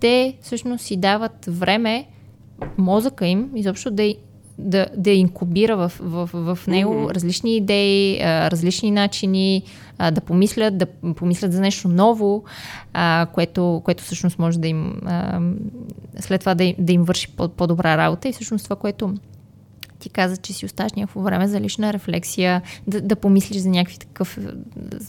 [0.00, 2.06] те всъщност си дават време
[2.78, 4.14] мозъка им изобщо да,
[4.58, 7.14] да, да инкубира в, в, в него mm-hmm.
[7.14, 9.62] различни идеи, различни начини,
[10.12, 10.86] да помислят, да
[11.16, 12.44] помислят за нещо ново,
[13.32, 15.00] което, което всъщност може да им
[16.18, 19.14] след това да им, да им върши по, по-добра работа и всъщност това, което
[20.04, 23.98] ти каза, че си оставаш някакво време за лична рефлексия, да, да помислиш за някакви
[23.98, 24.38] такъв,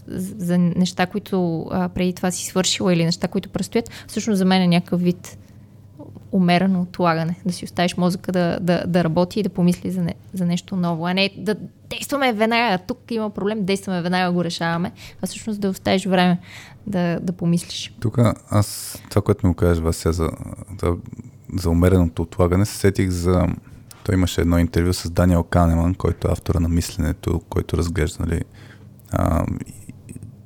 [0.07, 4.61] за неща, които а, преди това си свършила или неща, които предстоят, всъщност за мен
[4.61, 5.37] е някакъв вид
[6.31, 10.13] умерено отлагане, да си оставиш мозъка да, да, да работи и да помисли за, не,
[10.33, 11.55] за нещо ново, а не да
[11.89, 14.91] действаме веднага, тук има проблем, действаме веднага, го решаваме,
[15.21, 16.39] а всъщност да оставиш време
[16.87, 17.93] да, да помислиш.
[17.99, 18.19] Тук
[18.49, 20.29] аз, това, което ми го кажеш, Вася, за,
[20.81, 20.95] за,
[21.55, 23.47] за умереното отлагане, се сетих за
[24.05, 28.41] той имаше едно интервю с Даниел Канеман, който е автора на мисленето, който разглежда нали,
[29.11, 29.45] а,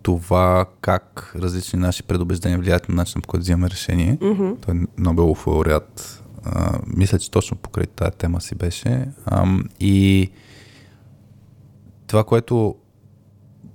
[0.01, 4.17] това как различни наши предубеждения влияят на начина, по който взимаме решение.
[4.17, 4.65] Mm-hmm.
[4.65, 6.23] Той е Нобелов лауреат.
[6.43, 9.05] А, мисля, че точно покрай тази тема си беше.
[9.25, 9.47] А,
[9.79, 10.29] и
[12.07, 12.75] това, което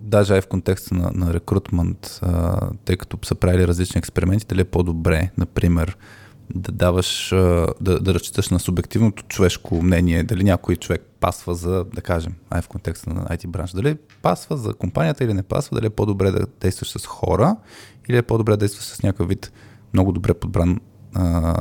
[0.00, 4.60] даже е в контекста на, на рекрутмент, а, тъй като са правили различни експерименти, дали
[4.60, 5.96] е по-добре, например,
[6.54, 7.28] да даваш,
[7.80, 12.62] да, да разчиташ на субективното човешко мнение, дали някой човек пасва за, да кажем, ай
[12.62, 16.30] в контекста на IT бранш, дали пасва за компанията или не пасва, дали е по-добре
[16.30, 17.56] да действаш с хора
[18.08, 19.52] или е по-добре да действаш с някакъв вид
[19.92, 20.80] много добре подбран
[21.14, 21.54] а,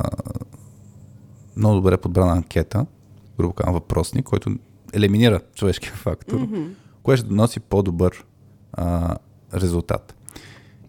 [1.55, 2.85] много добре подбрана анкета,
[3.39, 4.55] грубо казвам, въпросник, който
[4.93, 6.69] елиминира човешкия фактор, mm-hmm.
[7.03, 8.25] което ще носи по-добър
[8.73, 9.17] а,
[9.53, 10.15] резултат.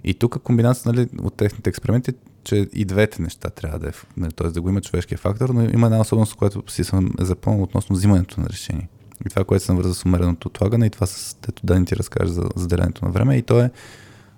[0.05, 2.13] И тук комбинация нали, от техните експерименти,
[2.45, 4.49] че и двете неща трябва да е, нали, т.е.
[4.51, 8.41] да го има човешкия фактор, но има една особеност, която си съм запомнил относно взимането
[8.41, 8.89] на решение.
[9.27, 11.97] И това, което съм върза с умереното отлагане и това с тето да ни ти
[11.97, 13.37] разкаже за заделянето на време.
[13.37, 13.71] И то е,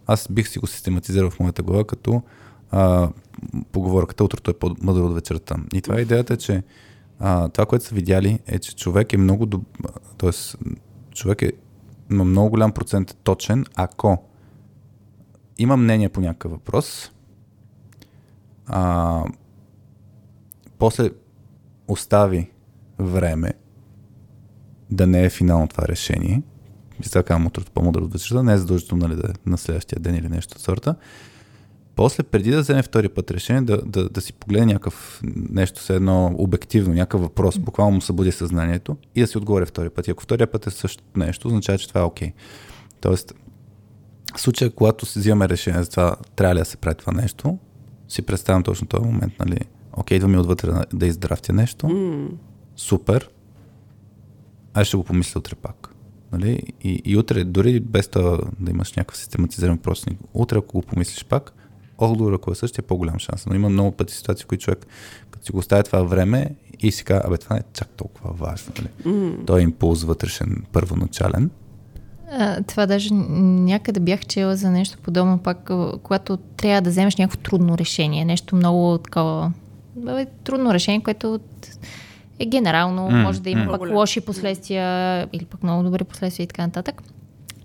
[0.06, 2.22] аз бих си го систематизирал в моята глава като
[2.70, 3.08] а,
[3.72, 5.56] поговорката утрото е по-мъдро от вечерта.
[5.74, 6.62] И това е идеята, че
[7.18, 9.64] а, това, което са видяли е, че човек е много доб...
[10.18, 10.30] т.е.
[11.14, 11.52] човек е
[12.10, 14.24] на много голям процент точен, ако
[15.58, 17.12] има мнение по някакъв въпрос,
[18.66, 19.24] а,
[20.78, 21.10] после
[21.88, 22.50] остави
[22.98, 23.52] време
[24.90, 26.42] да не е финално това решение,
[27.00, 30.00] и сега казвам утрото по-мъдро от вечерта, не е задължително нали, да е на следващия
[30.00, 30.94] ден или нещо от сорта.
[31.96, 35.20] После, преди да вземе втори път решение, да, да, да си погледне някакъв
[35.50, 39.90] нещо, все едно обективно, някакъв въпрос, буквално му събуди съзнанието и да си отговори втори
[39.90, 40.08] път.
[40.08, 42.28] И ако втория път е същото нещо, означава, че това е окей.
[42.28, 42.32] Okay.
[43.00, 43.34] Тоест,
[44.36, 47.58] в случая, когато си взимаме решение за това, трябва ли да се прави това нещо,
[48.08, 49.58] си представям точно този момент, нали,
[49.92, 52.28] окей, идва ми отвътре да издравтя нещо, mm.
[52.76, 53.30] супер,
[54.74, 55.94] аз ще го помисля утре пак.
[56.32, 56.62] Нали?
[56.82, 61.24] И, и утре, дори без това да имаш някакъв систематизиран въпросник, утре, ако го помислиш
[61.24, 61.52] пак,
[61.98, 63.46] отговор, ако е същия, е по-голям шанс.
[63.46, 64.86] Но има много пъти ситуации, в които човек,
[65.30, 66.50] като си го оставя това време
[66.80, 68.72] и си казва, абе, това не е чак толкова важно.
[68.78, 68.88] Нали?
[69.16, 69.46] Mm.
[69.46, 71.50] Той е импулс вътрешен, първоначален.
[72.30, 75.70] А, това даже някъде бях чела за нещо подобно, пак,
[76.02, 79.52] когато трябва да вземеш някакво трудно решение, нещо много такова
[80.44, 81.40] трудно решение, което
[82.38, 83.78] е генерално, mm, може да има mm.
[83.78, 87.02] пък лоши последствия или пък много добри последствия и така нататък.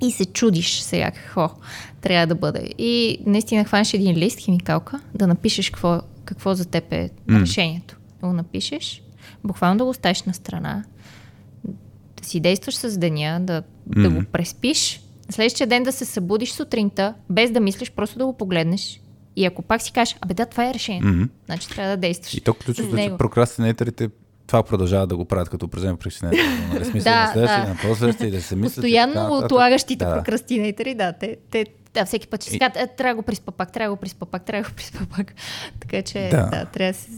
[0.02, 1.50] И се чудиш сега какво
[2.02, 2.70] трябва да бъде.
[2.78, 7.42] И наистина хванеш един лист, химикалка, да напишеш какво, какво за теб е mm.
[7.42, 7.98] решението.
[8.22, 9.02] Да го напишеш,
[9.44, 10.84] буквално да го оставиш на страна,
[12.22, 14.02] си действаш с деня, да, mm.
[14.02, 18.38] да го преспиш, следващия ден да се събудиш сутринта, без да мислиш, просто да го
[18.38, 19.02] погледнеш
[19.36, 21.30] и ако пак си кажеш, абе да, това е решението, mm-hmm.
[21.46, 22.34] значи трябва да действаш.
[22.34, 24.10] И то ключовото, че прокрастинейтерите
[24.48, 26.44] това продължават да го правят като упражнение причинение.
[26.74, 27.70] Нали, смисъл да, следващия, да.
[27.70, 28.76] на по-следващия и да се мислят.
[28.76, 30.16] Постоянно отлагащите да.
[30.16, 33.52] прокрастинатори, да, те, те да, всеки път ще си казват, е, трябва да го приспа
[33.52, 35.34] пак, трябва да го приспа пак, трябва да го приспа пак.
[35.80, 37.10] Така че, да, да трябва да си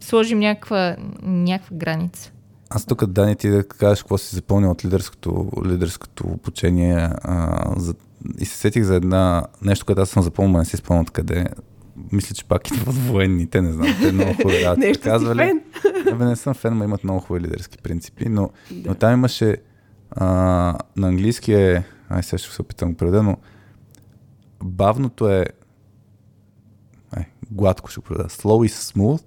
[0.00, 2.32] сложим някаква, някаква граница.
[2.70, 7.94] Аз тук, Дани, ти да кажеш какво си запомнил от лидерското, лидерското обучение а, за,
[8.38, 11.46] и се сетих за една нещо, което аз съм запомнил, не си спомням откъде
[12.12, 14.80] мисля, че пак идват военните, не знам, те много хубави работи.
[14.86, 15.38] Нещо казвали.
[15.38, 15.60] фен.
[16.12, 18.88] Абе, не съм фен, но имат много хубави лидерски принципи, но, да.
[18.88, 19.56] но там имаше
[20.10, 20.26] а,
[20.96, 23.36] на английски е, ай сега ще се опитам да преведа, но
[24.62, 25.46] бавното е
[27.16, 28.28] ай, гладко ще преведа.
[28.28, 29.24] Slow is smooth,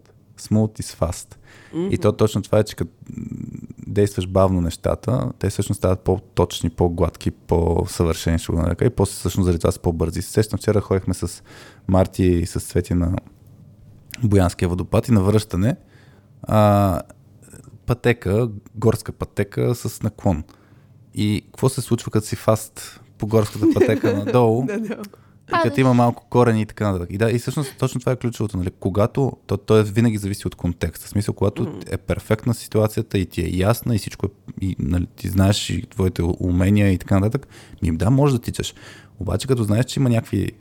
[0.49, 1.36] smooth is fast.
[1.74, 1.90] Mm-hmm.
[1.90, 2.91] И то точно това е, че като
[3.88, 9.45] действаш бавно нещата, те всъщност стават по-точни, по-гладки, по-съвършени, ще го нарека, и после всъщност
[9.45, 10.22] заради това са по-бързи.
[10.22, 11.44] Сещам, вчера ходихме с
[11.88, 13.15] Марти и с Цвети на
[14.24, 15.76] Боянския водопад и на връщане
[16.44, 17.02] а,
[17.86, 20.44] пътека, горска пътека с наклон.
[21.14, 24.68] И какво се случва, като си фаст по горската пътека надолу?
[25.49, 27.10] И като има малко корени и така нататък.
[27.11, 28.57] И да, и всъщност точно това е ключовото.
[28.57, 28.72] Нали?
[28.80, 31.06] Когато, то, то е, винаги зависи от контекста.
[31.06, 31.94] В смисъл, когато mm.
[31.94, 34.30] е перфектна ситуацията и ти е ясна и всичко е,
[34.61, 37.48] и, нали, ти знаеш и твоите умения и така нататък,
[37.82, 38.74] ми да, може да тичаш.
[39.20, 40.52] Обаче като знаеш, че има някакви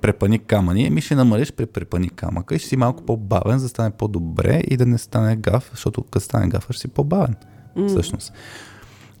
[0.00, 3.68] препани камъни, ми ще намалиш при препани камъка и ще си малко по-бавен, за да
[3.68, 7.34] стане по-добре и да не стане гаф, защото като стане гаф, ще си по-бавен.
[7.76, 7.88] Mm.
[7.88, 8.32] Всъщност.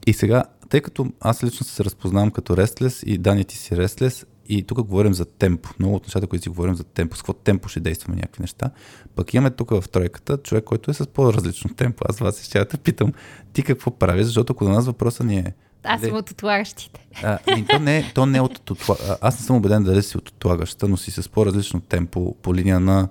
[0.06, 4.26] И сега, тъй като аз лично се разпознавам като рестлес и Дани ти си рестлес,
[4.48, 5.70] и тук говорим за темпо.
[5.78, 8.70] Много от нещата, които си говорим за темпо, с какво темпо ще действаме някакви неща.
[9.14, 12.04] Пък имаме тук в тройката човек, който е с по-различно темпо.
[12.08, 13.12] Аз вас ще да питам,
[13.52, 15.54] ти какво правиш, защото ако на нас въпроса ни е
[15.84, 17.06] аз съм от отлагащите.
[17.22, 19.18] А, и то, не, то не е от отлагащите.
[19.20, 22.80] Аз не съм убеден дали си от отлагаща, но си с по-различно темпо по линия
[22.80, 23.08] на...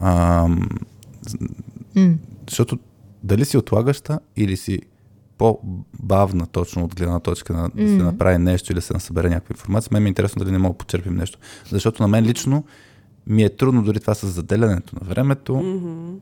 [0.00, 0.68] Ам,
[1.96, 2.16] mm.
[2.48, 2.78] Защото
[3.22, 4.80] дали си отлагаща или си
[5.38, 9.52] по-бавна точно от гледна точка на да се направи нещо или да се насъбере някаква
[9.52, 11.38] информация, мен ми е интересно дали не мога да почерпим нещо.
[11.70, 12.64] Защото на мен лично
[13.26, 16.14] ми е трудно дори това с заделянето на времето, mm-hmm.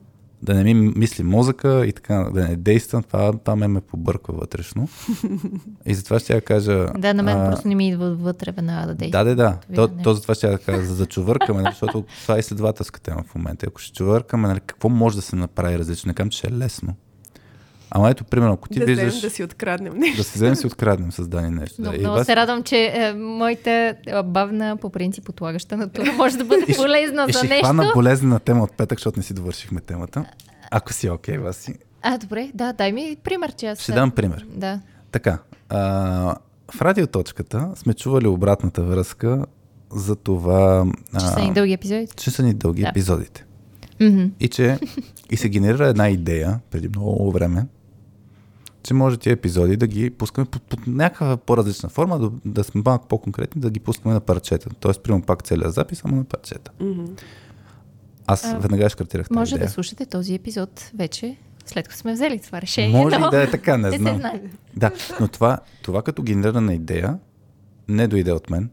[0.42, 4.34] да не ми мисли мозъка и така, да не действам, това, това ме ме побърква
[4.34, 4.88] вътрешно.
[5.86, 6.86] и затова ще я кажа...
[6.98, 7.50] Да, на мен а...
[7.50, 9.24] просто не ми идва вътре веднага да действам.
[9.24, 9.74] Да, да, да.
[9.74, 13.22] То, то затова ще я кажа, за да чувъркаме, нали, защото това е изследователска тема
[13.28, 13.66] в момента.
[13.68, 16.08] Ако ще чувъркаме, нали, какво може да се направи различно?
[16.08, 16.94] Не казвам, че е лесно.
[17.90, 19.20] Ама ето, примерно, ако ти да виждаш...
[19.20, 20.16] Да си откраднем нещо.
[20.16, 21.74] Да си вземем си откраднем създание нещо.
[21.78, 21.98] Но, да.
[21.98, 22.26] Много вас...
[22.26, 23.94] се радвам, че е, моята
[24.24, 27.64] бавна, по принцип, отлагаща натура може да бъде полезна и за ще нещо.
[27.64, 30.24] Хвана болезнена тема от петък, защото не си довършихме темата.
[30.70, 31.74] Ако си окей, okay, Васи.
[32.02, 33.80] А, добре, да, дай ми пример, че аз...
[33.80, 34.46] Ще дам пример.
[34.54, 34.80] Да.
[35.12, 35.38] Така,
[35.68, 35.78] а,
[36.74, 39.46] в радиоточката сме чували обратната връзка
[39.90, 40.86] за това,
[41.20, 42.08] Че са ни дълги епизоди.
[42.16, 42.88] че са ни дълги Да.
[42.88, 43.44] епизодите.
[44.00, 44.24] Мгм.
[44.40, 44.78] И че
[45.30, 47.66] и се генерира една идея преди много време,
[48.86, 52.82] че може тия епизоди да ги пускаме под, под някаква по-различна форма, да, да сме
[52.84, 54.70] малко по-конкретни, да ги пускаме на парчета.
[54.80, 56.70] Тоест, примерно пак целият запис, само на парчета.
[58.26, 59.66] Аз А, веднага шкартирах тази Може идея.
[59.66, 61.36] да слушате този епизод вече,
[61.66, 62.98] след като сме взели това решение.
[62.98, 63.26] Може но...
[63.26, 64.16] и да е така, не не знам.
[64.16, 64.40] знае.
[64.76, 64.90] Да,
[65.20, 67.18] но това, това като генерирана идея
[67.88, 68.70] не дойде от мен.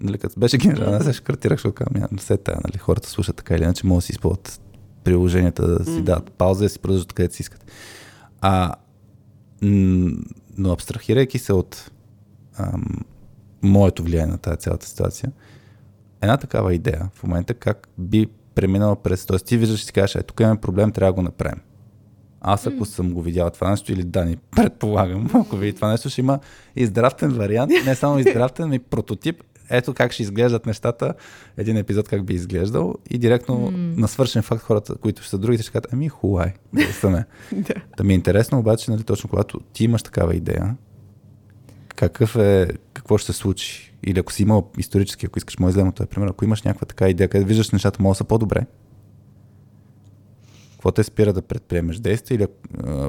[0.00, 3.54] Нали, като беше генерирана, аз се шкартирах, защото казвам, все тая, нали, хората слушат така
[3.54, 4.60] или иначе, могат да си използват
[5.04, 7.70] приложенията, да си дадат пауза, да си продължат където си искат.
[8.40, 8.74] А,
[9.62, 11.90] но абстрахирайки се от
[12.58, 12.84] ам,
[13.62, 15.32] моето влияние на тази цялата ситуация,
[16.20, 19.26] една такава идея в момента как би преминала през...
[19.26, 21.60] Тоест ти виждаш и си кажеш, е, тук имаме проблем, трябва да го направим.
[22.40, 26.20] Аз ако съм го видял това нещо или Дани, предполагам, ако види това нещо, ще
[26.20, 26.38] има
[26.76, 29.42] издрафтен вариант, не само издрафтен, но и прототип.
[29.72, 31.14] Ето как ще изглеждат нещата,
[31.56, 33.98] един епизод как би изглеждал и директно mm.
[33.98, 37.24] на свършен факт хората, които ще са другите, ще кажат, ами хуай, действаме.
[37.52, 37.74] Да.
[37.96, 40.76] Да ми е интересно обаче, нали, точно когато ти имаш такава идея,
[41.96, 43.94] какъв е, какво ще се случи?
[44.06, 47.08] Или ако си имал исторически, ако искаш, може да този пример, ако имаш някаква така
[47.08, 48.66] идея, къде виждаш нещата могат да са по-добре,
[50.72, 52.46] какво те спира да предприемеш действия или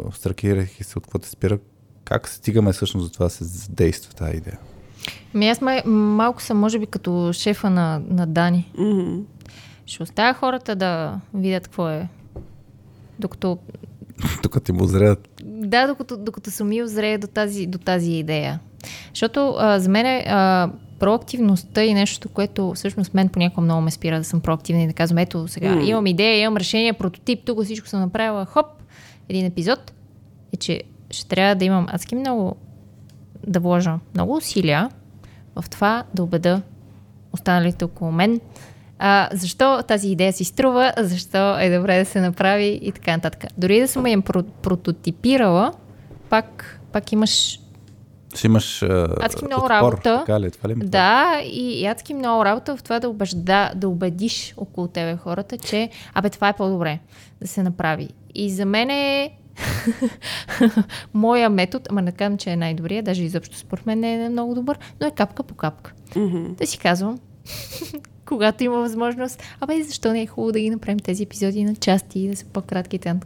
[0.07, 1.59] абстракирайки се от какво те спира,
[2.05, 4.59] как стигаме всъщност до това да се задейства тази идея?
[5.33, 8.71] Ми аз май, малко съм, може би, като шефа на, на Дани.
[8.77, 9.19] Мгм.
[9.85, 12.07] Ще оставя хората да видят какво е.
[13.19, 13.57] Докато,
[14.43, 15.29] Тук ти му зреят.
[15.43, 18.59] да, докато, докато сами озрея до тази, до тази идея.
[19.09, 20.69] Защото а, за мен е, а,
[20.99, 24.93] проактивността и нещо, което всъщност мен понякога много ме спира да съм проактивна и да
[24.93, 25.83] казвам, ето сега М.
[25.83, 28.65] имам идея, имам решение, прототип, тук всичко съм направила, хоп,
[29.29, 29.93] един епизод,
[30.53, 32.55] е, че ще трябва да имам адски много,
[33.47, 34.89] да вложа много усилия
[35.55, 36.61] в това да убеда
[37.33, 38.41] останалите около мен,
[38.99, 43.45] а, защо тази идея си струва, защо е добре да се направи и така нататък.
[43.57, 45.73] Дори да съм я про- прототипирала,
[46.29, 47.59] пак, пак имаш
[48.35, 50.23] Ще имаш а, Адски много отпор, работа.
[50.25, 50.51] Така ли?
[50.51, 54.53] Това ли ми да, и, и адски много работа в това да, убежда, да убедиш
[54.57, 56.99] около тебе хората, че абе това е по-добре
[57.41, 58.09] да се направи.
[58.35, 59.31] И за мен е
[61.13, 64.55] моя метод, ама не казвам, че е най-добрия, даже изобщо според мен не е много
[64.55, 65.93] добър, но е капка по капка.
[66.15, 66.53] Мгм.
[66.53, 67.19] Да си казвам,
[68.25, 72.27] когато има възможност, абе защо не е хубаво да ги направим тези епизоди на части,
[72.27, 73.17] да са по-кратки и така.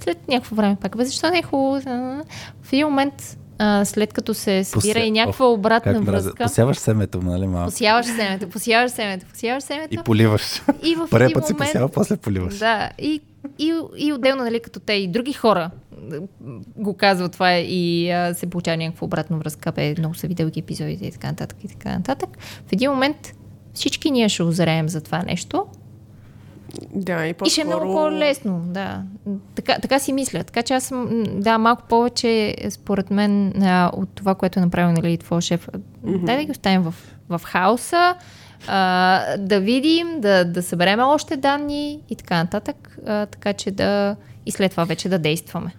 [0.00, 1.80] След някакво време пак, абе защо не е хубаво?
[2.62, 6.76] В един момент, а, след като се събира Посе- и някаква Оф, обратна връзка, Посяваш
[6.76, 7.70] семето, нали малко?
[7.70, 10.62] посяваш семето, посяваш семето, посяваш семето И поливаш.
[10.84, 11.58] и в Първият един път момент...
[11.72, 12.58] посява, после поливаш.
[12.58, 13.20] Да, и,
[13.58, 15.70] и, и отделно, нали, като те и други хора
[16.76, 20.60] го казват това и а, се получава някаква обратна връзка, бе, много са ви дълги
[20.60, 22.28] епизодите и така нататък и така нататък.
[22.68, 23.32] В един момент
[23.74, 25.66] всички ние ще озреем за това нещо
[26.94, 29.02] Да, и, и ще е много по-скоро- по-лесно, да.
[29.54, 30.44] Така, така си мисля.
[30.44, 34.92] Така че аз съм, да, малко повече, според мен, а, от това, което е направил,
[34.92, 35.68] нали, твоя шеф.
[35.68, 36.24] Mm-hmm.
[36.24, 36.94] Дай да ги оставим в,
[37.28, 38.14] в хаоса,
[38.68, 44.16] а, да видим, да, да съберем още данни и така нататък, а, така че да
[44.46, 45.74] и след това вече да действаме.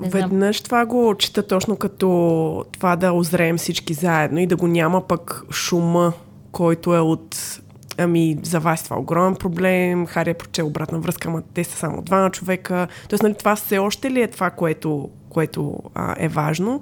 [0.00, 0.20] Не знам.
[0.22, 5.06] Веднъж това го чита точно като това да озреем всички заедно и да го няма
[5.06, 6.12] пък шума,
[6.52, 7.60] който е от
[7.98, 10.06] Ами, за вас това е огромен проблем.
[10.06, 12.88] Хари е прочел обратна връзка, ама те са само двама човека.
[13.08, 16.80] Тоест, нали, това все още ли е това, което, което а, е важно?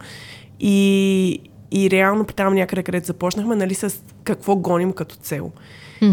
[0.60, 5.52] И, и реално там някъде, където започнахме, нали, с какво гоним като цел.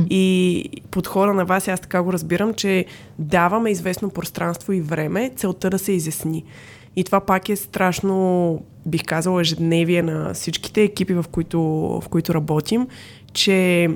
[0.10, 2.86] И подхода на вас, аз така го разбирам, че
[3.19, 6.44] даваме известно пространство и време, целта да се изясни.
[6.95, 11.61] И това пак е страшно, бих казала, ежедневие на всичките екипи, в които,
[12.03, 12.88] в които работим,
[13.34, 13.90] че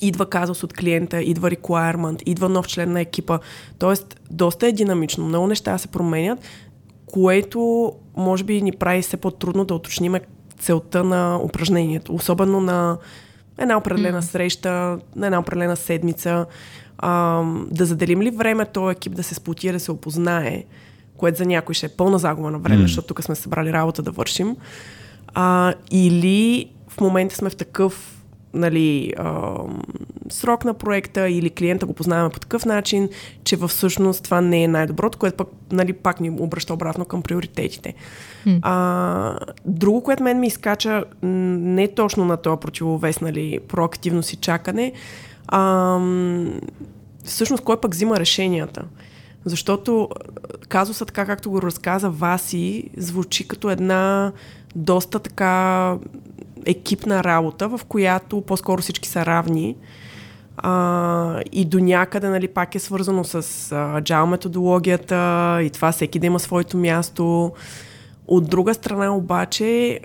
[0.00, 3.38] идва казус от клиента, идва requirement, идва нов член на екипа.
[3.78, 6.38] Тоест, доста е динамично, много неща се променят,
[7.06, 10.14] което може би ни прави все по-трудно да уточним
[10.58, 12.98] целта на упражнението, особено на
[13.58, 16.46] една определена среща, на една определена седмица,
[16.98, 20.64] а, да заделим ли време този екип да се сплотира, да се опознае,
[21.16, 22.82] което за някой ще е пълна загуба на време, М.
[22.82, 24.56] защото тук сме събрали работа да вършим,
[25.34, 28.19] а, или в момента сме в такъв
[28.54, 29.54] нали, а,
[30.28, 33.08] срок на проекта или клиента го познаваме по такъв начин,
[33.44, 37.94] че всъщност това не е най-доброто, което пък нали, пак ни обръща обратно към приоритетите.
[38.62, 44.92] А, друго, което мен ми изкача не точно на този противовес, нали, проактивност и чакане,
[45.48, 45.98] а,
[47.24, 48.84] всъщност кой пък взима решенията.
[49.44, 50.08] Защото
[50.68, 54.32] казусът, така както го разказа Васи, звучи като една
[54.74, 55.96] доста така
[56.66, 59.76] екипна работа, в която по-скоро всички са равни.
[60.56, 63.42] А, и до някъде, нали, пак е свързано с
[64.02, 67.52] джао методологията и това всеки да има своето място.
[68.26, 70.00] От друга страна обаче,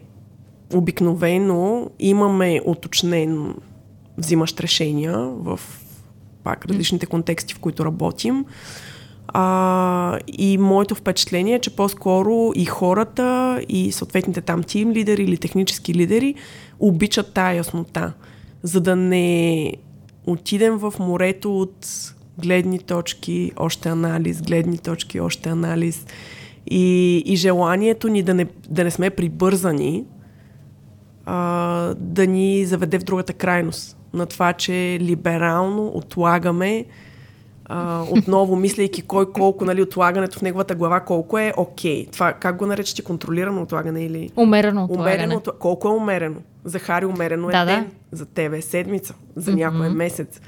[0.73, 3.55] обикновено имаме уточнен
[4.17, 5.59] взимащ решения в
[6.43, 8.45] пак различните контексти, в които работим.
[9.27, 15.37] А, и моето впечатление е, че по-скоро и хората, и съответните там тим лидери или
[15.37, 16.35] технически лидери
[16.79, 18.13] обичат тая яснота,
[18.63, 19.73] за да не
[20.25, 21.87] отидем в морето от
[22.37, 26.05] гледни точки, още анализ, гледни точки, още анализ.
[26.67, 30.05] И, и желанието ни да не, да не сме прибързани,
[31.25, 33.97] а, да ни заведе в другата крайност.
[34.13, 36.85] На това, че либерално отлагаме
[37.65, 42.05] а, отново мислейки кой колко, нали, отлагането в неговата глава, колко е окей.
[42.05, 42.11] Okay.
[42.11, 44.29] Това как го наречете контролирано отлагане или...
[44.35, 45.23] Умерено отлагане.
[45.23, 46.39] Умерено, колко е умерено?
[46.63, 48.17] За Хари умерено е да, ден, да.
[48.17, 49.55] за тебе е седмица, за mm-hmm.
[49.55, 50.41] някой е месец.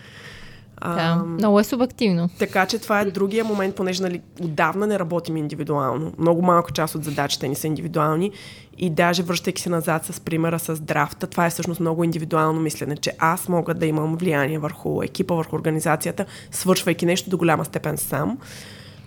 [0.81, 2.29] А, да, много е субективно.
[2.39, 6.13] Така че това е другия момент, понеже нали, отдавна не работим индивидуално.
[6.17, 8.31] Много малка част от задачите ни са индивидуални
[8.77, 12.97] и даже връщайки се назад с примера с драфта, това е всъщност много индивидуално мислене,
[12.97, 17.97] че аз мога да имам влияние върху екипа, върху организацията, свършвайки нещо до голяма степен
[17.97, 18.37] сам.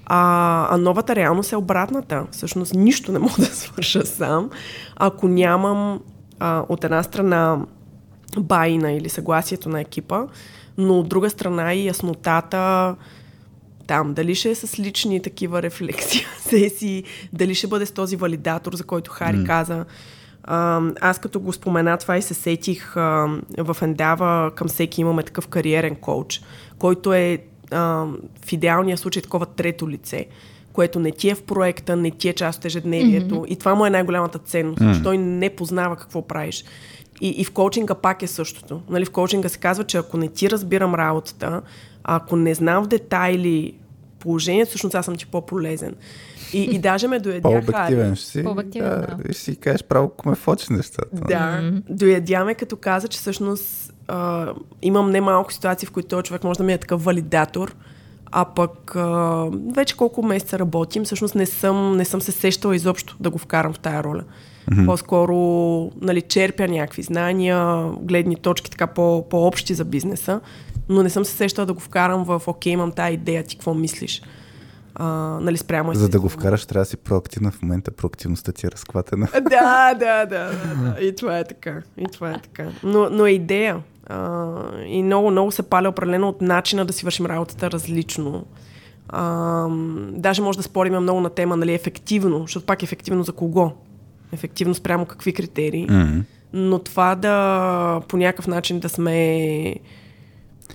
[0.06, 2.26] А, а новата реалност е обратната.
[2.30, 4.51] Всъщност нищо не мога да свърша сам,
[4.97, 6.01] ако нямам
[6.40, 7.59] а, от една страна
[8.38, 10.26] байна или съгласието на екипа,
[10.81, 12.97] но от друга страна и яснотата
[13.86, 18.74] там, дали ще е с лични такива рефлексии, сесии, дали ще бъде с този валидатор,
[18.74, 19.47] за който Хари mm.
[19.47, 19.85] каза.
[20.44, 23.28] А, аз като го спомена това и се сетих а,
[23.59, 26.40] в Ендава към всеки имаме такъв кариерен коуч,
[26.78, 27.39] който е
[27.70, 28.07] а,
[28.44, 30.27] в идеалния случай такова трето лице,
[30.73, 33.35] което не ти е в проекта, не ти е част от ежедневието.
[33.35, 33.48] Mm-hmm.
[33.48, 34.97] И това му е най-голямата ценност, mm.
[34.97, 36.65] че той не познава какво правиш.
[37.20, 38.82] И, и в коучинга пак е същото.
[38.90, 41.62] Нали, в коучинга се казва, че ако не ти разбирам работата,
[42.05, 43.74] ако не знам в детайли
[44.18, 45.94] положението, всъщност аз съм ти по-полезен.
[46.52, 48.44] И, и даже ме доядя По-обективен ще си.
[48.44, 49.16] По-обективен, да, да.
[49.28, 51.09] И си кажеш право, ако ме фочи нещата.
[51.12, 51.82] Да, mm-hmm.
[51.88, 54.52] доядяме като каза, че всъщност а,
[54.82, 57.74] имам немалко ситуации, в които този човек може да ми е такъв валидатор,
[58.32, 63.16] а пък а, вече колко месеца работим, всъщност не съм, не съм се сещала изобщо
[63.20, 64.24] да го вкарам в тая роля.
[64.69, 64.87] Mm-hmm.
[64.87, 65.37] По-скоро
[66.01, 70.41] нали, черпя някакви знания, гледни точки така по, по-общи за бизнеса,
[70.89, 73.74] но не съм се сещала да го вкарам в окей, имам тази идея, ти какво
[73.74, 74.23] мислиш?
[74.95, 75.07] А,
[75.41, 77.51] нали, спрямо За да го вкараш, трябва да си проактивна.
[77.51, 79.28] В момента проактивността ти е разклатена.
[79.51, 81.05] Да, да, да, да, да.
[81.05, 81.82] И това е така.
[81.99, 82.66] И това е така.
[82.82, 83.82] Но, но е идея.
[84.07, 84.55] А,
[84.87, 88.45] и много, много се паля определено от начина да си вършим работата различно.
[89.09, 89.66] А,
[90.11, 93.73] даже може да спорим много на тема, нали, ефективно, защото пак ефективно за кого?
[94.32, 95.86] Ефективно спрямо какви критерии.
[95.89, 96.23] Mm-hmm.
[96.52, 99.74] Но това да по някакъв начин да сме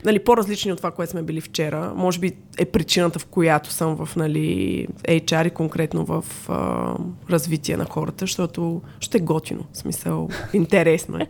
[0.06, 1.94] нали, по-различни от това, което сме били вчера.
[1.96, 6.96] Може би е причината, в която съм в нали, HR и конкретно в а,
[7.30, 9.66] развитие на хората, защото ще е готино.
[9.74, 11.28] В смисъл, интересно е.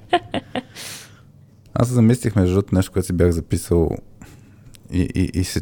[1.74, 3.90] Аз замислих между другото нещо, което си бях записал
[4.92, 5.62] и, и, и се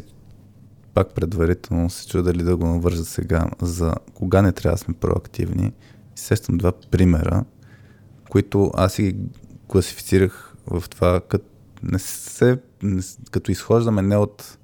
[0.94, 4.94] пак предварително се чуя дали да го навържа сега за кога не трябва да сме
[4.94, 5.72] проактивни.
[6.16, 7.44] Сещам два примера,
[8.30, 9.16] които аз си
[9.68, 11.44] класифицирах в това, като
[11.82, 14.58] не се, не, като изхождаме не от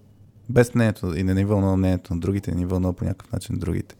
[0.48, 3.94] без мнението и не ни вълнува мнението на другите, ни вълнува по някакъв начин другите.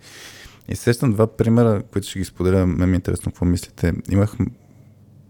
[0.68, 2.66] И сещам два примера, които ще ги споделя.
[2.66, 3.94] Ме ми е интересно какво мислите.
[4.10, 4.36] Имах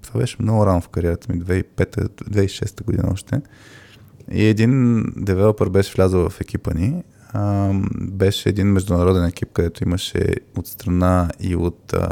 [0.03, 3.41] това беше много рано в кариерата ми, 2005-2006 година още.
[4.33, 7.03] И един девелопър беше влязъл в екипа ни.
[7.33, 12.09] А, беше един международен екип, където имаше от страна и от, а,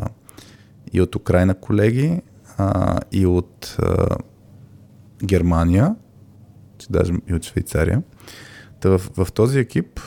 [0.92, 2.22] и от Украина колеги,
[2.56, 4.16] а, и от а,
[5.24, 5.96] Германия,
[6.78, 8.02] че даже и от Швейцария.
[8.80, 10.00] Та в, в този екип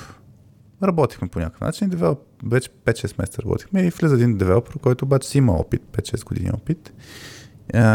[0.83, 1.89] работихме по някакъв начин.
[1.89, 6.25] Девелоп, вече 5-6 месеца работихме и влиза един девелопер, който обаче си има опит, 5-6
[6.25, 6.93] години опит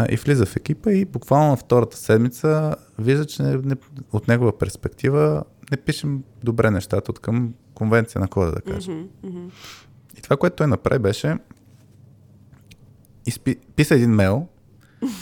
[0.09, 3.75] и влиза в екипа и буквално на втората седмица вижда, че не, не,
[4.11, 8.93] от негова перспектива не пишем добре нещата от към конвенция на кода, да кажем.
[8.93, 9.51] Mm-hmm, mm-hmm.
[10.17, 11.37] И това, което той направи беше
[13.25, 14.47] изпи, писа един мейл,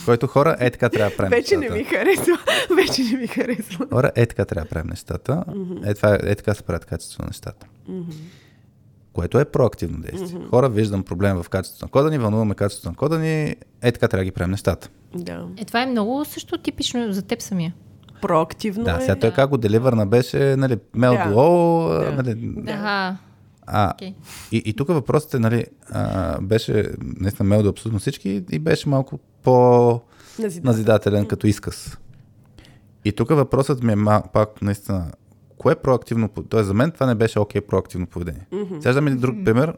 [0.04, 1.74] който хора е така трябва да правим Вече нещата.
[1.74, 2.38] не ми харесва.
[2.76, 3.86] Вече не ми харесва.
[3.92, 5.44] Хора е така трябва да правим нещата.
[5.48, 5.90] Mm-hmm.
[5.90, 7.66] Е, това, е така се правят качество на нещата.
[7.88, 8.14] Mm-hmm
[9.16, 10.40] което е проактивно действие.
[10.40, 10.48] Mm-hmm.
[10.48, 14.08] Хора, виждам проблем в качеството на кода ни, вълнуваме качеството на кода ни, е така
[14.08, 14.88] трябва да ги правим нещата.
[15.14, 15.48] Да.
[15.56, 17.74] Е, това е много също типично за теб самия.
[18.22, 19.00] Проактивно Да, е.
[19.00, 21.30] сега той как го деливърна беше, нали, мел Да.
[21.30, 22.22] Да.
[22.22, 23.16] нали, Аха,
[23.66, 24.14] а, окей.
[24.52, 28.88] и, и тук въпросът е, нали, а, беше наистина мел до абсолютно всички и беше
[28.88, 30.00] малко по
[30.38, 30.62] Назидателен.
[30.64, 31.98] назидателен като изказ.
[33.04, 35.10] И тук въпросът ми е ма, пак наистина,
[35.58, 38.46] кое е проактивно, тоест за мен това не беше окей проактивно поведение.
[38.52, 38.80] Mm-hmm.
[38.80, 39.76] Сега дам един друг пример,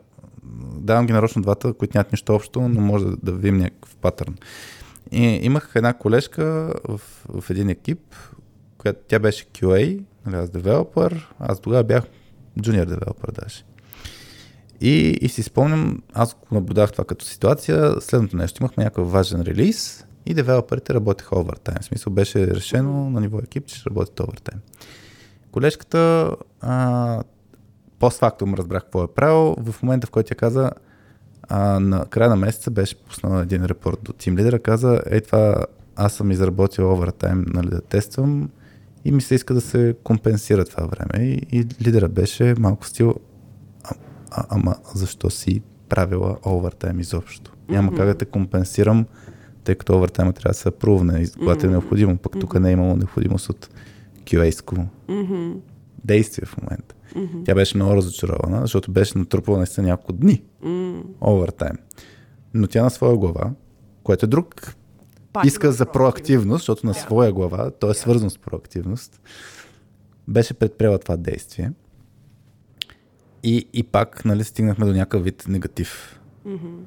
[0.74, 4.34] давам ги нарочно двата, които нямат нищо общо, но може да, да видим някакъв патърн.
[5.12, 8.14] И имах една колежка в, в един екип,
[8.78, 12.04] която тя беше QA, нали, аз девелопър, аз тогава бях
[12.58, 13.64] junior девелопър даже.
[14.80, 19.40] И, и си спомням, аз го наблюдах това като ситуация, следното нещо, имахме някакъв важен
[19.40, 21.78] релиз и девелоперите работеха овертайм.
[21.80, 24.60] В смисъл беше решено на ниво екип, че ще работят овертайм.
[25.50, 27.22] Колежката а,
[27.98, 29.56] постфактум разбрах какво е правил.
[29.58, 30.70] В момента, в който тя каза,
[31.48, 35.64] а, на края на месеца беше пуснал един репорт до тим лидера, каза, ей това,
[35.96, 38.50] аз съм изработил овертайм, нали, да тествам
[39.04, 41.24] и ми се иска да се компенсира това време.
[41.24, 43.14] И, и лидера беше малко стил,
[43.84, 43.94] а,
[44.30, 47.52] а, ама защо си правила овертайм изобщо?
[47.68, 49.06] Няма как да те компенсирам,
[49.64, 52.72] тъй като овертайма трябва да се апрувне, и когато е необходимо, пък тук не е
[52.72, 53.68] имало необходимост от
[54.24, 54.84] QA-ско
[56.04, 56.94] действие в момента.
[57.44, 60.42] Тя беше много разочарована, защото беше натрупала наистина няколко дни.
[61.20, 61.76] Овертайм.
[62.54, 63.50] Но тя на своя глава,
[64.02, 64.74] което е друг
[65.32, 69.20] Пак иска за проактивност, защото на своя глава, то е свързано с проактивност,
[70.28, 71.72] беше предприела това действие.
[73.42, 76.20] И, и пак нали, стигнахме до някакъв вид негатив.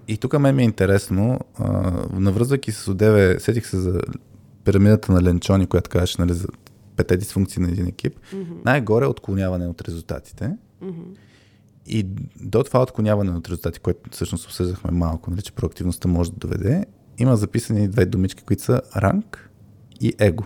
[0.07, 3.99] И тук мен ми е интересно, а, навръзвайки с одеве, сетих се за
[4.63, 6.47] пирамидата на Ленчони, която казваше нали, за
[7.03, 8.19] пете дисфункции на един екип.
[8.65, 10.51] Най-горе е отклоняване от резултатите.
[11.87, 12.05] И
[12.41, 16.85] до това отклоняване от резултати, което всъщност обсъждахме малко, нали, че проактивността може да доведе,
[17.17, 19.49] има записани две думички, които са ранг
[20.01, 20.43] и его.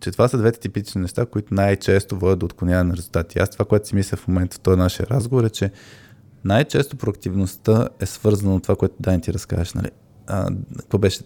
[0.00, 3.38] че това са двете типични неща, които най-често водят до отклоняване на резултати.
[3.38, 5.70] Аз това, което си мисля в момента в този нашия разговор е, че
[6.44, 9.74] най-често проактивността е свързана от това, което Дани ти разкажеш.
[9.74, 9.90] Нали?
[10.26, 10.48] А,
[10.78, 11.20] какво беше?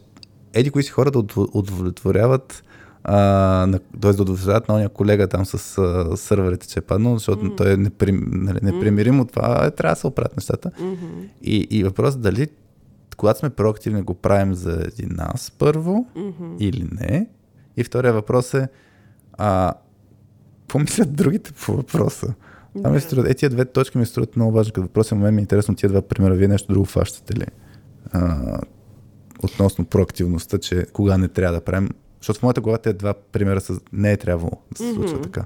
[0.53, 2.65] Еди, кои си хора да удов- удовлетворяват
[3.07, 4.13] т.е.
[4.13, 7.57] да удовлетворяват на ония колега там с а, сървърите, че е паднал, защото mm.
[7.57, 10.71] той е неприм, нали, непримирим от това, е, трябва да се оправят нещата.
[10.71, 11.29] Mm-hmm.
[11.43, 12.49] И, и въпросът дали
[13.17, 16.59] когато сме проактивни, го правим заради нас първо mm-hmm.
[16.59, 17.29] или не.
[17.77, 18.69] И втория въпрос е,
[19.33, 19.73] а,
[20.61, 22.35] какво мислят другите по въпроса?
[22.77, 25.15] Това ми се струва, е, тия две точки ми струват много важни като въпроси.
[25.15, 26.35] На мен ми е интересно тия два примера.
[26.35, 27.47] Вие нещо друго фащате ли?
[28.13, 28.59] А,
[29.43, 31.89] относно проактивността, че кога не трябва да правим.
[32.27, 35.45] Защото в моята глава тези два примера са, не е трябвало да се случва така.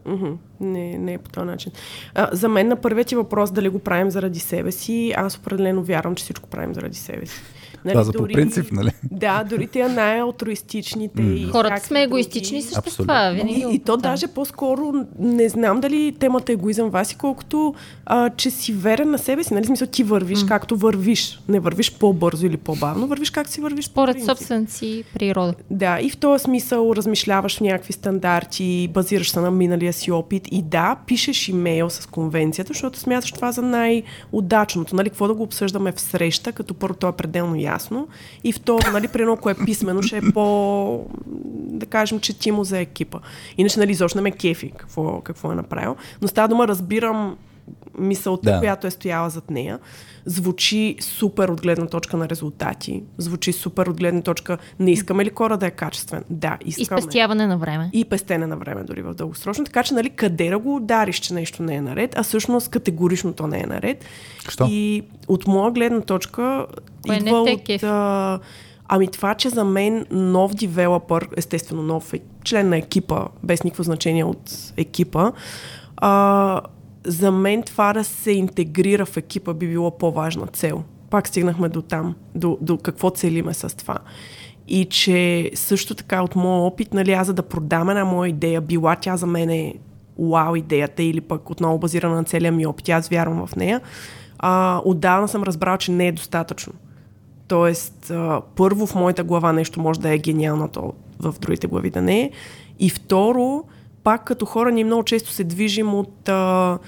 [0.61, 1.73] Не, не е по този начин.
[2.15, 5.83] А, за мен на първият ти въпрос дали го правим заради себе си, аз определено
[5.83, 7.43] вярвам, че всичко правим заради себе си.
[7.85, 8.91] Нали, Това за по принцип, нали?
[9.11, 11.23] Да, дори те най-алтруистичните.
[11.23, 13.05] и Хората сме егоистични същества.
[13.05, 13.35] Абсолютно.
[13.35, 14.03] Винаги И, и то да.
[14.03, 17.75] даже по-скоро не знам дали темата е егоизъм Васи, колкото
[18.07, 19.55] а, че си верен на себе си.
[19.55, 19.67] Нали?
[19.67, 20.49] Смисъл, ти вървиш mm.
[20.49, 21.41] както вървиш.
[21.49, 23.89] Не вървиш по-бързо или по-бавно, вървиш как си вървиш.
[23.89, 25.55] по Според собствената си природа.
[25.71, 30.49] Да, и в този смисъл размишляваш в някакви стандарти, базираш се на миналия си опит
[30.51, 34.97] и да, пишеш имейл с конвенцията, защото смяташ това за най-удачното.
[34.97, 38.09] Нали, какво да го обсъждаме в среща, като първо то е пределно ясно
[38.45, 41.07] и второ, нали, при едно, кое е писмено, ще е по,
[41.81, 43.19] да кажем, четимо за екипа.
[43.59, 45.97] Иначе, нали, изобщо не ме кефи какво, какво е направил.
[46.23, 47.37] Но става дума, разбирам
[47.99, 48.59] мисълта, Да.
[48.59, 49.79] която е стояла зад нея.
[50.25, 53.03] Звучи супер от гледна точка на резултати.
[53.19, 56.25] Звучи супер от гледна точка не искаме ли кора да е качествен?
[56.31, 57.03] Да, И искаме.
[57.03, 57.91] спестяване на време.
[57.93, 59.65] И пестене на време дори в дългосрочно.
[59.65, 63.33] Така че, нали, къде да го удариш, че нещо не е наред, а всъщност категорично
[63.33, 64.05] то не е наред.
[64.49, 64.67] Що?
[64.71, 66.67] И от моя гледна точка
[67.07, 67.83] Кое не идва те от...
[67.83, 68.39] А,
[68.89, 73.83] ами това, че за мен нов девелопър, естествено нов е, член на екипа, без никакво
[73.83, 75.33] значение от екипа,
[75.97, 76.61] а,
[77.05, 80.83] за мен това да се интегрира в екипа би било по-важна цел.
[81.11, 83.99] Пак стигнахме до там, до, до какво целиме с това.
[84.69, 88.61] И че също така от моя опит, нали, аз за да продам една моя идея,
[88.61, 89.75] била тя за мен е
[90.19, 93.81] вау идеята или пък отново базирана на целия ми опит, аз вярвам в нея,
[94.39, 96.73] а, отдавна съм разбрал, че не е достатъчно.
[97.49, 101.91] Тоест, а, първо в моята глава нещо може да е гениално, то в другите глави
[101.91, 102.31] да не е.
[102.79, 103.65] И второ,
[104.05, 106.79] пак като хора ние много често се движим от а,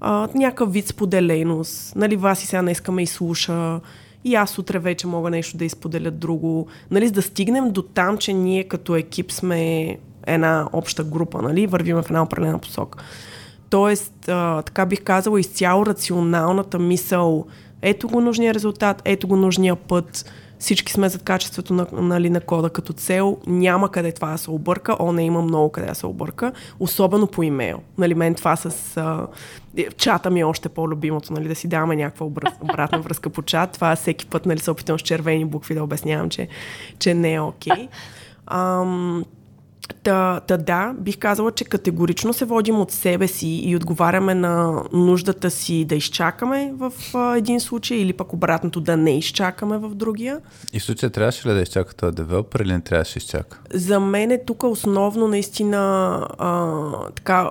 [0.00, 1.96] а, някакъв вид споделеност.
[1.96, 3.80] Нали, вас и сега днеска ме изслуша,
[4.24, 6.66] и аз утре вече мога нещо да изподеля друго.
[6.90, 11.66] Нали, за да стигнем до там, че ние като екип сме една обща група, нали,
[11.66, 12.98] вървим в една определена посока.
[13.70, 17.46] Тоест, а, така бих казала, изцяло рационалната мисъл,
[17.82, 22.40] ето го нужния резултат, ето го нужния път, всички сме зад качеството на, нали, на
[22.40, 25.94] кода като цел, няма къде това да се обърка, о, не има много къде да
[25.94, 27.80] се обърка, особено по имейл.
[27.98, 29.26] Нали, мен това с а,
[29.76, 32.26] е, чата ми е още по-любимото, нали, да си даваме някаква
[32.60, 33.72] обратна връзка по чат.
[33.72, 36.48] Това всеки път нали, се опитвам с червени букви да обяснявам, че,
[36.98, 37.88] че не е окей.
[38.46, 39.24] Okay.
[40.02, 44.82] Та, та да, бих казала, че категорично се водим от себе си и отговаряме на
[44.92, 49.94] нуждата си да изчакаме в а, един случай или пък обратното да не изчакаме в
[49.94, 50.40] другия.
[50.72, 53.60] И в случая трябваше ли да изчака този девелопер или не трябваше да изчака?
[53.74, 55.78] За мен е тук основно наистина
[56.38, 56.80] а,
[57.14, 57.50] така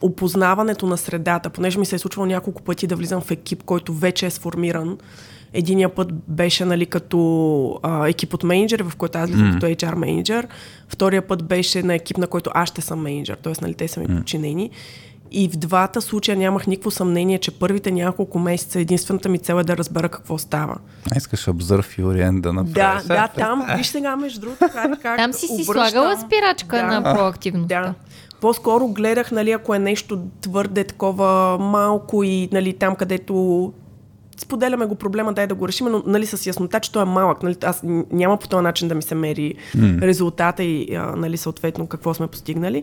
[0.00, 3.94] опознаването на средата, понеже ми се е случвало няколко пъти да влизам в екип, който
[3.94, 4.98] вече е сформиран
[5.54, 9.54] Единия път беше нали, като а, екип от менеджери, в който аз влизам mm.
[9.54, 10.48] като HR менеджер.
[10.88, 13.52] Втория път беше на екип, на който аз ще съм менеджер, т.е.
[13.62, 14.16] Нали, те са ми mm.
[14.16, 14.70] подчинени.
[15.36, 19.64] И в двата случая нямах никакво съмнение, че първите няколко месеца единствената ми цел е
[19.64, 20.76] да разбера какво става.
[21.14, 23.02] А искаш обзърв и ориент да направиш.
[23.02, 26.86] Да, да, там, виж сега между другото, как, как Там си си слагала спирачка да,
[26.86, 27.80] на проактивността.
[27.80, 27.94] Да.
[28.40, 33.72] По-скоро гледах, нали, ако е нещо твърде такова малко и нали, там, където
[34.36, 37.42] споделяме го проблема, дай да го решим, но нали, с яснота, че той е малък.
[37.42, 37.80] Нали, аз
[38.12, 40.02] няма по този начин да ми се мери mm.
[40.02, 42.82] резултата и а, нали, съответно какво сме постигнали.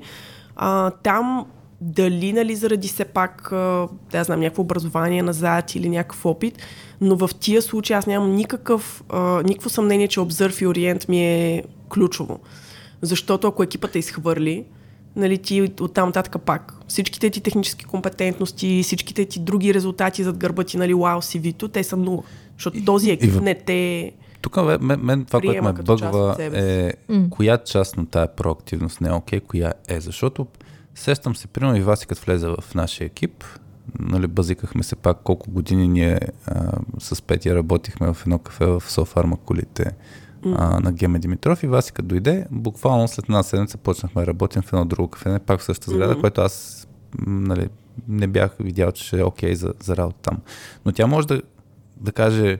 [0.56, 1.46] А, там
[1.82, 3.48] дали нали, заради все пак,
[4.12, 6.58] да знам, някакво образование назад или някакъв опит,
[7.02, 11.26] но в тия случаи аз нямам никакъв, а, никакво съмнение, че обзърв и ориент ми
[11.26, 12.40] е ключово.
[13.02, 14.66] Защото ако екипата изхвърли,
[15.16, 16.74] нали, ти оттам нататък пак.
[16.88, 21.68] Всичките ти технически компетентности, всичките ти други резултати зад гърба ти, нали, вау, си вито,
[21.68, 22.24] те са нула.
[22.54, 24.12] Защото този екип и, не те
[24.42, 27.30] тук мен, мен това, което ме бъгва е mm.
[27.30, 30.00] коя част на тая проактивност не е окей, okay, коя е.
[30.00, 30.48] Защото
[30.96, 33.44] сещам се, примерно и Васи, като влезе в нашия екип,
[34.00, 38.84] нали, базикахме се пак колко години ние а, с Петя работихме в едно кафе в
[38.88, 39.92] Софарма колите
[40.46, 42.46] а, на Геме Димитров и Васика дойде.
[42.52, 46.16] Буквално след една седмица почнахме да работим в едно друго кафе, пак в същата сграда,
[46.16, 46.22] mm-hmm.
[46.22, 46.88] което аз
[47.28, 47.70] нали,
[48.08, 50.38] не бях видял, че е окей okay за, за работа там.
[50.86, 51.42] Но тя може да,
[51.98, 52.60] да каже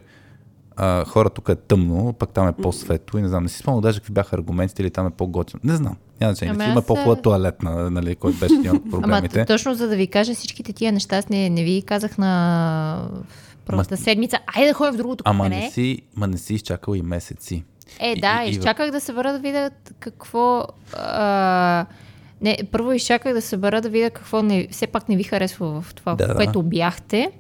[0.76, 3.82] а, хора, тук е тъмно, пък там е по-светло и не знам, не си спомням
[3.82, 5.60] даже какви бяха аргументите или там е по-готино.
[5.64, 5.98] Не знам.
[6.22, 6.56] Няма значение.
[6.60, 9.40] Ами има по-хубава туалетна, нали, който беше един от проблемите.
[9.40, 13.10] Ама точно за да ви кажа всичките тия неща, аз не, не ви казах на
[13.66, 14.40] просто седмица.
[14.56, 17.64] Айде да ходим в другото Ама не си, ма не си изчакал и месеци.
[18.00, 18.92] Е, да, и, изчаках и...
[18.92, 19.70] да се върна да видя
[20.00, 20.68] какво...
[20.94, 21.86] А...
[22.42, 25.82] Не, първо изчаках да се събера да видя какво не, все пак не ви харесва
[25.82, 26.70] в това, да, в което да.
[26.70, 27.32] бяхте.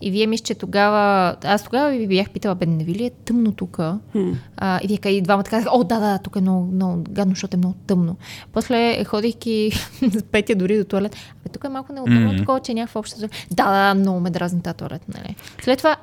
[0.00, 1.36] И вие мисля, че тогава...
[1.44, 3.76] Аз тогава ви бях питала, бе, не ви ли е тъмно тук?
[3.76, 4.34] Hmm.
[4.56, 7.56] А, и вие и двамата казах, о, да, да, тук е много, много гадно, защото
[7.56, 8.16] е много тъмно.
[8.52, 9.70] После ходихки
[10.12, 11.16] с Петя дори до туалет.
[11.44, 12.38] Бе, тук е малко неудобно, mm-hmm.
[12.38, 13.28] такова, че е някаква обща...
[13.50, 15.36] Да, да, много ме дразни тази туалет, нали?
[15.62, 15.96] След това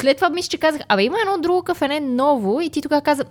[0.00, 3.24] след това мисля, че казах, абе има едно друго кафене ново и ти тогава каза,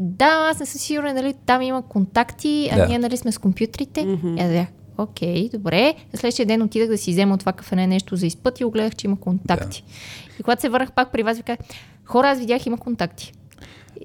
[0.00, 2.86] да, аз не съм сигурен, нали, там има контакти, а да.
[2.86, 4.04] ние нали сме с компютрите.
[4.04, 4.54] Mm-hmm.
[4.54, 4.66] Я
[4.98, 5.94] окей, добре.
[6.14, 9.06] Следващия ден отидах да си взема от това кафене нещо за изпът и огледах, че
[9.06, 9.84] има контакти.
[9.86, 10.36] Да.
[10.40, 11.66] И когато се върнах пак при вас, ви казах,
[12.04, 13.32] хора, аз видях, има контакти.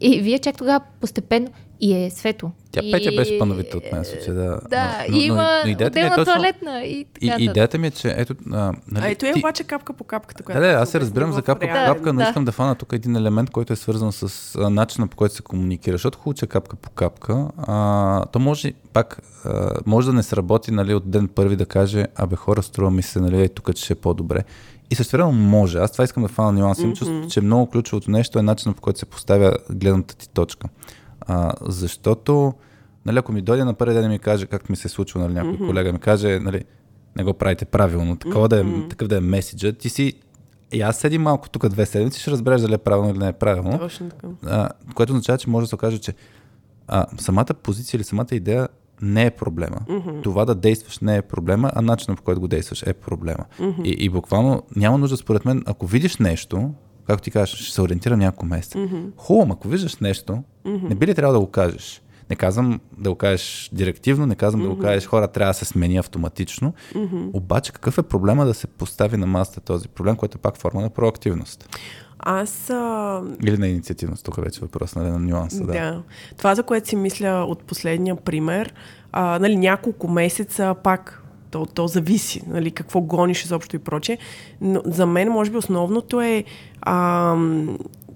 [0.02, 1.48] И вие чак тогава постепенно
[1.82, 2.52] и е светло.
[2.72, 2.92] Тя и...
[2.92, 4.60] Петя беше по-новита от мен, случай, да.
[4.70, 7.36] Да, но, но, има но, но идеята ми е точно, туалетна и така.
[7.40, 8.36] И, идеята ми е, че ето...
[8.52, 9.40] А, нали, а ето е ти...
[9.40, 10.44] обаче капка по капката.
[10.44, 12.28] Която да, да, аз се разбирам за капка по капка, да, но да.
[12.28, 15.42] искам да фана тук един елемент, който е свързан с а, начина по който се
[15.42, 15.94] комуникира.
[15.94, 20.72] Защото хубаво, че капка по капка, а, то може пак, а, може да не сработи
[20.72, 23.94] нали, от ден първи да каже, абе хора, струва ми се, нали, тук че ще
[23.94, 24.44] е по-добре.
[24.92, 25.78] И също време може.
[25.78, 26.82] Аз това искам да фана нюанса.
[26.82, 26.98] Mm-hmm.
[26.98, 30.68] Чувствам, че много ключовото нещо е начинът по който се поставя гледната ти точка.
[31.22, 32.54] А, защото,
[33.06, 35.20] нали, ако ми дойде на първи ден и ми каже, както ми се е случва,
[35.20, 35.68] нали, някой mm-hmm.
[35.68, 36.64] колега ми каже, нали,
[37.16, 38.78] не го правите правилно, такова mm-hmm.
[38.80, 40.14] да е, такъв да е меседжа, ти си
[40.72, 43.34] и аз седим малко тук две седмици, ще разбереш дали е правилно или не е
[43.34, 43.80] правилно.
[43.80, 44.28] Точно така.
[44.46, 46.14] А, което означава, че може да се окаже, че
[46.88, 48.68] а, самата позиция или самата идея
[49.02, 49.78] не е проблема.
[49.90, 50.24] Mm-hmm.
[50.24, 53.46] Това да действаш не е проблема, а начинът по който го действаш е проблема.
[53.60, 53.84] Mm-hmm.
[53.84, 56.74] И, и буквално няма нужда, според мен, ако видиш нещо,
[57.08, 58.78] както ти кажеш, ще се ориентирам няколко месеца.
[58.78, 59.12] Mm-hmm.
[59.18, 60.90] Хубаво, ако виждаш нещо, mm-hmm.
[60.90, 62.02] не би ли трябва да го кажеш?
[62.30, 64.70] Не казвам да го кажеш директивно, не казвам mm-hmm.
[64.70, 66.74] да го кажеш хора трябва да се смени автоматично.
[66.94, 67.30] Mm-hmm.
[67.34, 70.82] Обаче какъв е проблема да се постави на масата този проблем, който е пак форма
[70.82, 71.78] на проактивност?
[72.20, 72.70] Аз.
[72.70, 73.22] А...
[73.44, 75.64] Или на инициативност, тук вече е въпрос нали, на нюанса.
[75.64, 75.74] Да.
[75.74, 76.02] да.
[76.38, 78.74] Това, за което си мисля от последния пример,
[79.12, 81.21] а, нали, няколко месеца пак
[81.52, 84.18] то, то зависи, нали, какво гониш изобщо и прочее.
[84.62, 86.44] Но за мен, може би, основното е
[86.82, 87.36] а,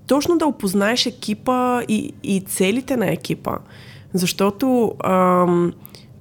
[0.07, 3.57] точно да опознаеш екипа и, и целите на екипа.
[4.13, 5.45] Защото, а,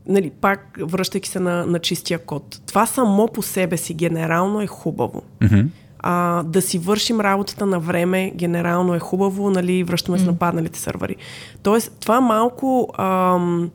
[0.07, 4.67] нали, пак връщайки се на, на чистия код, това само по себе си генерално е
[4.67, 5.23] хубаво.
[5.41, 5.67] Mm-hmm.
[5.99, 10.79] а, да си вършим работата на време, генерално е хубаво, нали, връщаме се на падналите
[10.79, 11.17] сървъри.
[11.63, 13.71] Тоест, това малко ам,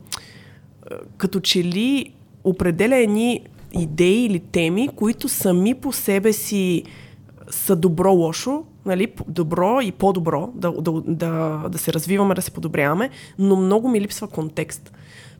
[1.16, 2.12] като че ли
[2.44, 3.40] определя едни
[3.72, 6.84] идеи или теми, които сами по себе си
[7.50, 13.10] са добро-лошо, нали, добро и по-добро, да, да, да, да се развиваме, да се подобряваме,
[13.38, 14.92] но много ми липсва контекст.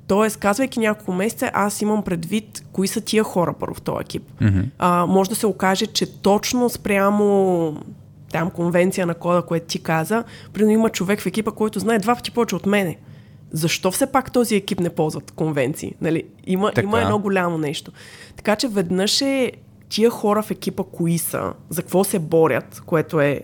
[0.06, 4.22] Тоест, казвайки няколко месеца, аз имам предвид кои са тия хора първо в този екип.
[4.40, 4.64] Mm-hmm.
[4.78, 7.76] А, може да се окаже, че точно спрямо
[8.32, 12.14] там конвенция на кода, което ти каза, примерно има човек в екипа, който знае два
[12.14, 12.98] пъти повече от мене.
[13.52, 15.94] Защо все пак този екип не ползват конвенции?
[16.00, 16.24] Нали?
[16.46, 17.92] Има, има едно голямо нещо.
[18.36, 19.52] Така че веднъж е
[19.88, 23.40] тия хора в екипа кои са, за какво се борят, което е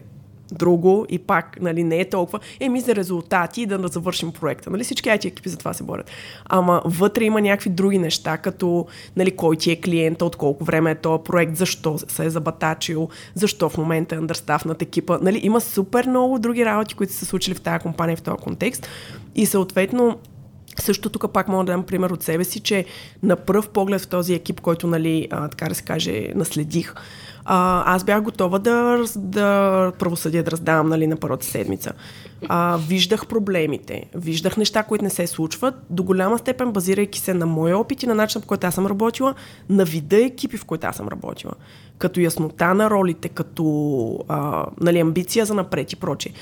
[0.52, 4.70] друго и пак нали, не е толкова, еми за резултати и да, да завършим проекта.
[4.70, 6.10] Нали, всички IT екипи за това се борят.
[6.44, 8.86] Ама вътре има някакви други неща, като
[9.16, 13.08] нали, кой ти е клиента, от колко време е този проект, защо се е забатачил,
[13.34, 15.18] защо в момента е understaff екипа.
[15.22, 18.88] Нали, има супер много други работи, които са случили в тази компания в този контекст.
[19.34, 20.18] И съответно,
[20.80, 22.84] също тук пак мога да дам пример от себе си, че
[23.22, 26.94] на пръв поглед в този екип, който, нали, а, така да се каже, наследих,
[27.48, 31.92] а, аз бях готова да, да правосъдие да раздавам нали, на първата седмица.
[32.48, 37.46] А, виждах проблемите, виждах неща, които не се случват, до голяма степен базирайки се на
[37.46, 39.34] моя опит и на начина, по който аз съм работила,
[39.68, 41.52] на вида екипи, в които аз съм работила.
[41.98, 46.32] Като яснота на ролите, като а, нали, амбиция за напред и прочее.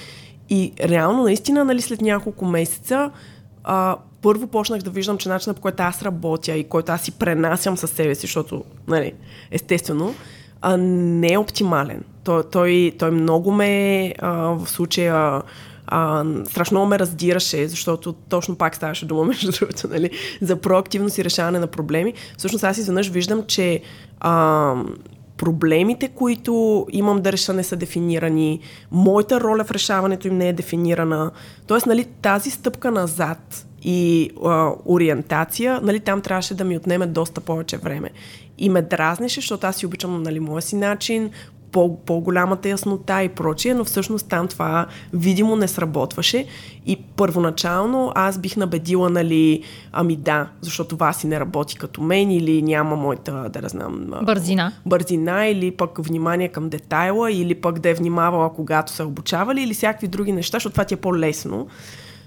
[0.51, 3.11] И реално, наистина, нали, след няколко месеца,
[3.65, 7.13] а, първо почнах да виждам, че начинът по който аз работя и който аз си
[7.13, 9.13] пренасям със себе си, защото, нали,
[9.51, 10.15] естествено,
[10.66, 12.05] а, не е оптимален.
[12.24, 15.43] Той, той, той много ме а, в случая
[15.86, 20.11] а, страшно ме раздираше, защото точно пак ставаше дума, между другото, нали,
[20.41, 22.15] за проактивност и решаване на проблеми.
[22.39, 23.81] Всъщност аз изведнъж виждам, че
[24.20, 24.74] а,
[25.36, 28.61] проблемите, които имам да реша, не са дефинирани,
[28.91, 31.31] моята роля в решаването им не е дефинирана.
[31.66, 37.40] Тоест, нали, тази стъпка назад и а, ориентация, нали, там трябваше да ми отнеме доста
[37.40, 38.11] повече време.
[38.59, 41.31] И ме дразнеше, защото аз си обичам нали, моя си начин,
[41.74, 46.47] по, по-голямата яснота и прочие, но всъщност там това видимо не сработваше.
[46.86, 49.62] И първоначално аз бих набедила, нали,
[49.93, 54.06] ами да, защото Васи не работи като мен или няма моята, да знам...
[54.23, 54.73] Бързина.
[54.86, 59.74] Бързина или пък внимание към детайла или пък да е внимавала когато са обучавали или
[59.74, 61.66] всякакви други неща, защото това ти е по-лесно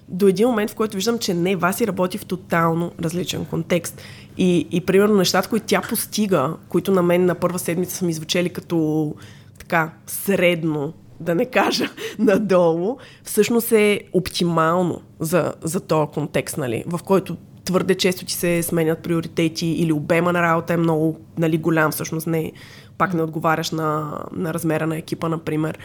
[0.09, 4.01] до един момент, в който виждам, че не, Васи работи в тотално различен контекст.
[4.37, 8.13] И, и примерно нещата, които тя постига, които на мен на първа седмица са ми
[8.13, 9.15] звучали като
[9.59, 11.89] така средно, да не кажа
[12.19, 17.37] надолу, всъщност е оптимално за, за този контекст, нали, в който
[17.67, 22.27] твърде често ти се сменят приоритети или обема на работа е много нали, голям, всъщност
[22.27, 22.51] не,
[22.97, 25.77] пак не отговаряш на, на размера на екипа, например.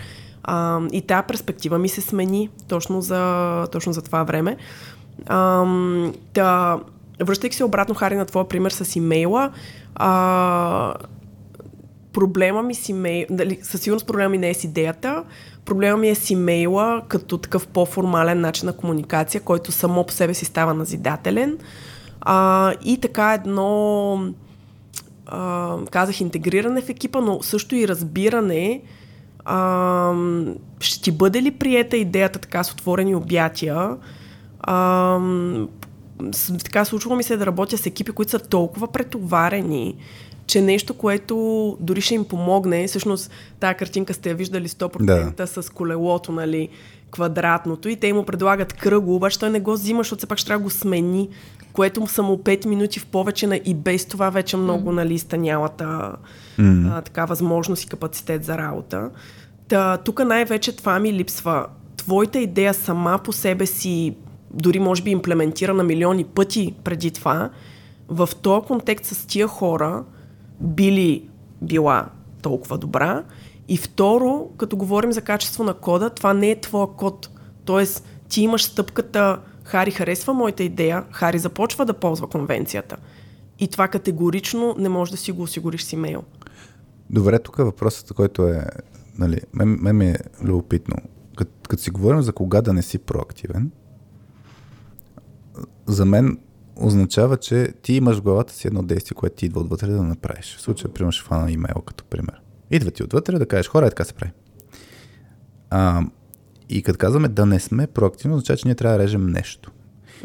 [0.43, 4.57] А, и тази перспектива ми се смени точно за, точно за това време.
[5.27, 5.65] А,
[6.35, 6.81] да,
[7.21, 9.51] връщайки се обратно, Хари, на твоя пример с имейла,
[9.95, 10.95] а,
[12.13, 15.25] проблема ми с имейла, дали, със сигурност проблема ми не е с идеята,
[15.65, 20.35] проблема ми е с имейла като такъв по-формален начин на комуникация, който само по себе
[20.35, 21.59] си става назидателен.
[22.21, 24.35] А, и така едно,
[25.27, 28.83] а, казах, интегриране в екипа, но също и разбиране,
[29.45, 30.15] а,
[30.81, 33.97] ще ти бъде ли приета идеята така с отворени обятия?
[34.61, 35.19] А,
[36.65, 39.97] така случва ми се да работя с екипи, които са толкова претоварени,
[40.53, 41.37] че нещо, което
[41.81, 43.31] дори ще им помогне, всъщност
[43.61, 45.47] тази картинка сте я виждали 100% да.
[45.47, 46.69] с колелото, нали,
[47.11, 50.47] квадратното и те му предлагат кръго, обаче той не го взима, защото все пак ще
[50.47, 51.29] трябва да го смени,
[51.73, 54.95] което са му 5 минути в повече на и без това вече много mm.
[54.95, 56.13] нали, станялата
[56.59, 56.99] mm.
[56.99, 59.11] а, така възможност и капацитет за работа.
[59.69, 61.67] Та, тук най-вече това ми липсва.
[61.97, 64.15] Твоята идея сама по себе си,
[64.51, 67.51] дори може би имплементирана милиони пъти преди това,
[68.09, 70.05] в този контекст с тия хора
[70.61, 71.29] били
[71.63, 72.09] била
[72.43, 73.25] толкова добра.
[73.69, 77.31] И второ, като говорим за качество на кода, това не е твоя код.
[77.65, 82.97] Тоест, ти имаш стъпката Хари харесва моята идея, Хари започва да ползва конвенцията.
[83.59, 86.23] И това категорично не може да си го осигуриш с имейл.
[87.11, 88.65] Добре, тук е въпросът, който е,
[89.19, 90.97] нали, мен, мен ми е любопитно.
[91.37, 93.71] Като, като си говорим за кога да не си проактивен,
[95.87, 96.39] за мен
[96.83, 100.57] означава, че ти имаш в главата си едно действие, което ти идва отвътре да направиш.
[100.57, 102.41] В случая, примерно, ще фана имейл като пример.
[102.71, 104.33] Идва ти отвътре да кажеш, хора, е така се прави.
[105.71, 106.03] А,
[106.69, 109.71] и като казваме да не сме проактивни, означава, че ние трябва да режем нещо.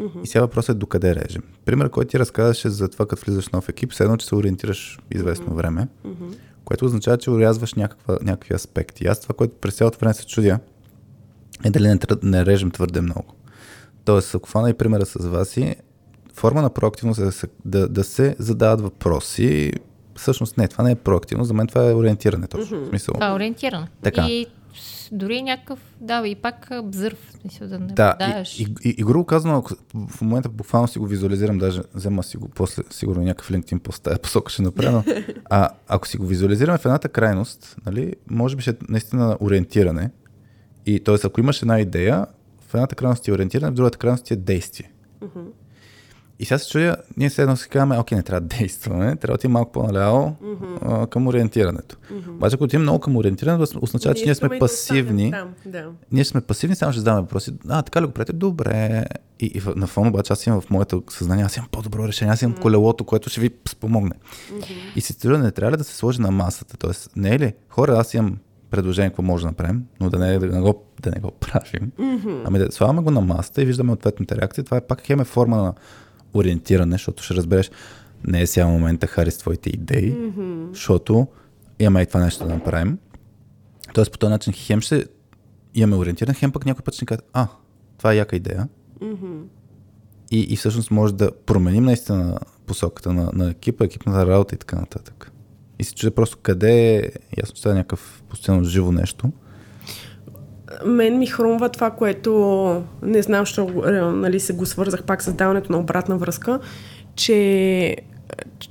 [0.00, 0.22] Uh-huh.
[0.22, 1.42] И сега въпросът е докъде режем.
[1.64, 4.98] Пример, който ти разказваше за това, като влизаш в нов екип, едно, че се ориентираш
[5.14, 5.56] известно uh-huh.
[5.56, 6.38] време, uh-huh.
[6.64, 9.06] което означава, че урязваш някаква, някакви аспекти.
[9.06, 10.58] Аз това, което през цялото време се чудя,
[11.64, 13.34] е дали не, не режем твърде много.
[14.04, 15.76] Тоест, ако фана и примера с вас и
[16.38, 19.72] форма на проактивност е да се, да, да се задават въпроси.
[20.16, 22.80] Всъщност не, това не е проактивно, за мен това е ориентиране точно.
[22.80, 23.14] В смисъл.
[23.14, 23.88] Това е ориентиране.
[24.02, 24.26] Така.
[24.28, 24.46] И
[25.12, 29.24] дори някакъв, да, и пак обзърв, в смисъл да не Да, и, и, и, грубо
[29.24, 29.74] казано, ако
[30.08, 34.02] в момента буквално си го визуализирам, даже взема си го после, сигурно някакъв LinkedIn пост
[34.02, 35.14] тази посока ще направя, но
[35.50, 40.10] а, ако си го визуализираме в едната крайност, нали, може би ще е наистина ориентиране.
[40.86, 41.16] И т.е.
[41.24, 42.26] ако имаш една идея,
[42.68, 44.92] в едната крайност ти е ориентиране, в другата крайност ти е действие.
[46.40, 49.26] И сега се чудя, ние все едно си казваме, окей, не трябва да действаме, трябва
[49.26, 50.36] да отидем малко по-наляво
[50.82, 51.96] а, към ориентирането.
[52.28, 55.30] Обаче ако отидем много към ориентирането, означава, че ние сме пасивни.
[55.30, 55.86] Там, да.
[56.12, 57.52] Ние сме пасивни, само ще задаваме въпроси.
[57.68, 58.32] А, така ли го правите?
[58.32, 59.04] Добре.
[59.40, 62.42] И, и на фон обаче аз имам в моето съзнание, аз имам по-добро решение, аз
[62.42, 64.14] имам колелото, което ще ви спомогне.
[64.96, 66.76] И се чудя, не трябва ли да се сложи на масата?
[66.76, 67.54] Тоест, не е ли?
[67.68, 68.38] Хора, аз имам
[68.70, 71.92] предложение, какво може да направим, но да не, да не, го, да не го правим.
[72.44, 74.64] Ами да слагаме го на масата и виждаме ответните реакции.
[74.64, 75.74] Това е пак хем е форма на
[76.34, 77.70] ориентиране, защото ще разбереш,
[78.24, 80.16] не е сега момента Харис твоите идеи,
[80.72, 81.26] защото
[81.78, 82.98] имаме и това нещо да направим.
[83.94, 85.04] Тоест по този начин хем ще
[85.74, 87.48] имаме ориентиран, хем пък някой път ще ни кажат, а,
[87.98, 88.68] това е яка идея.
[90.30, 94.76] И, и всъщност може да променим наистина посоката на, на екипа, екипната работа и така
[94.76, 95.32] нататък.
[95.78, 99.32] И се чудя просто къде е, ясно, че това е някакъв постоянно живо нещо.
[100.84, 105.32] Мен ми хрумва това, което не знам, що е, нали, се го свързах пак с
[105.32, 106.60] даването на обратна връзка,
[107.14, 107.96] че е,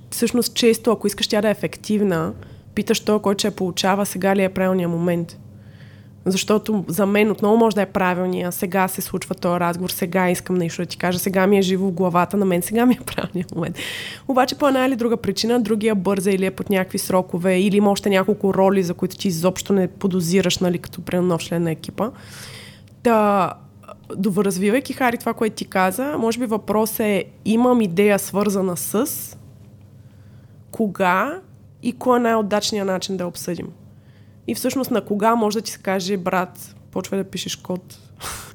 [0.10, 2.34] всъщност често, ако искаш тя да е ефективна,
[2.76, 5.38] питаш той, който ще я получава, сега ли е правилният момент.
[6.28, 8.52] Защото за мен отново може да е правилния.
[8.52, 11.88] Сега се случва този разговор, сега искам нещо да ти кажа, сега ми е живо
[11.88, 13.78] в главата, на мен сега ми е правилният момент.
[14.28, 17.92] Обаче по една или друга причина, другия бърза или е под някакви срокове, или има
[17.92, 22.12] още няколко роли, за които ти изобщо не подозираш, нали, като нов член на екипа.
[23.04, 23.54] Та,
[24.16, 29.08] довъразвивайки, Хари, това, което ти каза, може би въпрос е, имам идея свързана с
[30.72, 31.40] кога
[31.84, 33.68] и кой е най-удачният начин да обсъдим.
[34.48, 38.00] И всъщност на кога може да ти се каже, брат, почва да пишеш код.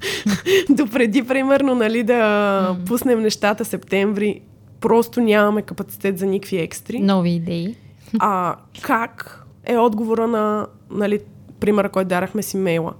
[0.69, 2.87] Допреди, примерно, нали, да mm.
[2.87, 4.41] пуснем нещата септември,
[4.81, 6.99] просто нямаме капацитет за никакви екстри.
[6.99, 7.75] Нови идеи.
[8.19, 11.19] А как е отговора на, нали,
[11.59, 12.93] примера, който дарахме с имейла?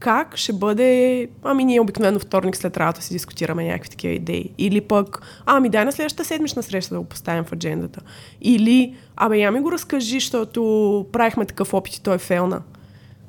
[0.00, 4.50] Как ще бъде, ами ние обикновено вторник след работа си дискутираме някакви такива идеи.
[4.58, 8.00] Или пък, ами дай на следващата седмична среща да го поставим в аджендата.
[8.40, 12.62] Или, абе я ми го разкажи, защото правихме такъв опит и той е фелна.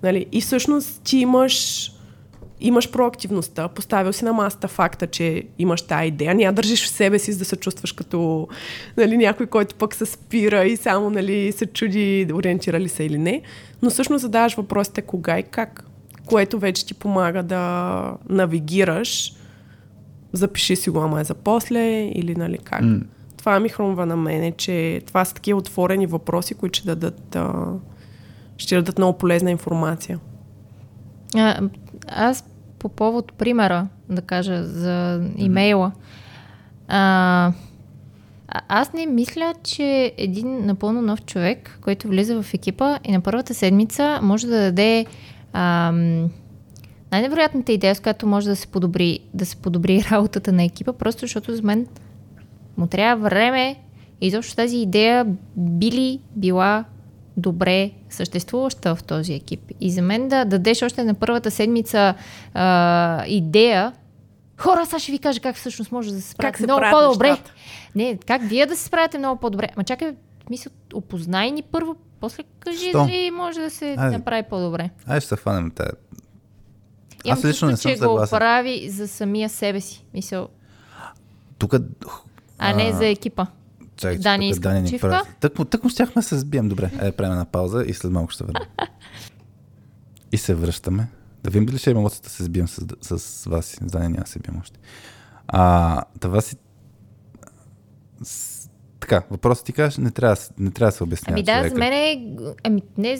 [0.04, 0.26] Нали?
[0.32, 1.88] И всъщност ти имаш
[2.62, 7.20] имаш проактивността, поставил си на масата факта, че имаш тази идея, няма държиш в себе
[7.20, 8.48] си, за да се чувстваш като
[8.98, 13.18] нали, някой, който пък се спира и само нали, се чуди ориентира ли се или
[13.18, 13.42] не,
[13.82, 15.91] но всъщност задаваш въпросите кога и как,
[16.32, 19.34] което вече ти помага да навигираш,
[20.34, 22.82] запиши си го, ама е за после или нали как.
[22.82, 23.04] Mm.
[23.38, 27.66] Това ми хрумва на мене, че това са такива отворени въпроси, които ще дадат, а,
[28.58, 30.20] ще дадат много полезна информация.
[31.36, 31.62] А,
[32.08, 32.44] аз
[32.80, 35.92] по повод примера, да кажа, за имейла.
[36.88, 37.52] А,
[38.48, 43.22] а- аз не мисля, че един напълно нов човек, който влиза в екипа и на
[43.22, 45.06] първата седмица може да даде
[45.54, 46.30] ам,
[47.12, 51.20] най-невероятната идея, с която може да се подобри, да се подобри работата на екипа, просто
[51.20, 51.88] защото за мен
[52.78, 53.76] му трябва време
[54.22, 55.26] и изобщо тази идея
[55.56, 56.86] би ли била
[57.38, 59.72] добре съществуваща в този екип.
[59.80, 62.14] И за мен да дадеш още на първата седмица
[62.54, 63.94] а, идея,
[64.58, 67.30] хора, сега ще ви кажа как всъщност може да се справите се много по-добре.
[67.30, 67.54] нещата.
[67.96, 69.68] Не, как вие да се справите много по-добре.
[69.78, 70.12] Ма чакай,
[70.50, 72.98] мисля, опознай ни първо, после кажи Що?
[72.98, 74.18] дали може да се Айде.
[74.18, 74.90] направи по-добре.
[75.08, 75.92] Айде ще се фанем тая.
[77.26, 78.40] Имам Аз лично не съм че го съгласен.
[78.40, 80.06] прави за самия себе си.
[80.14, 80.48] Мисъл,
[81.58, 81.74] Тук...
[82.58, 83.46] а не за екипа.
[83.98, 85.30] Чакай, че Дани тук Дани ни прави.
[85.40, 86.70] Тък, му- тък му щяхме се сбием.
[86.70, 88.64] Добре, е, правим една пауза и след малко ще върнем.
[90.32, 91.08] и се връщаме.
[91.44, 93.66] Да видим дали ще има да се сбием с, с вас.
[93.66, 94.80] С Дани няма се бием още.
[95.48, 96.56] А, това си...
[99.02, 101.70] Така, въпросът ти кажеш, не трябва, не трябва да се обяснява Ами да, човека.
[101.70, 102.36] за мен е...
[102.64, 103.20] Ами не...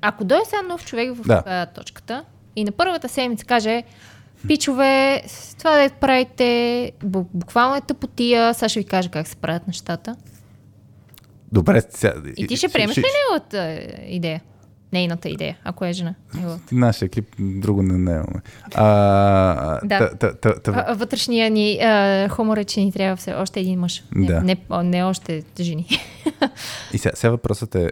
[0.00, 1.66] Ако дойде сега нов човек в Да.
[1.66, 2.24] точката
[2.56, 3.82] и на първата седмица каже
[4.46, 5.22] Пичове,
[5.58, 10.16] това да правите, бу- буквално е тъпотия, сега ще ви кажа как се правят нещата.
[11.52, 12.14] Добре, сега...
[12.36, 14.42] И ти ще приемеш ли неговата е, идея?
[14.92, 16.14] Нейната идея, ако е жена.
[16.72, 18.42] Нашия екип друго не, имаме.
[18.74, 19.98] А, Да.
[19.98, 23.60] та, та, та, та, А, Вътрешния ни а, хумор е, че ни трябва все още
[23.60, 24.04] един мъж.
[24.16, 24.40] Да.
[24.40, 25.86] Не, не, не още жени.
[26.92, 27.90] И сега, сега въпросът е,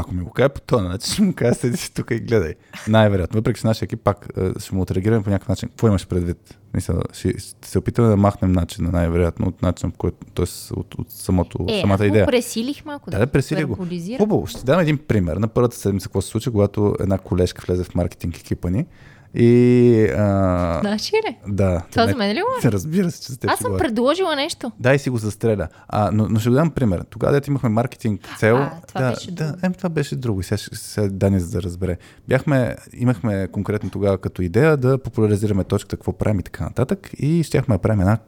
[0.00, 2.54] ако ми го кажа по този начин, ще му кажа, седи си тук и гледай.
[2.88, 3.38] Най-вероятно.
[3.38, 5.68] Въпреки, че нашия екип пак е, ще му отреагираме по някакъв начин.
[5.68, 6.58] Какво имаш предвид?
[6.74, 10.74] Мисля, ще, ще се опитаме да махнем начина, най-вероятно, от начина, по който, т.е.
[10.74, 12.26] от, от самото, Е, самата идея.
[12.26, 13.10] пресилих малко.
[13.10, 13.74] Да, да, пресили го.
[14.18, 15.36] Хубаво, ще дам един пример.
[15.36, 18.86] На първата седмица какво се случи, когато една колежка влезе в маркетинг екипа ни.
[19.34, 20.04] И...
[20.18, 21.36] А, Знаеш ли?
[21.48, 21.82] да.
[21.90, 22.68] Това не- за мен ли го?
[22.72, 23.84] Разбира се, че за теб Аз съм говоря.
[23.84, 24.72] предложила нещо.
[24.80, 25.68] Дай си го застреля.
[25.88, 27.04] А, но, но ще го дам пример.
[27.10, 28.56] Тогава, дето имахме маркетинг цел.
[28.56, 29.58] А, това да, беше да, друго.
[29.62, 30.42] Е, това беше друго.
[30.42, 31.96] Сега, сега Дани за да разбере.
[32.28, 37.10] Бяхме, имахме конкретно тогава като идея да популяризираме точката, какво правим и така нататък.
[37.18, 38.18] И щяхме да правим една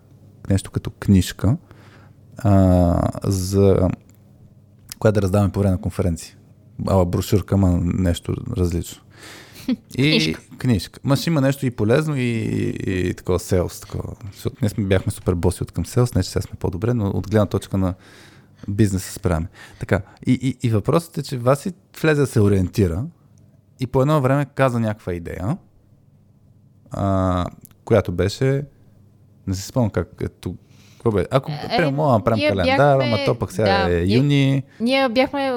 [0.51, 1.57] нещо като книжка,
[2.39, 3.89] а, за
[4.99, 6.35] която да раздаваме по време на конференции.
[6.87, 9.03] Ала брошурка, ама нещо различно.
[9.99, 10.41] И Книжка.
[10.59, 11.01] книжка.
[11.05, 13.81] Ма ще има нещо и полезно, и, и, и такова селс.
[13.81, 14.17] Такова.
[14.33, 17.09] Защото ние сме, бяхме супер боси от към селс, не че сега сме по-добре, но
[17.09, 17.95] от гледна точка на
[18.69, 19.49] бизнеса се справяме.
[19.79, 20.01] Така.
[20.27, 21.73] И, и, и въпросът е, че Васи
[22.03, 23.05] влезе да се ориентира
[23.81, 25.57] и по едно време каза някаква идея,
[26.91, 27.47] а,
[27.85, 28.65] която беше,
[29.47, 30.61] не се спомням как е тук.
[31.01, 31.27] Какво бе?
[31.31, 34.63] Ако, Е, примерно, мога да направим календар, бяхме- ама то пък сега да, е юни.
[34.81, 35.53] Ние бяхме е,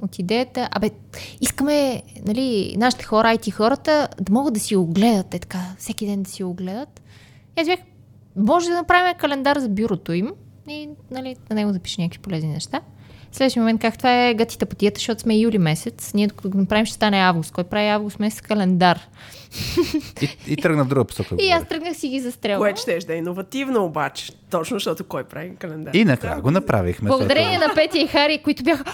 [0.00, 0.90] от идеята, абе,
[1.40, 6.06] искаме, нали, нашите хора, IT хората, да могат да си го гледат, е така, всеки
[6.06, 7.02] ден да си го гледат.
[7.58, 7.78] И аз бях,
[8.36, 10.32] може да направим календар за бюрото им
[10.68, 12.80] и, нали, на него да пише някакви полезни неща.
[13.34, 16.14] Следващия момент как това е гатита потията, защото сме юли месец.
[16.14, 17.52] Ние докато го направим ще стане август.
[17.52, 19.00] Кой прави август месец календар?
[20.22, 21.34] И, и тръгна в друга посока.
[21.40, 22.60] И аз тръгнах си ги застрелвам.
[22.60, 24.32] Което ще да е иновативно обаче.
[24.50, 25.94] Точно защото кой прави календар.
[25.94, 27.08] И накрая го направихме.
[27.08, 28.84] Благодарение на Петя и Хари, които бяха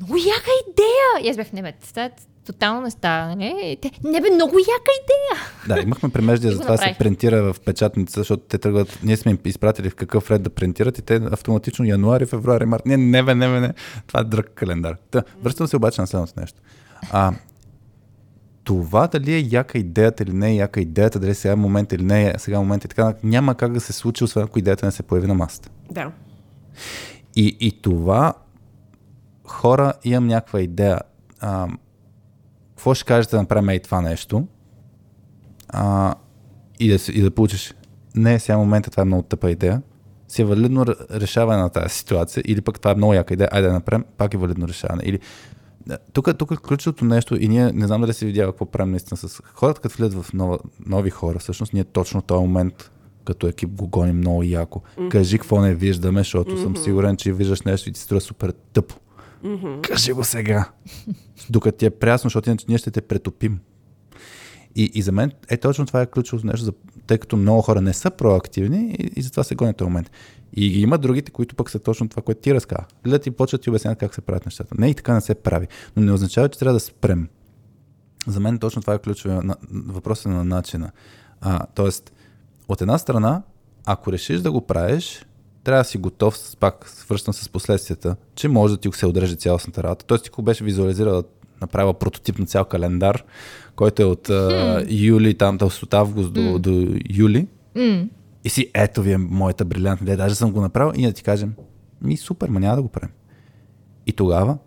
[0.00, 1.26] много яка идея.
[1.26, 2.10] И аз бях, не бе, това
[2.52, 3.76] тотално не става, нали?
[3.82, 5.40] Те, не бе, много яка идея.
[5.68, 9.16] Да, имахме премеждия И за това да се принтира в печатница, защото те тръгват, ние
[9.16, 12.86] сме им изпратили в какъв ред да принтират и те автоматично януари, февруари, март.
[12.86, 13.74] Не, не бе, не бе, не.
[14.06, 14.96] Това е дръг календар.
[15.10, 16.60] Та, връщам се обаче на следното нещо.
[17.10, 17.32] А,
[18.64, 22.02] това дали е яка идеята или не е яка идеята, дали сега е момент или
[22.02, 24.92] не е сега момент и така, няма как да се случи, освен ако идеята не
[24.92, 25.70] се появи на масата.
[25.90, 26.12] Да.
[27.36, 28.34] И, и това
[29.48, 31.00] хора, имам някаква идея.
[31.40, 31.68] А,
[32.78, 34.46] какво ще кажете да направим и това нещо?
[35.68, 36.14] А,
[36.80, 37.74] и, да, и да получиш.
[38.14, 39.82] Не, сега в момента това е много тъпа идея.
[40.28, 42.42] Си е валидно решаване на тази ситуация.
[42.46, 43.48] Или пък това е много яка идея.
[43.52, 45.02] Айде да направим, пак е валидно решаване.
[45.06, 45.18] Или
[46.12, 49.16] тук, тук е ключовото нещо и ние не знам дали си видява какво правим наистина
[49.16, 51.38] с хората, като влизат в нова, нови хора.
[51.38, 52.90] Всъщност ние точно този момент
[53.24, 54.80] като екип го гоним много яко.
[54.80, 55.08] Mm-hmm.
[55.08, 56.62] Кажи какво не виждаме, защото mm-hmm.
[56.62, 58.94] съм сигурен, че виждаш нещо и ти струва супер тъпо.
[59.44, 59.80] Mm-hmm.
[59.80, 60.70] Кажи го сега.
[61.50, 63.60] Докато ти е прясно, защото иначе ние ще те претопим.
[64.74, 66.72] И, и за мен е точно това е ключовото нещо, за,
[67.06, 70.10] тъй като много хора не са проактивни и, и затова се гонят този момент.
[70.52, 72.84] И ги има другите, които пък са точно това, което ти разказа.
[73.04, 74.74] Гледат и почват ти обясняват как се правят нещата.
[74.78, 75.66] Не и така не се прави.
[75.96, 77.28] Но не означава, че трябва да спрем.
[78.26, 80.90] За мен точно това е ключовия на, въпросът на начина.
[81.40, 82.12] А, тоест,
[82.68, 83.42] от една страна,
[83.86, 85.24] ако решиш да го правиш,
[85.68, 89.36] трябва да си готов, с- пак свършвам с последствията, че може да ти се отреже
[89.36, 90.04] цялостната работа.
[90.06, 91.22] Тоест, ти беше визуализирал,
[91.60, 93.24] направила прототип на цял календар,
[93.76, 97.46] който е от а, юли, там, от август до, до юли.
[97.74, 98.06] М.
[98.44, 101.22] И си, ето ви е моята брилянтна идея, даже съм го направил и да ти
[101.22, 101.54] кажем,
[102.02, 103.10] ми супер, ма няма да го правим.
[104.06, 104.58] И тогава,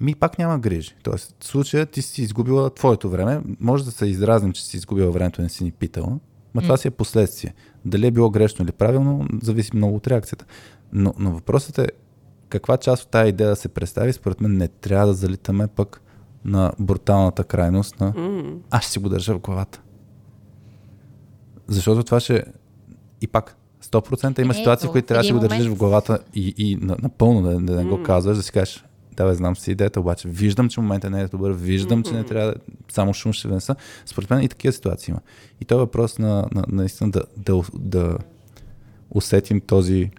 [0.00, 0.94] ми пак няма грижи.
[1.02, 5.10] Тоест, в случая ти си изгубила твоето време, може да се изразним, че си изгубила
[5.10, 6.18] времето, не си ни питала,
[6.54, 7.54] но това си е последствие.
[7.84, 10.44] Дали е било грешно или правилно, зависи много от реакцията.
[10.92, 11.86] Но, но въпросът е,
[12.48, 16.00] каква част от тази идея да се представи, според мен не трябва да залитаме пък
[16.44, 18.12] на бруталната крайност на
[18.70, 19.80] аз ще си го държа в главата.
[21.66, 22.44] Защото това ще...
[23.20, 26.18] И пак, 100% има Е, ситуации, в които трябва да си го държиш в главата
[26.34, 28.84] и, и на- напълно да, да не го казваш, да си кажеш,
[29.16, 32.24] да, бе, знам си идеята, обаче виждам, че момента не е добър, виждам, че не
[32.24, 32.54] трябва да
[32.92, 33.76] само шум ще внеса.
[34.06, 35.20] Според мен и такива ситуации има.
[35.60, 38.18] И то е въпрос на, на наистина да, да, да
[39.10, 40.10] усетим този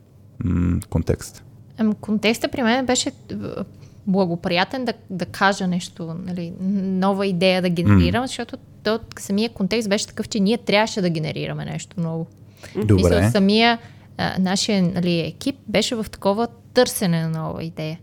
[0.43, 1.43] м- контекст.
[1.77, 3.35] Ами, контекста при мен беше е,
[4.07, 8.27] благоприятен да, да кажа нещо, нали, нова идея да генерирам, mm.
[8.27, 12.27] защото то, самия контекст беше такъв, че ние трябваше да генерираме нещо ново.
[12.75, 12.93] Добре.
[12.93, 13.79] Мисля, самия
[14.17, 17.99] а, нашия нали, екип беше в такова търсене на нова идея.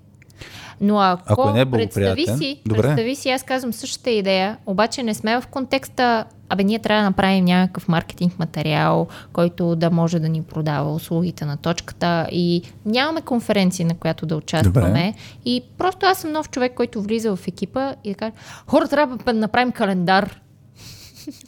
[0.83, 2.83] Но ако, Ако не е представи си, добре.
[2.83, 7.09] представи си, аз казвам същата идея, обаче не сме в контекста абе ние трябва да
[7.09, 13.21] направим някакъв маркетинг материал, който да може да ни продава услугите на точката и нямаме
[13.21, 14.89] конференция, на която да участваме.
[14.89, 15.15] Добре.
[15.45, 18.33] И просто аз съм нов човек, който влиза в екипа и да каже,
[18.67, 20.41] хора, трябва да направим календар.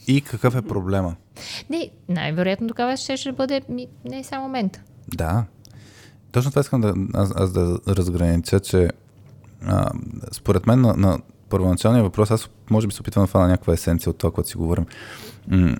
[0.07, 1.15] И какъв е проблема?
[1.69, 4.81] Не, най-вероятно тогава ще, ще бъде ми, не е само момента.
[5.07, 5.43] Да.
[6.31, 8.89] Точно това искам да, аз, аз да разгранича, че
[9.61, 9.89] а,
[10.31, 11.19] според мен на, на
[11.49, 14.57] първоначалния въпрос, аз може би се опитвам да фана някаква есенция от това, което си
[14.57, 14.85] говорим.
[15.47, 15.75] М-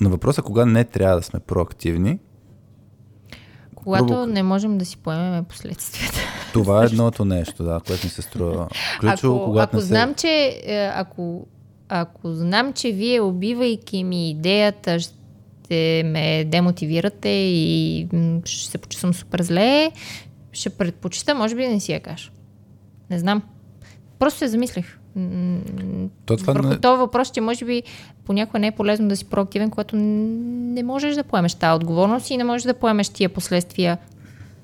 [0.00, 2.18] на въпроса кога не трябва да сме проактивни,
[3.74, 6.18] Когато Грубо- не можем да си поемем последствията.
[6.52, 8.68] това е едното нещо, да, което ми се струва
[9.00, 9.88] ключово, ако, когато ако не се...
[9.88, 10.28] знам, че
[10.64, 11.46] е, ако,
[11.88, 18.08] ако знам, че вие убивайки ми идеята ще ме демотивирате и
[18.44, 19.90] ще се почувствам супер зле,
[20.52, 22.30] ще предпочита, може би да не си я кажа.
[23.10, 23.42] Не знам.
[24.18, 24.98] Просто се замислих.
[26.26, 27.82] То това Върху не- този въпрос, че може би
[28.24, 32.36] понякога не е полезно да си проактивен, когато не можеш да поемеш тази отговорност и
[32.36, 33.98] не можеш да поемеш тия последствия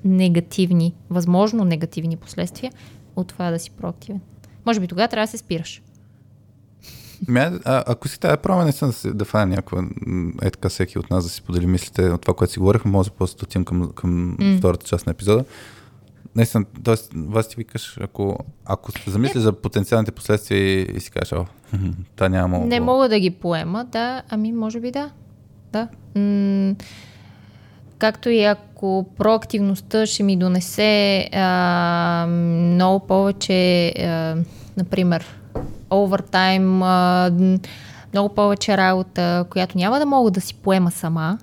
[0.05, 2.71] негативни, възможно негативни последствия
[3.15, 4.21] от това да си проактивен.
[4.65, 5.81] Може би тогава трябва да се спираш.
[7.27, 9.83] Ме, а, ако си тая проба, наистина да, да фане някаква,
[10.41, 13.09] е така всеки от нас да си подели мислите от това, което си говорихме, може
[13.09, 14.57] после да отидем към, към М.
[14.57, 15.45] втората част на епизода.
[16.35, 16.95] Наистина, т.е.
[17.15, 21.45] вас ти викаш, ако, ако се замислиш за потенциалните последствия и, и си кажеш, о,
[22.15, 25.09] та няма Не мога да ги поема, да, ами може би да.
[25.71, 25.87] Да.
[26.15, 26.75] М-
[27.97, 34.35] както и ако проактивността ще ми донесе а, много повече, а,
[34.77, 35.25] например,
[35.93, 37.31] овертайм, а,
[38.13, 41.37] много повече работа, която няма да мога да си поема сама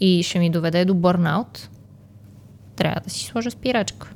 [0.00, 1.68] и ще ми доведе до бърнаут,
[2.80, 4.10] трябва да си сложа спирачка.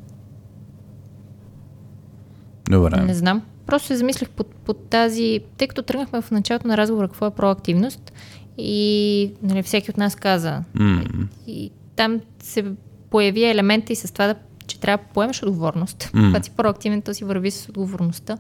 [2.70, 2.96] Добре.
[2.96, 3.42] Не знам.
[3.66, 5.40] Просто се замислих под, под тази...
[5.56, 8.12] Тъй като тръгнахме в началото на разговора какво е проактивност
[8.58, 10.62] и нали, всеки от нас каза.
[10.74, 11.02] М.
[11.46, 12.64] И там се
[13.10, 14.34] появи елемента и с това, да,
[14.66, 16.10] че трябва да поемеш отговорност.
[16.14, 16.26] М.
[16.26, 18.38] Когато си проактивен, то си върви с отговорността.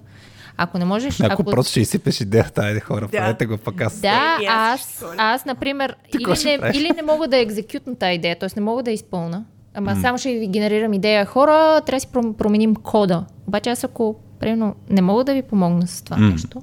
[0.56, 1.20] Ако не можеш...
[1.20, 3.18] Ако, просто ще изсипеш идеята, айде хора, Да.
[3.18, 4.00] правете го пък аз.
[4.00, 6.76] Да, и аз аз, например, Ти или не, правиш?
[6.76, 8.48] или не мога да екзекютна тази идея, т.е.
[8.56, 9.44] не мога да изпълна,
[9.74, 11.26] ама само ще ви генерирам идея.
[11.26, 13.24] Хора, трябва да си пром- променим кода.
[13.46, 16.30] Обаче аз ако, примерно, не мога да ви помогна с това М.
[16.30, 16.62] нещо,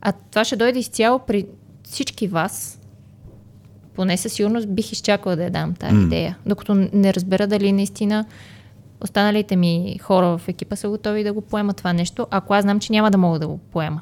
[0.00, 1.46] а това ще дойде изцяло при
[1.82, 2.80] всички вас,
[3.94, 6.02] поне със сигурност бих изчакала да я дам тази М.
[6.02, 8.24] идея, докато не разбера дали наистина
[9.00, 12.80] останалите ми хора в екипа са готови да го поемат това нещо, ако аз знам,
[12.80, 14.00] че няма да мога да го поема.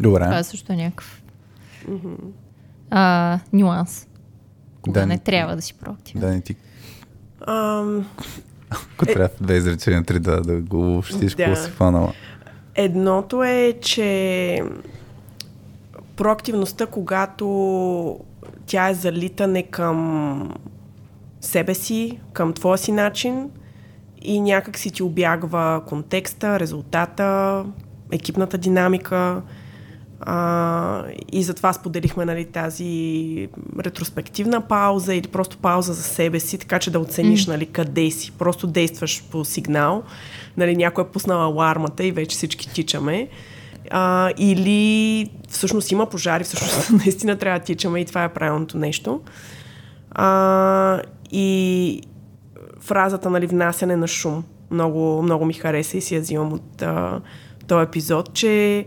[0.00, 0.24] Добре.
[0.24, 1.22] Това също е някакъв
[2.90, 4.07] а, нюанс.
[4.82, 6.20] Кога Да, не не- трябва да си проактивен.
[6.20, 6.56] Да, не ти.
[7.40, 8.06] Ам,
[8.70, 11.56] Ако трябва в две изречения, три да, да го общиш, Да.
[11.56, 12.12] си фанала.
[12.74, 14.62] Едното е, че
[16.16, 18.20] проактивността, когато
[18.66, 20.54] тя е залитане към
[21.40, 23.50] себе си, към твоя си начин
[24.22, 27.64] и някак си ти обягва контекста, резултата,
[28.12, 29.42] екипната динамика.
[30.20, 36.78] А, и затова споделихме нали, тази ретроспективна пауза или просто пауза за себе си, така
[36.78, 38.32] че да оцениш нали, къде си.
[38.38, 40.02] Просто действаш по сигнал.
[40.56, 43.28] Нали, някой е пуснал алармата и вече всички тичаме.
[43.90, 49.20] А, или всъщност има пожари, всъщност наистина трябва да тичаме и това е правилното нещо.
[50.10, 51.00] А,
[51.32, 52.02] и
[52.80, 54.44] фразата, нали, внасяне на шум.
[54.70, 57.20] Много, много ми хареса и си я взимам от а,
[57.66, 58.86] този епизод, че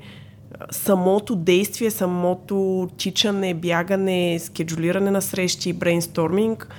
[0.72, 6.76] самото действие, самото тичане, бягане, скеджулиране на срещи, брейнсторминг,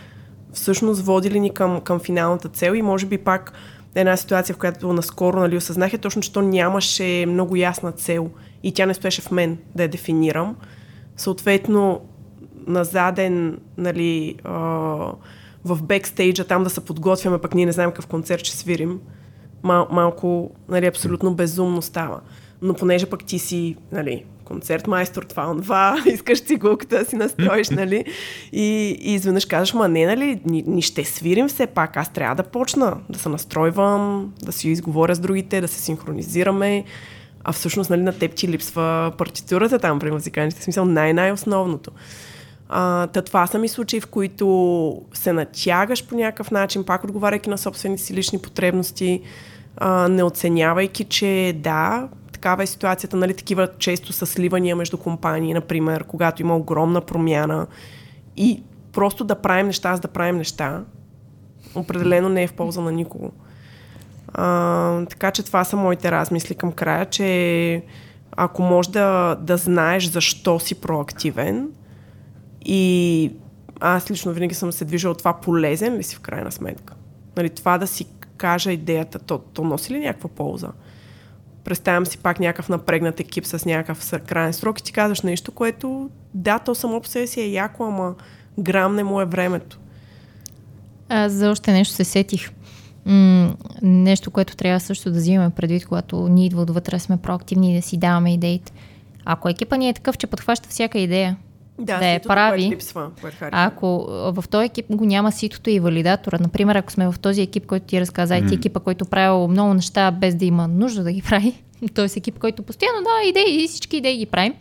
[0.53, 3.53] всъщност води ли ни към, към финалната цел и може би пак
[3.95, 8.31] една ситуация, в която наскоро нали, осъзнах е точно, че то нямаше много ясна цел
[8.63, 10.57] и тя не стоеше в мен да я дефинирам.
[11.17, 12.01] Съответно,
[12.67, 14.37] на заден, нали,
[15.65, 19.01] в бекстейджа, там да се подготвяме, пък ние не знаем какъв концерт ще свирим,
[19.63, 22.21] мал, малко, нали, абсолютно безумно става.
[22.63, 27.71] Но понеже пък ти си, нали, концерт майстор, това, онва, искаш цигулката да си настроиш,
[27.71, 28.05] нали,
[28.53, 32.35] и, и изведнъж казваш, ма не, нали, ни, ни ще свирим все пак, аз трябва
[32.35, 36.85] да почна, да се настройвам, да си изговоря с другите, да се синхронизираме,
[37.45, 41.91] а всъщност, нали, на теб ти липсва партитурата там при музикантите, в смисъл най-най-основното.
[42.69, 47.51] А, та това са ми случаи, в които се натягаш по някакъв начин, пак отговаряйки
[47.51, 49.21] на собствените си лични потребности,
[49.77, 52.09] а, не оценявайки, че да,
[52.43, 57.66] такава е ситуацията, нали, такива често са сливания между компании, например, когато има огромна промяна
[58.36, 58.62] и
[58.93, 60.85] просто да правим неща, за да правим неща,
[61.74, 63.32] определено не е в полза на никого.
[64.35, 67.82] А, така че това са моите размисли към края, че
[68.36, 71.69] ако може да, да знаеш защо си проактивен
[72.64, 73.32] и
[73.81, 76.94] аз лично винаги съм се движила това полезен ли си в крайна сметка.
[77.36, 78.06] Нали, това да си
[78.36, 80.69] кажа идеята, то, то носи ли някаква полза?
[81.65, 86.11] Представям си пак някакъв напрегнат екип с някакъв крайен срок и ти казваш нещо, което
[86.35, 88.15] да, то само по себе си е яко, ама
[88.59, 89.79] грам му е времето.
[91.09, 92.51] Аз за още нещо се сетих.
[93.07, 97.77] М- нещо, което трябва също да взимаме предвид, когато ние идва отвътре, сме проактивни и
[97.77, 98.73] да си даваме идеите.
[99.25, 101.37] Ако екипа ни е такъв, че подхваща всяка идея,
[101.78, 102.62] Да, Да я ситото, прави.
[102.62, 107.43] липсва, ако в този екип го няма ситото и валидатора, например, ако сме в този
[107.43, 111.12] екип, който ти разказа, IT екипа, който правил много неща без да има нужда да
[111.12, 111.55] ги прави,
[111.94, 112.07] т.е.
[112.16, 114.55] екип, който постоянно дава идеи и всички идеи ги правим,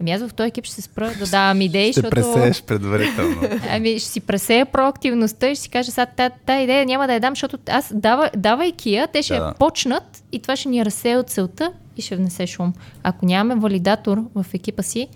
[0.00, 2.14] ами аз в този екип ще се спра да давам идеи, Ще защото...
[2.14, 3.36] пресееш предварително.
[3.70, 7.14] Ами ще си пресея проактивността и ще си кажа, сега тази та идея няма да
[7.14, 10.68] я дам, защото аз дава, давайки я, те ще Да, я почнат и това ще
[10.68, 12.72] ни разсея от целта и ще внесе шум.
[13.02, 15.08] Ако нямаме валидатор в екипа си,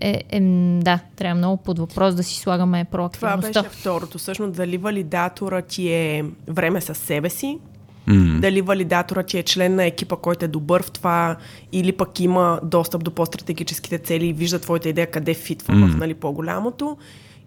[0.00, 0.40] е, е,
[0.82, 3.62] да, трябва много под въпрос да си слагаме Това проактивността.
[3.62, 4.18] беше второто.
[4.18, 7.58] Всъщност, дали валидатора ти е време със себе си,
[8.06, 8.40] М.
[8.40, 11.36] дали валидатора ти е член на екипа, който е добър в това,
[11.72, 15.86] или пък има достъп до по-стратегическите цели и вижда твоята идея къде фитва М.
[15.86, 16.96] в нали, по-голямото.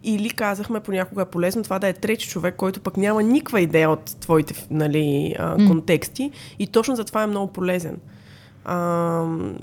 [0.03, 3.89] Или казахме, понякога е полезно това да е трети човек, който пък няма никаква идея
[3.89, 7.97] от твоите нали, а, контексти и точно за това е много полезен.
[8.71, 8.75] А,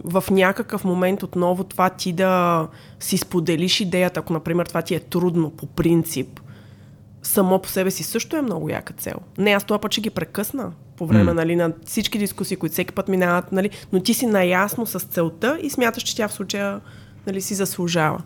[0.04, 2.68] в някакъв момент отново това ти да
[3.00, 6.40] си споделиш идеята, ако например това ти е трудно по принцип,
[7.22, 9.14] само по себе си също е много яка цел.
[9.38, 11.34] Не, аз това път ще ги прекъсна по време М.
[11.34, 15.58] нали, на всички дискусии, които всеки път минават, нали, но ти си наясно с целта
[15.62, 16.80] и смяташ, че тя в случая
[17.26, 18.22] нали, си заслужава.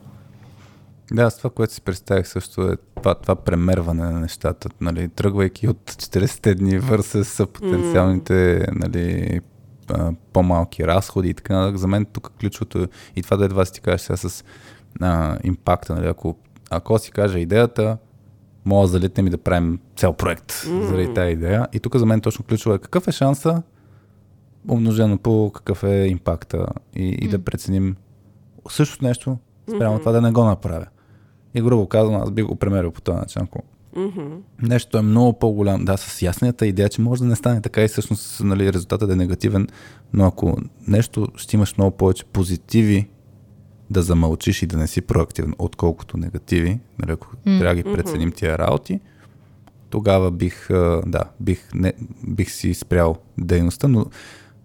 [1.12, 5.69] Да, с това, което си представих също е това, това премерване на нещата, нали, тръгвайки
[5.69, 9.40] от 40 дни versus потенциалните нали,
[10.33, 11.77] по-малки разходи и така.
[11.77, 14.45] За мен тук ключовото е и това да едва си ти кажеш сега с
[15.01, 15.95] а, импакта.
[15.95, 16.37] Нали, ако,
[16.71, 17.99] ако си кажа идеята,
[18.65, 20.83] мога да залитнем и да правим цял проект mm-hmm.
[20.83, 21.69] заради тази идея.
[21.73, 23.62] И тук за мен точно ключово е какъв е шанса,
[24.69, 27.97] умножено по какъв е импакта и, и да преценим
[28.69, 29.39] същото нещо
[29.77, 30.87] спрямо това да не го направя.
[31.55, 33.43] И грубо казвам, аз бих го премерил по този начин.
[33.43, 33.62] Ако
[34.62, 37.89] нещо е много по-голям, да, с ясната идея, че може да не стане така и
[37.89, 39.69] всъщност нали, резултатът е негативен,
[40.12, 40.59] но ако
[40.89, 43.09] нещо ще имаш много повече позитиви
[43.91, 48.33] да замълчиш и да не си проактивен, отколкото негативи, нали, ако трябва да ги преценим
[48.33, 49.01] тия работи,
[49.91, 50.69] тогава бих,
[51.07, 51.93] да, бих, не,
[52.29, 54.07] бих си спрял дейността, но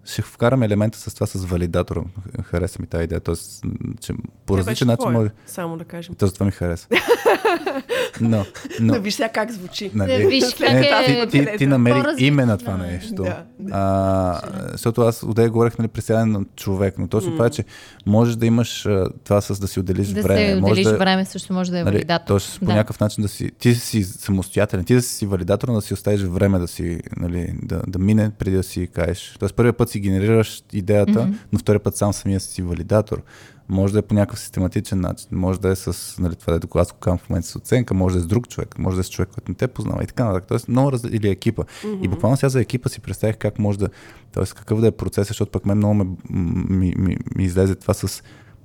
[0.06, 2.00] ще вкарам елемента с това с валидатора.
[2.44, 3.20] Хареса ми тази идея.
[3.20, 3.64] Тоест,
[4.00, 4.12] че
[4.46, 5.30] по различен начин може.
[5.46, 6.14] Само да кажем.
[6.14, 6.88] Тоест, това ми хареса.
[8.20, 8.44] Но, Но,
[8.94, 9.90] но виж сега как звучи.
[9.94, 13.14] Да, виж как не, е ти, ти, ти намери име на това нещо.
[13.14, 13.70] Да, да.
[13.72, 14.40] А,
[14.72, 17.64] защото аз отдей говорех нали, пресядане на човек, но точно това е, че
[18.06, 18.86] можеш да имаш
[19.24, 20.60] това с да си отделиш Да време.
[20.60, 22.26] може отделиш да, време също може да е Нали, валидатор.
[22.26, 22.72] Тоест, по Да.
[22.74, 23.50] някакъв начин да си.
[23.58, 27.54] Ти си самостоятелен, ти да си валидатор, но да си оставиш време да си, нали,
[27.62, 29.36] да, да мине преди да си кажеш.
[29.38, 31.34] Тоест, първият път си генерираш идеята, mm-hmm.
[31.52, 33.22] но втория път сам самия си валидатор.
[33.68, 36.92] Може да е по някакъв систематичен начин, може да е с, нали, това дето аз
[36.92, 39.04] го казвам в момента с оценка, може да е с друг човек, може да е
[39.04, 40.48] с човек, който не те познава и така нататък.
[40.48, 41.04] Тоест, много раз...
[41.10, 41.62] или екипа.
[41.62, 42.04] Mm-hmm.
[42.04, 43.88] И буквално сега за екипа си представих как може да,
[44.32, 46.04] тоест какъв да е процесът, защото пък мен много ме,
[46.68, 48.22] ми, ми, ми излезе това с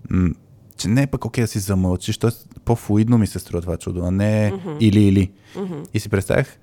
[0.10, 0.30] м,
[0.78, 2.32] че не е пък окей да си замълчиш, т.е.
[2.66, 4.78] по-флуидно ми се струва това чудо, а не mm-hmm.
[4.80, 5.32] или-или.
[5.56, 5.88] Mm-hmm.
[5.94, 6.58] И си представях,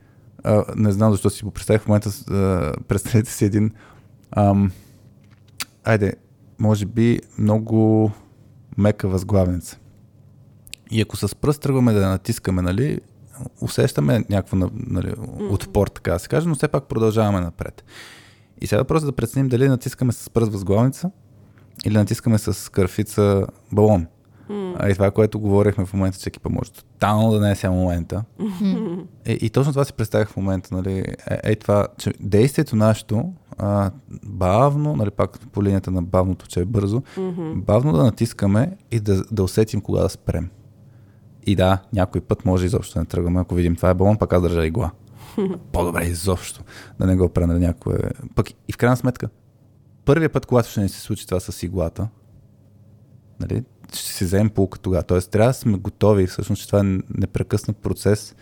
[0.45, 3.70] а, не знам защо си го представях в момента, а, представете си един,
[4.31, 4.73] ам,
[5.85, 6.13] айде,
[6.59, 8.11] може би много
[8.79, 9.79] мека възглавница.
[10.91, 13.01] И ако с пръст тръгваме да натискаме, нали,
[13.61, 15.15] усещаме някакво на- нали,
[15.51, 17.85] отпор, така да се каже, но все пак продължаваме напред.
[18.61, 21.11] И сега въпросът е да преценим дали натискаме с пръст възглавница
[21.85, 24.07] или натискаме с кърфица балон.
[24.79, 27.71] А и това, което говорихме в момента, че екипа може тотално да не е сега
[27.71, 28.25] момента.
[29.25, 31.07] Е, и точно това си представях в момента, нали, е,
[31.43, 33.91] е това, че действието нашето а,
[34.25, 37.03] бавно, нали, пак по линията на бавното, че е бързо,
[37.55, 40.51] бавно да натискаме и да, да усетим кога да спрем.
[41.47, 44.33] И да, някой път може изобщо да не тръгваме, ако видим това е балон, пак
[44.33, 44.91] аз държа игла.
[45.73, 46.63] По-добре изобщо
[46.99, 47.99] да не го правя на някое.
[48.35, 49.29] Пък и в крайна сметка,
[50.05, 52.09] първият път, когато ще ни се случи това с иглата,
[53.41, 55.03] нали, ще си вземем полука тогава.
[55.03, 58.35] Тоест, трябва да сме готови, всъщност, че това е непрекъснат процес,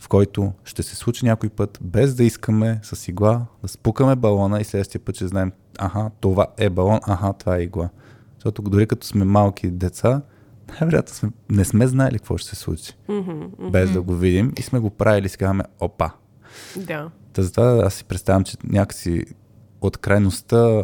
[0.00, 4.60] в който ще се случи някой път, без да искаме с игла да спукаме балона
[4.60, 7.88] и следващия път ще знаем, аха, това е балон, аха, това е игла.
[8.34, 10.22] Защото дори като сме малки деца,
[10.68, 12.92] най-вероятно сме, не сме знаели какво ще се случи,
[13.72, 16.10] без да го видим и сме го правили и си казваме, опа,
[16.76, 17.10] Да.
[17.32, 19.24] Та затова аз си представям, че някакси
[19.80, 20.82] от крайността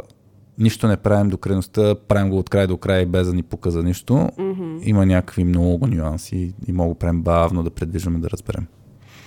[0.58, 3.82] нищо не правим до крайността, правим го от край до край без да ни показа
[3.82, 4.12] нищо.
[4.12, 4.82] Mm-hmm.
[4.82, 8.66] Има някакви много нюанси и мога да правим бавно да предвиждаме да разберем.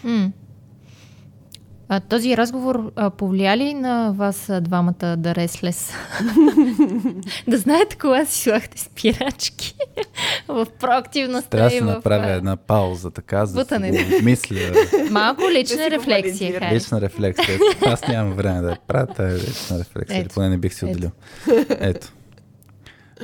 [0.03, 0.31] М.
[1.91, 5.93] А, този разговор а, повлия ли на вас а, двамата да реслес?
[7.47, 9.75] да знаете кога си слагате спирачки
[10.47, 11.87] в проактивността Трябва да и се в...
[11.87, 14.57] направя една пауза, така, за да си мисля.
[15.11, 16.75] Малко лична рефлексия, хай.
[16.75, 17.59] Лична рефлексия.
[17.85, 20.17] Аз нямам време да я правя тази лична рефлексия.
[20.17, 20.35] Или Ето.
[20.35, 21.11] поне не бих си отделил.
[21.69, 22.13] Ето.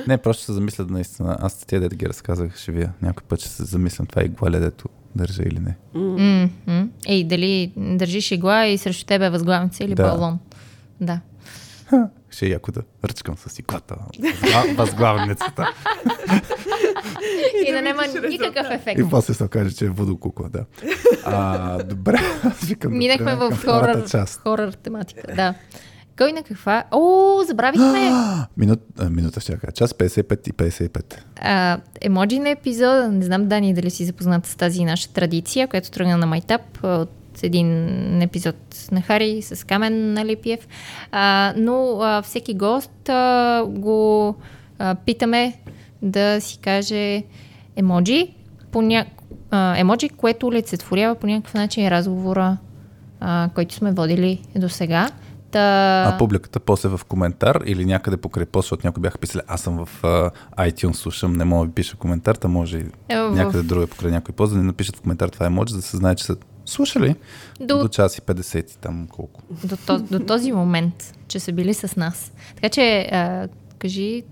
[0.08, 1.36] Не, просто се замисля наистина.
[1.40, 2.92] Аз тия дете ги разказах, ще вия.
[3.02, 5.76] Някой път ще се замислям това игла ли дето държа или не.
[5.96, 6.48] М.
[7.06, 10.02] Ей, дали държиш игла и срещу тебе е възглавница или Да.
[10.04, 10.38] балон?
[11.00, 11.20] Да.
[12.30, 13.96] Ще е яко да ръчкам с иглата.
[14.14, 15.68] Възгла- Възглавницата.
[17.58, 19.00] И, да да няма никакъв ефект.
[19.00, 20.64] И после се окаже, че е водокукла, да.
[21.24, 24.40] А, добре, аз викам да Минахме преминем в хорър, част.
[24.40, 25.22] хорър тематика.
[25.28, 25.54] Да.
[26.18, 26.84] Кой на каква?
[26.90, 28.10] О, забравихме!
[28.56, 28.80] Минут,
[29.10, 29.72] минута ще кажа.
[29.72, 31.16] Час 55 и 55.
[31.40, 33.08] а, емоджи на епизода.
[33.08, 37.10] Не знам, Дани, дали си запозната с тази наша традиция, която тръгна на Майтап от
[37.42, 38.56] един епизод
[38.92, 40.68] на Хари с Камен Налипиев.
[41.12, 44.34] А, но а, всеки гост а, го
[44.78, 45.54] а, питаме
[46.02, 47.22] да си каже
[47.76, 48.34] емоджи,
[48.70, 49.06] по ня...
[49.50, 52.56] а, емоджи, което олицетворява по някакъв начин разговора,
[53.20, 55.10] а, който сме водили до сега.
[55.50, 56.02] Та...
[56.04, 59.84] А публиката после в коментар или някъде покрай пост, защото някои бяха писали, аз съм
[59.86, 63.32] в а, iTunes, слушам, не мога да ви пиша коментар, та може и Е, в-
[63.34, 65.96] някъде друга покрай някой пост, да ни напишат в коментар това е може, да се
[65.96, 66.36] знае, че са
[66.66, 67.14] слушали
[67.60, 69.42] До- до, час и 50 и там колко.
[69.64, 72.32] до, то, до този момент, че са били с нас.
[72.54, 73.48] Така че, а,
[73.78, 74.22] кажи,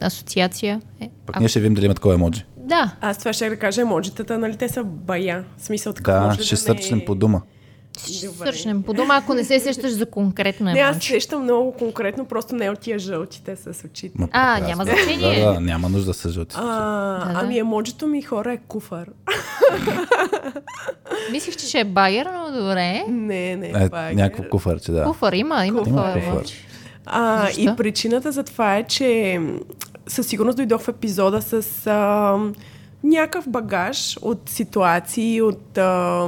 [0.00, 0.80] асоциация.
[1.00, 2.44] Е, Пък а, ние ще видим дали има такова емоджи.
[2.58, 5.44] Да, Аз това ще да кажа емоджитата, нали те са бая.
[5.58, 6.12] В смисъл така.
[6.12, 7.04] Да, може ще да сърчнем не...
[7.04, 7.42] по дума.
[8.22, 8.46] Добре.
[8.46, 12.54] сърчнем по дома, ако не се сещаш за конкретно Не, аз сещам много конкретно, просто
[12.54, 14.14] не от тия жълтите с очите.
[14.18, 14.68] Ма, А, прекрасно.
[14.68, 15.40] няма значение.
[15.40, 16.56] Да, да, няма нужда да се жълти.
[16.58, 17.32] А, Да, да.
[17.34, 19.08] ами емоджито ми хора е куфар.
[21.32, 23.04] Мислих, че ще е багер, но добре.
[23.08, 24.14] Не, не, Е, е.
[24.14, 25.04] някакво куфарче, да.
[25.04, 26.16] Куфар има, има Куфар.
[26.16, 26.54] Има емоджи.
[27.06, 27.60] А, Защо?
[27.62, 29.40] и причината за това е, че
[30.06, 31.52] със сигурност дойдох в епизода с
[31.86, 32.36] а,
[33.04, 36.26] някакъв багаж от ситуации, от а,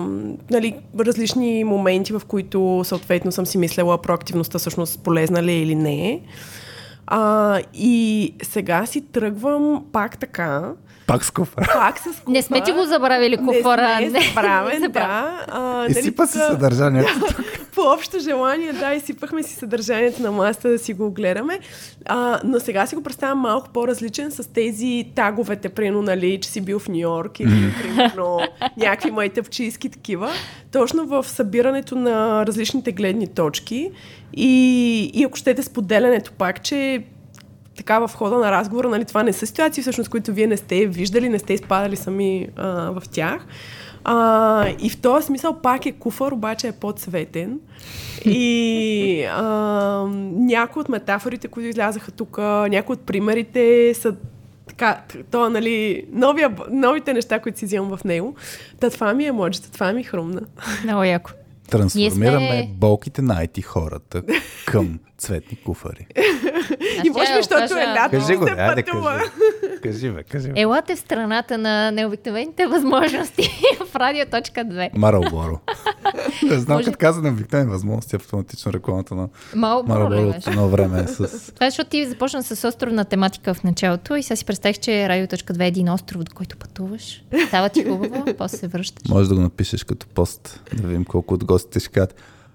[0.51, 5.75] нали, различни моменти, в които съответно съм си мислела проактивността всъщност полезна ли е или
[5.75, 6.21] не.
[7.07, 10.73] А, и сега си тръгвам пак така,
[11.07, 11.69] Пак с куфар.
[11.73, 12.23] пак с куфар.
[12.29, 14.01] Не сме ти го забравили куфара.
[14.01, 15.45] Не, не, забравен, не да.
[15.49, 17.27] А, Изсипа си тук- съдържанието.
[17.75, 21.59] по общо желание, да, изсипахме си съдържанието на масата да си го гледаме.
[22.05, 26.61] А, но сега си го представям малко по-различен с тези таговете, примерно, нали, че си
[26.61, 28.41] бил в Нью Йорк или, примерно,
[28.77, 30.31] някакви майтъпчийски такива.
[30.73, 33.91] Точно в събирането на различните гледни точки
[34.35, 37.03] и, и ако щете споделянето пак, че
[37.77, 40.87] така в хода на разговора, нали, това не са ситуации, всъщност, които вие не сте
[40.87, 43.47] виждали, не сте изпадали сами а, в тях.
[44.05, 47.59] А, и в този смисъл пак е куфар, обаче е по-цветен.
[48.25, 49.45] И а,
[50.33, 52.39] някои от метафорите, които излязаха тук,
[52.69, 54.15] някои от примерите са
[54.69, 55.01] така,
[55.31, 58.35] то, нали, новия, новите неща, които си взимам в него.
[58.81, 60.41] Та това ми е моджета, това ми хрумна.
[60.85, 61.31] Много яко.
[61.71, 64.23] Трансформираме сме- болките на IT хората
[64.67, 66.07] към цветни куфари.
[67.05, 69.19] И може би, защото е лято, Кажи го, се айде пътува.
[69.19, 69.31] кажи.
[69.83, 70.49] Кажи, бе, кажи.
[70.49, 70.61] бе.
[70.61, 73.51] Елате в страната на необикновените възможности
[73.87, 74.91] в радио.2.
[74.95, 75.61] Марълборо.
[76.43, 79.29] Не знам, Може- като каза на обикновени възможности, автоматично рекламата на
[80.11, 81.53] ли от едно време е с...
[81.55, 85.09] Това е, защото ти започна с островна тематика в началото и сега си представих, че
[85.09, 87.23] Радио.2 е един остров, до който пътуваш.
[87.49, 89.09] Става ти хубаво, после се връщаш.
[89.09, 92.15] Може да го напишеш като пост, да видим колко от гостите ще кажат.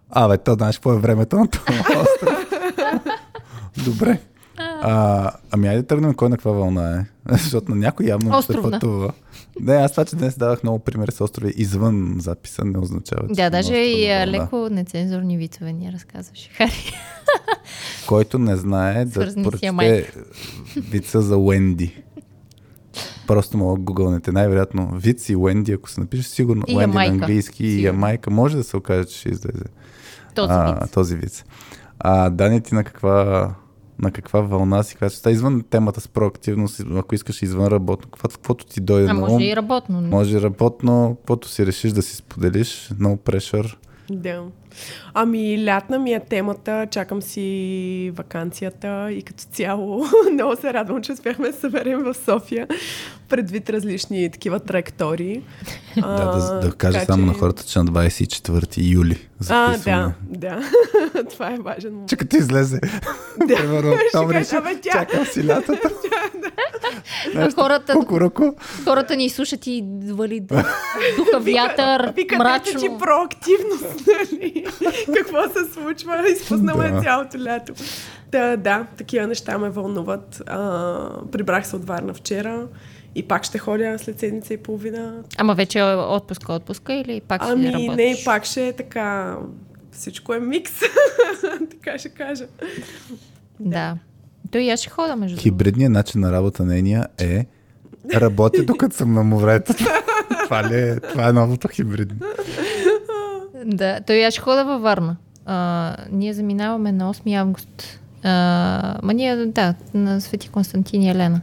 [0.09, 2.50] Абе, то знаеш какво е времето на този остров.
[3.85, 4.19] Добре.
[4.57, 7.05] А, ами айде тръгнем кой на каква вълна е.
[7.37, 8.63] Защото на някой явно Островна.
[8.63, 9.13] се пътува.
[9.59, 13.33] Не, аз това, че днес давах много примери с острови извън записа, не означава, че
[13.33, 14.27] Да, даже и вълна.
[14.27, 16.93] леко нецензурни вицове ни разказваше Хари.
[18.07, 20.11] Който не знае да Свързани прочете
[20.77, 22.03] вица за Уенди.
[23.27, 24.31] Просто мога да гугълнете.
[24.31, 27.85] Най-вероятно виц и Уенди, ако се напише сигурно И Уенди на английски и Сигурно.
[27.85, 29.65] Ямайка, може да се окаже, че ще излезе.
[30.35, 30.91] Този а, виц.
[30.91, 31.43] този виц.
[32.03, 33.49] А, Дани, ти на каква,
[33.99, 35.21] на каква вълна си казваш?
[35.21, 39.19] Та извън темата с проактивност, ако искаш извън работно, каквото, каквото ти дойде А на
[39.19, 40.01] може ум, и работно.
[40.01, 43.75] може и работно, каквото си решиш да си споделиш, no pressure.
[44.11, 44.43] Да.
[45.13, 47.41] Ами, лятна ми е темата, чакам си
[48.15, 48.81] вакансията
[49.11, 52.67] и като цяло много се радвам, че успяхме да се съберем в София
[53.29, 55.41] предвид различни такива траектории.
[55.97, 60.13] Да, да, да кажа така само че- на хората, че на 24 юли А, записваме.
[60.21, 60.59] да,
[61.13, 61.23] да.
[61.29, 62.09] Това е важен момент.
[62.09, 62.79] Че като излезе,
[63.39, 63.55] Да.
[63.55, 65.89] примерно, Ще октомври, кажа, ще абе, тя- чакам си лятата.
[67.35, 68.43] А хората, Кукуруку.
[68.83, 72.79] хората ни слушат и вали духа вятър, Вика, мрачно.
[72.79, 74.60] ти проактивност, нали?
[75.17, 76.23] Какво се случва?
[76.31, 76.97] Изпуснала Да.
[76.97, 77.73] е цялото лято.
[78.31, 80.41] Да, да, такива неща ме вълнуват.
[80.47, 82.67] А, прибрах се от Варна вчера
[83.15, 85.13] и пак ще ходя след седмица и половина.
[85.37, 87.95] Ама вече е отпуска, отпуска или пак ще Ами работиш?
[87.95, 89.37] не, пак ще е така...
[89.91, 90.71] Всичко е микс,
[91.71, 92.45] така ще кажа.
[93.59, 93.97] Да.
[94.51, 95.41] Той и аз ще хода между.
[95.41, 97.45] Хибридният начин на работа нейния е
[98.13, 99.73] работя докато съм на морето.
[100.43, 102.15] това, ли е, това е новото хибридно.
[103.65, 105.15] Да, той аз ще хода във Варна.
[105.45, 107.99] А, ние заминаваме на 8 август.
[108.23, 111.41] А, ма ние, да, на Свети Константин и Елена.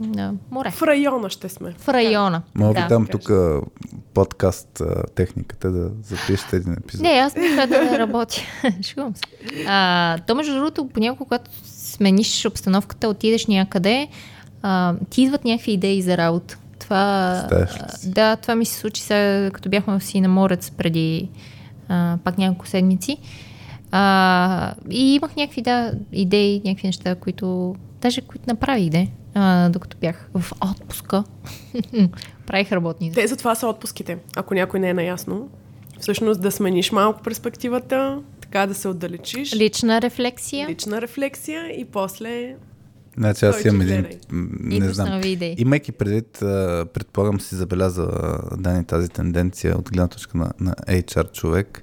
[0.00, 0.70] На море.
[0.70, 1.74] В района ще сме.
[1.78, 2.42] В района.
[2.54, 2.88] Мога ви да.
[2.88, 3.30] дам тук
[4.14, 7.02] подкаст а, техниката да запишете един епизод.
[7.02, 8.40] Не, аз не трябва да работя.
[8.82, 9.22] Шегувам се.
[9.66, 14.08] А, то, между другото, понякога, когато смениш обстановката, отидеш някъде,
[14.62, 16.58] а, ти идват някакви идеи за работа.
[16.84, 18.10] Това, си?
[18.10, 21.28] да, това ми се случи сега, като бяхме в Синаморец преди
[21.88, 23.18] а, пак няколко седмици.
[23.90, 29.96] А, и имах някакви да, идеи, някакви неща, които, даже които направих, де, а, докато
[30.00, 31.24] бях в отпуска.
[32.46, 33.12] Правих работни.
[33.12, 35.48] Те затова са отпуските, ако някой не е наясно.
[36.00, 39.54] Всъщност да смениш малко перспективата, така да се отдалечиш.
[39.54, 40.68] Лична рефлексия.
[40.68, 42.56] Лична рефлексия и после
[43.16, 44.06] Значи аз имам един...
[44.60, 45.08] Не да знам.
[45.08, 45.54] нови идеи.
[45.58, 46.38] Имайки предвид,
[46.86, 48.08] предполагам си забеляза
[48.56, 51.82] Дани тази тенденция от гледна точка на, на HR човек,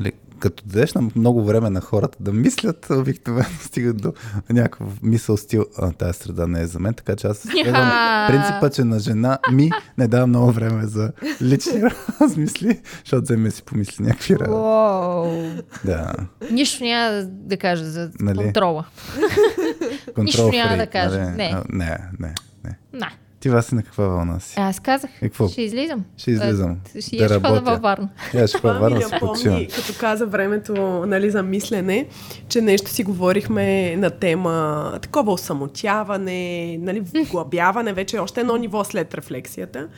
[0.00, 4.12] нали, като дадеш на много време на хората да мислят, обикновено стигат до
[4.50, 7.90] някакъв мисъл стил, а, тази среда не е за мен, така че аз следвам
[8.28, 11.82] принципа, че на жена ми не дава много време за лични
[12.20, 15.62] размисли, защото вземе си помисли някакви работи.
[15.84, 16.12] Да,
[16.50, 18.38] Нищо няма да- да кажа за Нали?
[18.38, 18.86] контрола.
[20.08, 21.18] контрол Нищо няма да кажа.
[21.18, 21.30] нали?
[21.32, 21.54] Не.
[21.68, 22.70] Не, не, не.
[22.92, 23.10] На.
[23.40, 24.54] Ти Васи на каква вълна си?
[24.56, 25.48] Аз казах, И какво?
[25.48, 26.04] ще излизам.
[26.16, 26.76] Ще излизам.
[26.96, 27.60] А, Ще Да я ще хода работя.
[27.62, 28.08] във Варна.
[28.34, 29.52] Я ще Това във ми Варна се почивам.
[29.54, 30.72] напомни, като каза времето
[31.06, 32.06] нали, за мислене,
[32.48, 38.84] че нещо си говорихме на тема такова осамотяване, нали, вглъбяване, вече е още едно ниво
[38.84, 39.88] след рефлексията.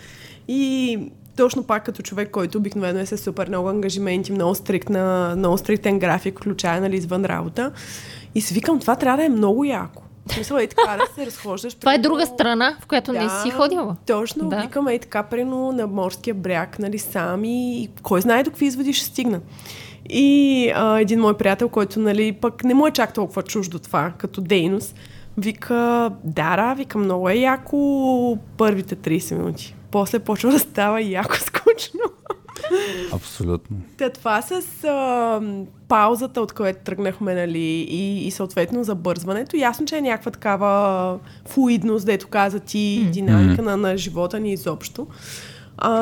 [0.49, 0.99] И
[1.37, 5.99] точно пак като човек, който обикновено е с супер много ангажименти, много, стриктна, много стриктен
[5.99, 7.73] график, включая нали, извън работа.
[8.35, 10.03] И си викам, това трябва да е много яко.
[10.27, 11.75] В смисъл е така да се разхождаш.
[11.75, 13.97] Това е примерно, друга страна, в която не си ходила.
[14.07, 14.57] Точно, Да.
[14.57, 14.63] да.
[14.63, 18.93] викам и така, прино на морския бряг, нали, сами, и кой знае до какви изводи
[18.93, 19.41] ще стигна.
[20.11, 24.13] И а, един мой приятел, който, нали, пък не му е чак толкова чуждо това,
[24.19, 24.95] като дейност,
[25.39, 29.75] вика, дара, вика, много е яко първите 30 минути.
[29.91, 32.01] После почва да става яко скучно.
[33.13, 33.77] Абсолютно.
[33.97, 35.41] Та това с а,
[35.89, 41.19] паузата, от която тръгнахме, нали, и, и съответно забързването, ясно, че е някаква такава
[41.49, 45.07] флуидност, дето каза ти, динамика на, на живота ни изобщо.
[45.79, 45.93] А,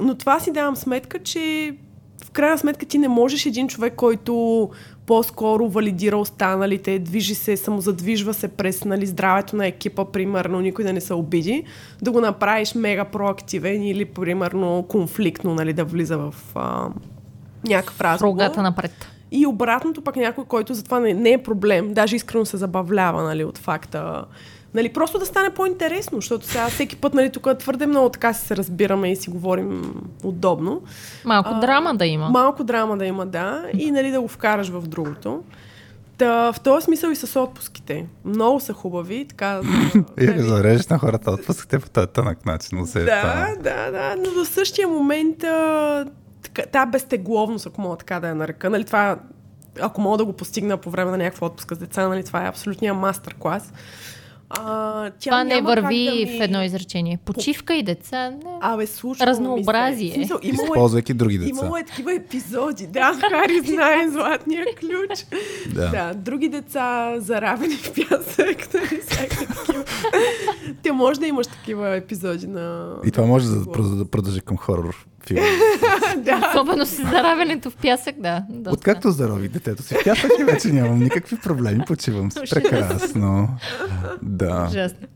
[0.00, 1.76] но това си давам сметка, че
[2.24, 4.70] в крайна сметка ти не можеш един човек, който
[5.06, 10.92] по-скоро валидира останалите, движи се, самозадвижва се през нали, здравето на екипа, примерно, никой да
[10.92, 11.64] не се обиди,
[12.02, 16.88] да го направиш мега проактивен или, примерно, конфликтно, нали, да влиза в а,
[17.64, 18.32] някакъв разговор.
[18.32, 18.92] Рогата напред.
[19.30, 23.44] И обратното пък някой, който затова не, не е проблем, даже искрено се забавлява нали,
[23.44, 24.24] от факта.
[24.74, 28.46] Нали, просто да стане по-интересно, защото сега всеки път нали, тук твърде много така си
[28.46, 29.94] се разбираме и си говорим
[30.24, 30.82] удобно.
[31.24, 32.28] Малко А, драма да има.
[32.28, 35.42] Малко драма да има, да, и нали, да го вкараш в другото.
[36.18, 38.06] Та, в този смисъл и с отпуските.
[38.24, 39.60] Много са хубави, така.
[40.20, 42.80] И нали, да зарежеш на хората отпускате по този тънък начин.
[42.80, 43.04] усеща.
[43.04, 46.06] да, да, да, но в същия момент а,
[46.42, 49.18] така, та безтегловност, ако мога така да я нарека, нали, това,
[49.80, 52.48] ако мога да го постигна по време на някаква отпуска с деца, нали, това е
[52.48, 53.72] абсолютния мастер-клас.
[54.54, 56.38] А, тя Това не върви да ми...
[56.38, 57.18] в едно изречение.
[57.24, 58.30] Почивка и деца.
[58.30, 58.58] Не.
[58.60, 60.06] Абе, случва Разнообразие.
[60.06, 60.14] Ми се.
[60.14, 61.50] Смисъл, имало е Използвайки други деца.
[61.50, 62.86] Имало е такива епизоди.
[62.86, 65.26] Да, Хари знае златния ключ.
[65.74, 65.90] Да.
[65.90, 66.14] да.
[66.14, 68.74] Други деца заравени в пясък.
[68.74, 69.84] Нали.
[70.82, 72.94] Те може да имаш такива епизоди на...
[73.04, 75.44] И това може да продължи към хорор филм.
[76.16, 76.50] да.
[76.50, 78.44] Особено с заравянето в пясък, да.
[78.48, 78.70] доста.
[78.70, 83.48] Откакто зарових детето си в пясък и вече нямам никакви проблеми, почивам се прекрасно.
[84.22, 84.66] Да.
[84.70, 85.06] Ужасно.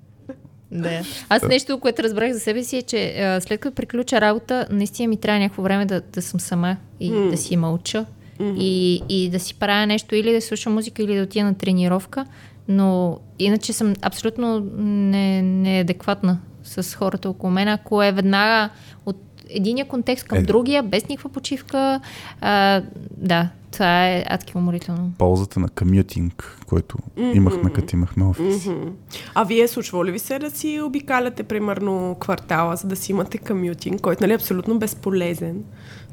[0.70, 1.02] Да.
[1.28, 5.08] Аз нещо, което разбрах за себе си е, че а, след като приключа работа, наистина
[5.08, 7.30] ми трябва някакво време да, да съм сама и mm.
[7.30, 8.06] да си мълча.
[8.40, 8.58] Mm-hmm.
[8.58, 12.26] И, и да си правя нещо или да слушам музика, или да отида на тренировка.
[12.68, 17.68] Но иначе съм абсолютно не, неадекватна с хората около мен.
[17.68, 18.70] Ако е веднага
[19.06, 20.42] от единия контекст към е.
[20.42, 22.00] другия, без никаква почивка,
[22.40, 22.82] а,
[23.16, 25.12] да, това е адски уморително.
[25.18, 27.36] Ползата на комютинг, който mm-hmm.
[27.36, 28.64] имахме, като имахме офис.
[28.64, 28.90] Mm-hmm.
[29.34, 33.38] А вие случва ли ви се да си обикаляте, примерно, квартала, за да си имате
[33.38, 35.64] комютинг, който нали, е абсолютно безполезен,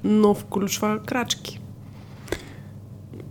[0.04, 1.60] но включва крачки?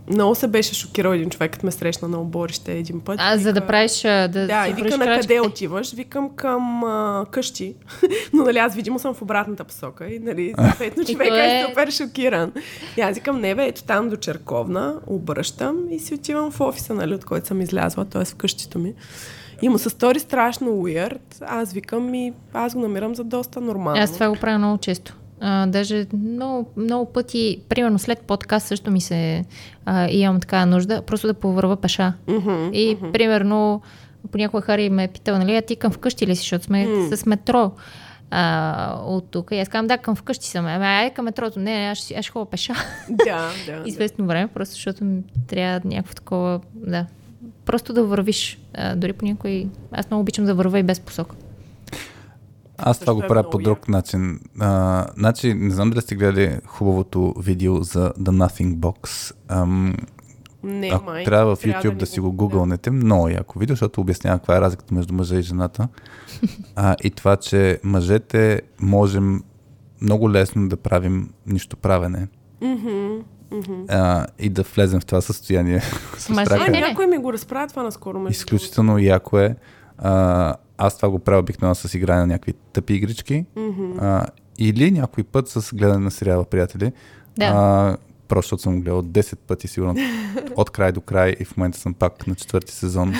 [0.07, 3.15] Много се беше шокирал един човек, като ме срещна на оборище един път.
[3.19, 4.01] А, вика, за да правиш...
[4.01, 5.93] Да, да и вика на къде отиваш?
[5.93, 7.75] Викам към а, къщи.
[8.33, 10.07] Но нали аз видимо съм в обратната посока.
[10.07, 11.59] И нали, съответно човека е...
[11.59, 12.51] е супер шокиран.
[12.97, 16.93] И аз викам, не бе, ето там до Черковна, обръщам и си отивам в офиса,
[16.93, 18.25] нали, от който съм излязла, т.е.
[18.25, 18.93] в къщито ми.
[19.61, 21.41] И му се стори страшно уирд.
[21.41, 24.01] Аз викам и аз го намирам за доста нормално.
[24.01, 25.15] Аз това го правя много често.
[25.39, 29.45] А, даже много, много пъти, примерно след подкаст също ми се
[29.85, 32.13] а, имам така нужда, просто да повърва пеша.
[32.27, 33.11] Mm-hmm, и mm-hmm.
[33.11, 33.81] примерно
[34.31, 37.15] понякога Хари ме е питал, нали, а ти към вкъщи ли си, защото сме mm.
[37.15, 37.71] с метро
[38.31, 39.51] а, от тук.
[39.51, 40.65] И аз казвам, да, към вкъщи съм.
[40.65, 41.59] Ами, ай, към метрото.
[41.59, 42.73] Не, аз, аз ще ходя пеша.
[43.09, 43.83] Да, да.
[43.85, 45.05] Известно време, просто защото
[45.47, 47.05] трябва някакво такова, да.
[47.65, 48.59] Просто да вървиш.
[48.73, 49.67] А, дори по някой...
[49.91, 51.35] Аз много обичам да върва и без посока.
[52.77, 54.39] Аз това го е правя по друг начин.
[54.59, 59.33] А, значи, не знам дали сте гледали хубавото видео за The Nothing Box.
[59.47, 59.95] Ам,
[60.63, 61.23] не, ако май.
[61.23, 62.95] трябва в YouTube трябва да, да си го гугълнете, да.
[62.95, 65.87] много яко видео, защото обяснява каква е разликата между мъжа и жената.
[66.75, 69.43] а, и това, че мъжете можем
[70.01, 72.27] много лесно да правим нищо правене.
[72.61, 73.23] Mm-hmm.
[73.89, 75.81] А, и да влезем в това състояние.
[76.29, 78.19] Ма, а, някой ми го разправя това наскоро.
[78.19, 79.55] Между Изключително яко е.
[79.97, 83.45] А, аз това го правя обикновено с игране на някакви тъпи игрички.
[83.57, 84.01] Mm-hmm.
[84.01, 84.25] А,
[84.57, 86.91] или някой път с гледане на сериала, приятели.
[87.37, 87.45] Да.
[87.45, 87.97] А,
[88.27, 89.95] просто защото съм гледал 10 пъти, сигурно
[90.55, 93.13] от край до край и в момента съм пак на четвърти сезон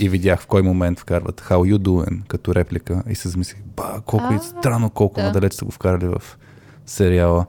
[0.00, 4.00] и видях в кой момент вкарват How you doing като реплика и се замислих, ба,
[4.06, 5.26] колко е странно, колко да.
[5.26, 6.22] надалеч са го вкарали в
[6.86, 7.46] сериала.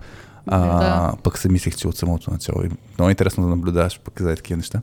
[0.48, 1.14] А, да.
[1.24, 2.64] Пък се мислех, че от самото начало.
[2.64, 4.82] И много интересно да наблюдаваш пък за такива неща.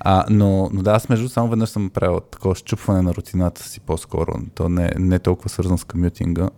[0.00, 3.80] А, но, но да, аз между само веднъж съм правил такова щупване на рутината си
[3.80, 4.32] по-скоро.
[4.54, 6.50] То не, не е толкова свързано с комютинга.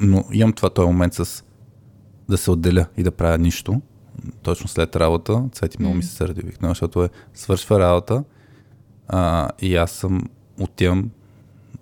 [0.00, 1.44] Но имам това този момент с
[2.28, 3.80] да се отделя и да правя нищо.
[4.42, 5.44] Точно след работа.
[5.52, 8.24] Цвети много ми се сърди, защото е свършва работа
[9.08, 10.22] а, и аз съм
[10.60, 11.10] отивам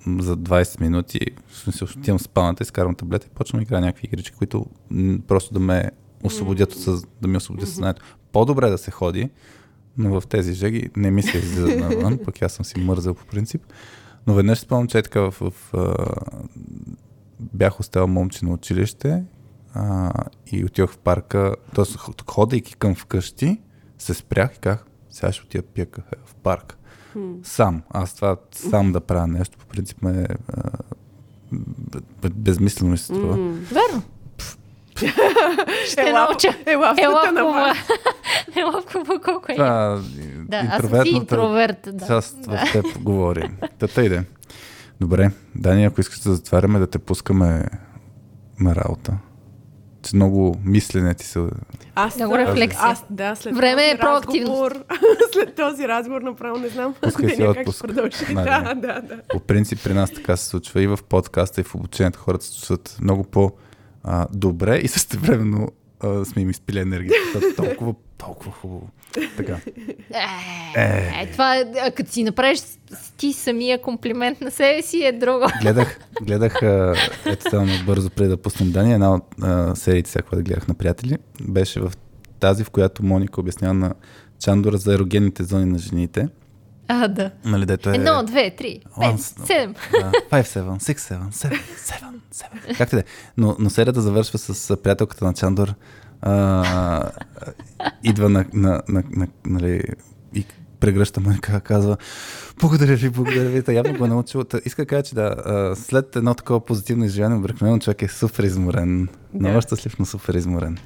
[0.07, 4.07] за 20 минути, в смисъл, отивам в спалната, изкарвам таблета и почвам да играя някакви
[4.07, 4.67] игрички, които
[5.27, 5.91] просто да ме
[6.23, 7.07] освободят, mm-hmm.
[7.23, 8.03] да ми освободят съзнанието.
[8.33, 9.31] По-добре да се ходи,
[9.99, 13.27] но в тези жеги не мисля да излизат навън, пък аз съм си мързал по
[13.27, 13.63] принцип.
[14.27, 15.97] Но веднъж спомням, че е така в, в, в
[17.41, 19.25] бях оставил момче на училище
[19.75, 20.13] а,
[20.47, 21.85] и отидох в парка, т.е.
[22.31, 23.61] ходейки към вкъщи,
[23.99, 26.79] се спрях и казах, сега ще отида пия кафе в парк.
[27.43, 27.83] Сам.
[27.91, 30.27] Аз това сам да правя нещо, по принцип ме
[32.35, 33.37] безмислено ми се струва.
[33.51, 34.03] Верно.
[35.87, 36.49] Ще науча.
[36.67, 37.75] Ела, ела, ела,
[38.57, 38.83] ела,
[39.25, 39.57] колко е.
[39.57, 40.03] Да,
[40.71, 41.89] аз съм си интроверт.
[41.93, 42.07] Да.
[42.07, 43.51] Част в теб говори.
[43.79, 44.25] Тата иде.
[45.01, 47.65] Добре, Дани, ако искаш да затваряме, да те пускаме
[48.61, 49.19] на работа
[50.15, 51.41] много мислене ти се...
[51.95, 52.83] Аз, много рефлексия.
[52.83, 54.85] Аз, да, след Време е разговор,
[55.33, 57.81] след този разговор направо не знам Пускай си отпуск.
[57.81, 58.35] продължи.
[58.35, 59.21] Да, да, да.
[59.29, 62.55] По принцип при нас така се случва и в подкаста, и в обучението хората се
[62.55, 65.69] чувстват много по-добре и същевременно
[66.25, 67.17] сме им изпили енергия.
[67.57, 68.89] Толкова, толкова хубаво.
[69.37, 69.59] Така.
[70.77, 71.23] Е, е.
[71.23, 71.65] е това,
[71.97, 72.61] като си направиш
[73.17, 75.47] ти самия комплимент на себе си е друго.
[75.63, 76.61] Гледах, гледах
[77.27, 80.75] ето само бързо преди да пуснем Дани, една от а, сериите, сега, да гледах на
[80.75, 81.93] приятели, беше в
[82.41, 83.95] тази, в която Моника обяснява на
[84.39, 86.29] Чандора за ерогенните зони на жените.
[86.89, 87.31] А, да.
[87.45, 87.95] Нали, дето е...
[87.95, 89.75] Едно, две, три, пет, седем.
[90.31, 92.77] Five, seven, six, seven, seven, seven, seven.
[92.79, 93.05] Както да е.
[93.37, 95.75] Но, но серията завършва с приятелката на Чандор,
[96.23, 97.11] а,
[98.05, 99.83] идва на, на, на, на, нали,
[100.35, 100.45] и
[100.81, 101.97] прегръща Моника, казва
[102.61, 103.63] благодаря ви, благодаря ви.
[103.63, 104.45] Та явно го е научил.
[104.45, 108.43] Та, иска да кажа, че да, след едно такова позитивно изживяване, обикновено човек е супер
[108.45, 109.09] изморен.
[109.35, 109.49] Да.
[109.49, 110.79] Много щастлив, но супер изморен.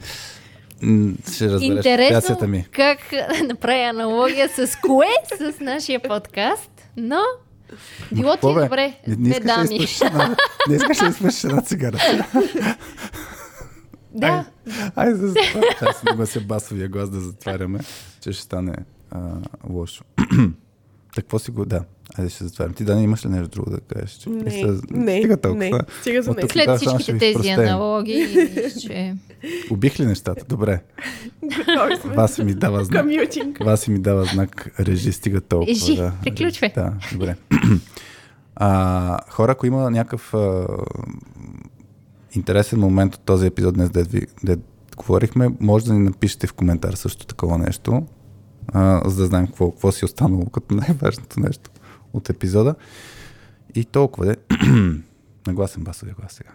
[1.34, 2.66] Ще разбереш Интересно ми.
[2.72, 2.98] как
[3.48, 5.06] направя аналогия с кое
[5.38, 7.20] с нашия подкаст, но
[8.12, 8.94] било ти добре.
[9.06, 9.40] Не, не
[10.68, 11.98] не искаш да изпушиш една цигара.
[14.14, 14.44] Да.
[14.96, 15.62] Ай, ай за това.
[15.88, 17.78] Аз не се басовия глас да затваряме,
[18.20, 18.74] че ще стане
[19.10, 19.18] а,
[19.70, 20.04] лошо.
[21.16, 21.64] какво си го...
[21.64, 21.84] Да,
[22.18, 22.74] айде ще затварям.
[22.74, 24.10] Ти, Дани, имаш ли нещо друго да кажеш?
[24.10, 24.30] Че...
[24.30, 25.64] Не, Мисля, не, Стига толкова.
[25.64, 25.80] не.
[26.00, 27.60] Стига за тук След Да, всичките тези простеем.
[27.60, 28.26] аналогии,
[28.80, 29.16] че...
[29.70, 30.44] Убих ли нещата?
[30.48, 30.82] Добре.
[32.04, 33.06] Васи ми дава знак.
[33.60, 35.70] Васи ми дава знак, режи стига толкова.
[35.70, 36.12] Режи, да.
[36.22, 36.72] приключвай.
[36.74, 37.36] Да, добре.
[38.56, 40.66] А, хора, ако има някакъв а,
[42.34, 44.26] интересен момент от този епизод днес, дед, ви,
[44.96, 48.06] говорихме, може да ни напишете в коментар също такова нещо,
[48.68, 51.70] а, за да знаем какво, какво си е останало като най-важното нещо
[52.12, 52.74] от епизода.
[53.74, 54.36] И толкова де.
[55.46, 56.50] Нагласен басовия глас сега.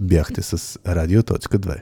[0.00, 1.80] Бяхте с Радио.2.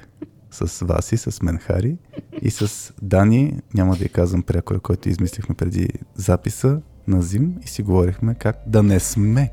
[0.50, 1.96] С вас и с мен Хари
[2.42, 7.68] и с Дани, няма да я казвам прякора, който измислихме преди записа на Зим и
[7.68, 9.52] си говорихме как да не сме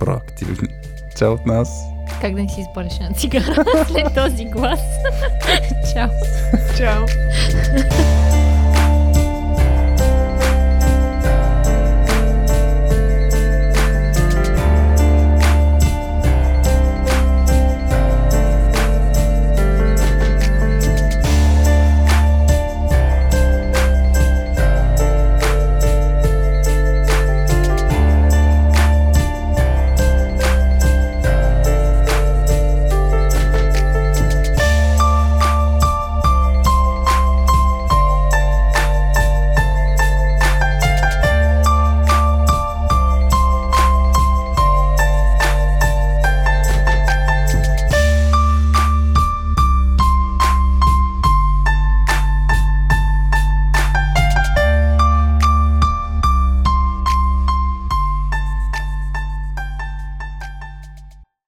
[0.00, 0.68] проактивни.
[1.16, 1.95] Чао от нас!
[2.20, 4.80] Как да не си изпалиш една цигара след този глас?
[5.92, 6.08] Чао!
[6.76, 7.06] Чао.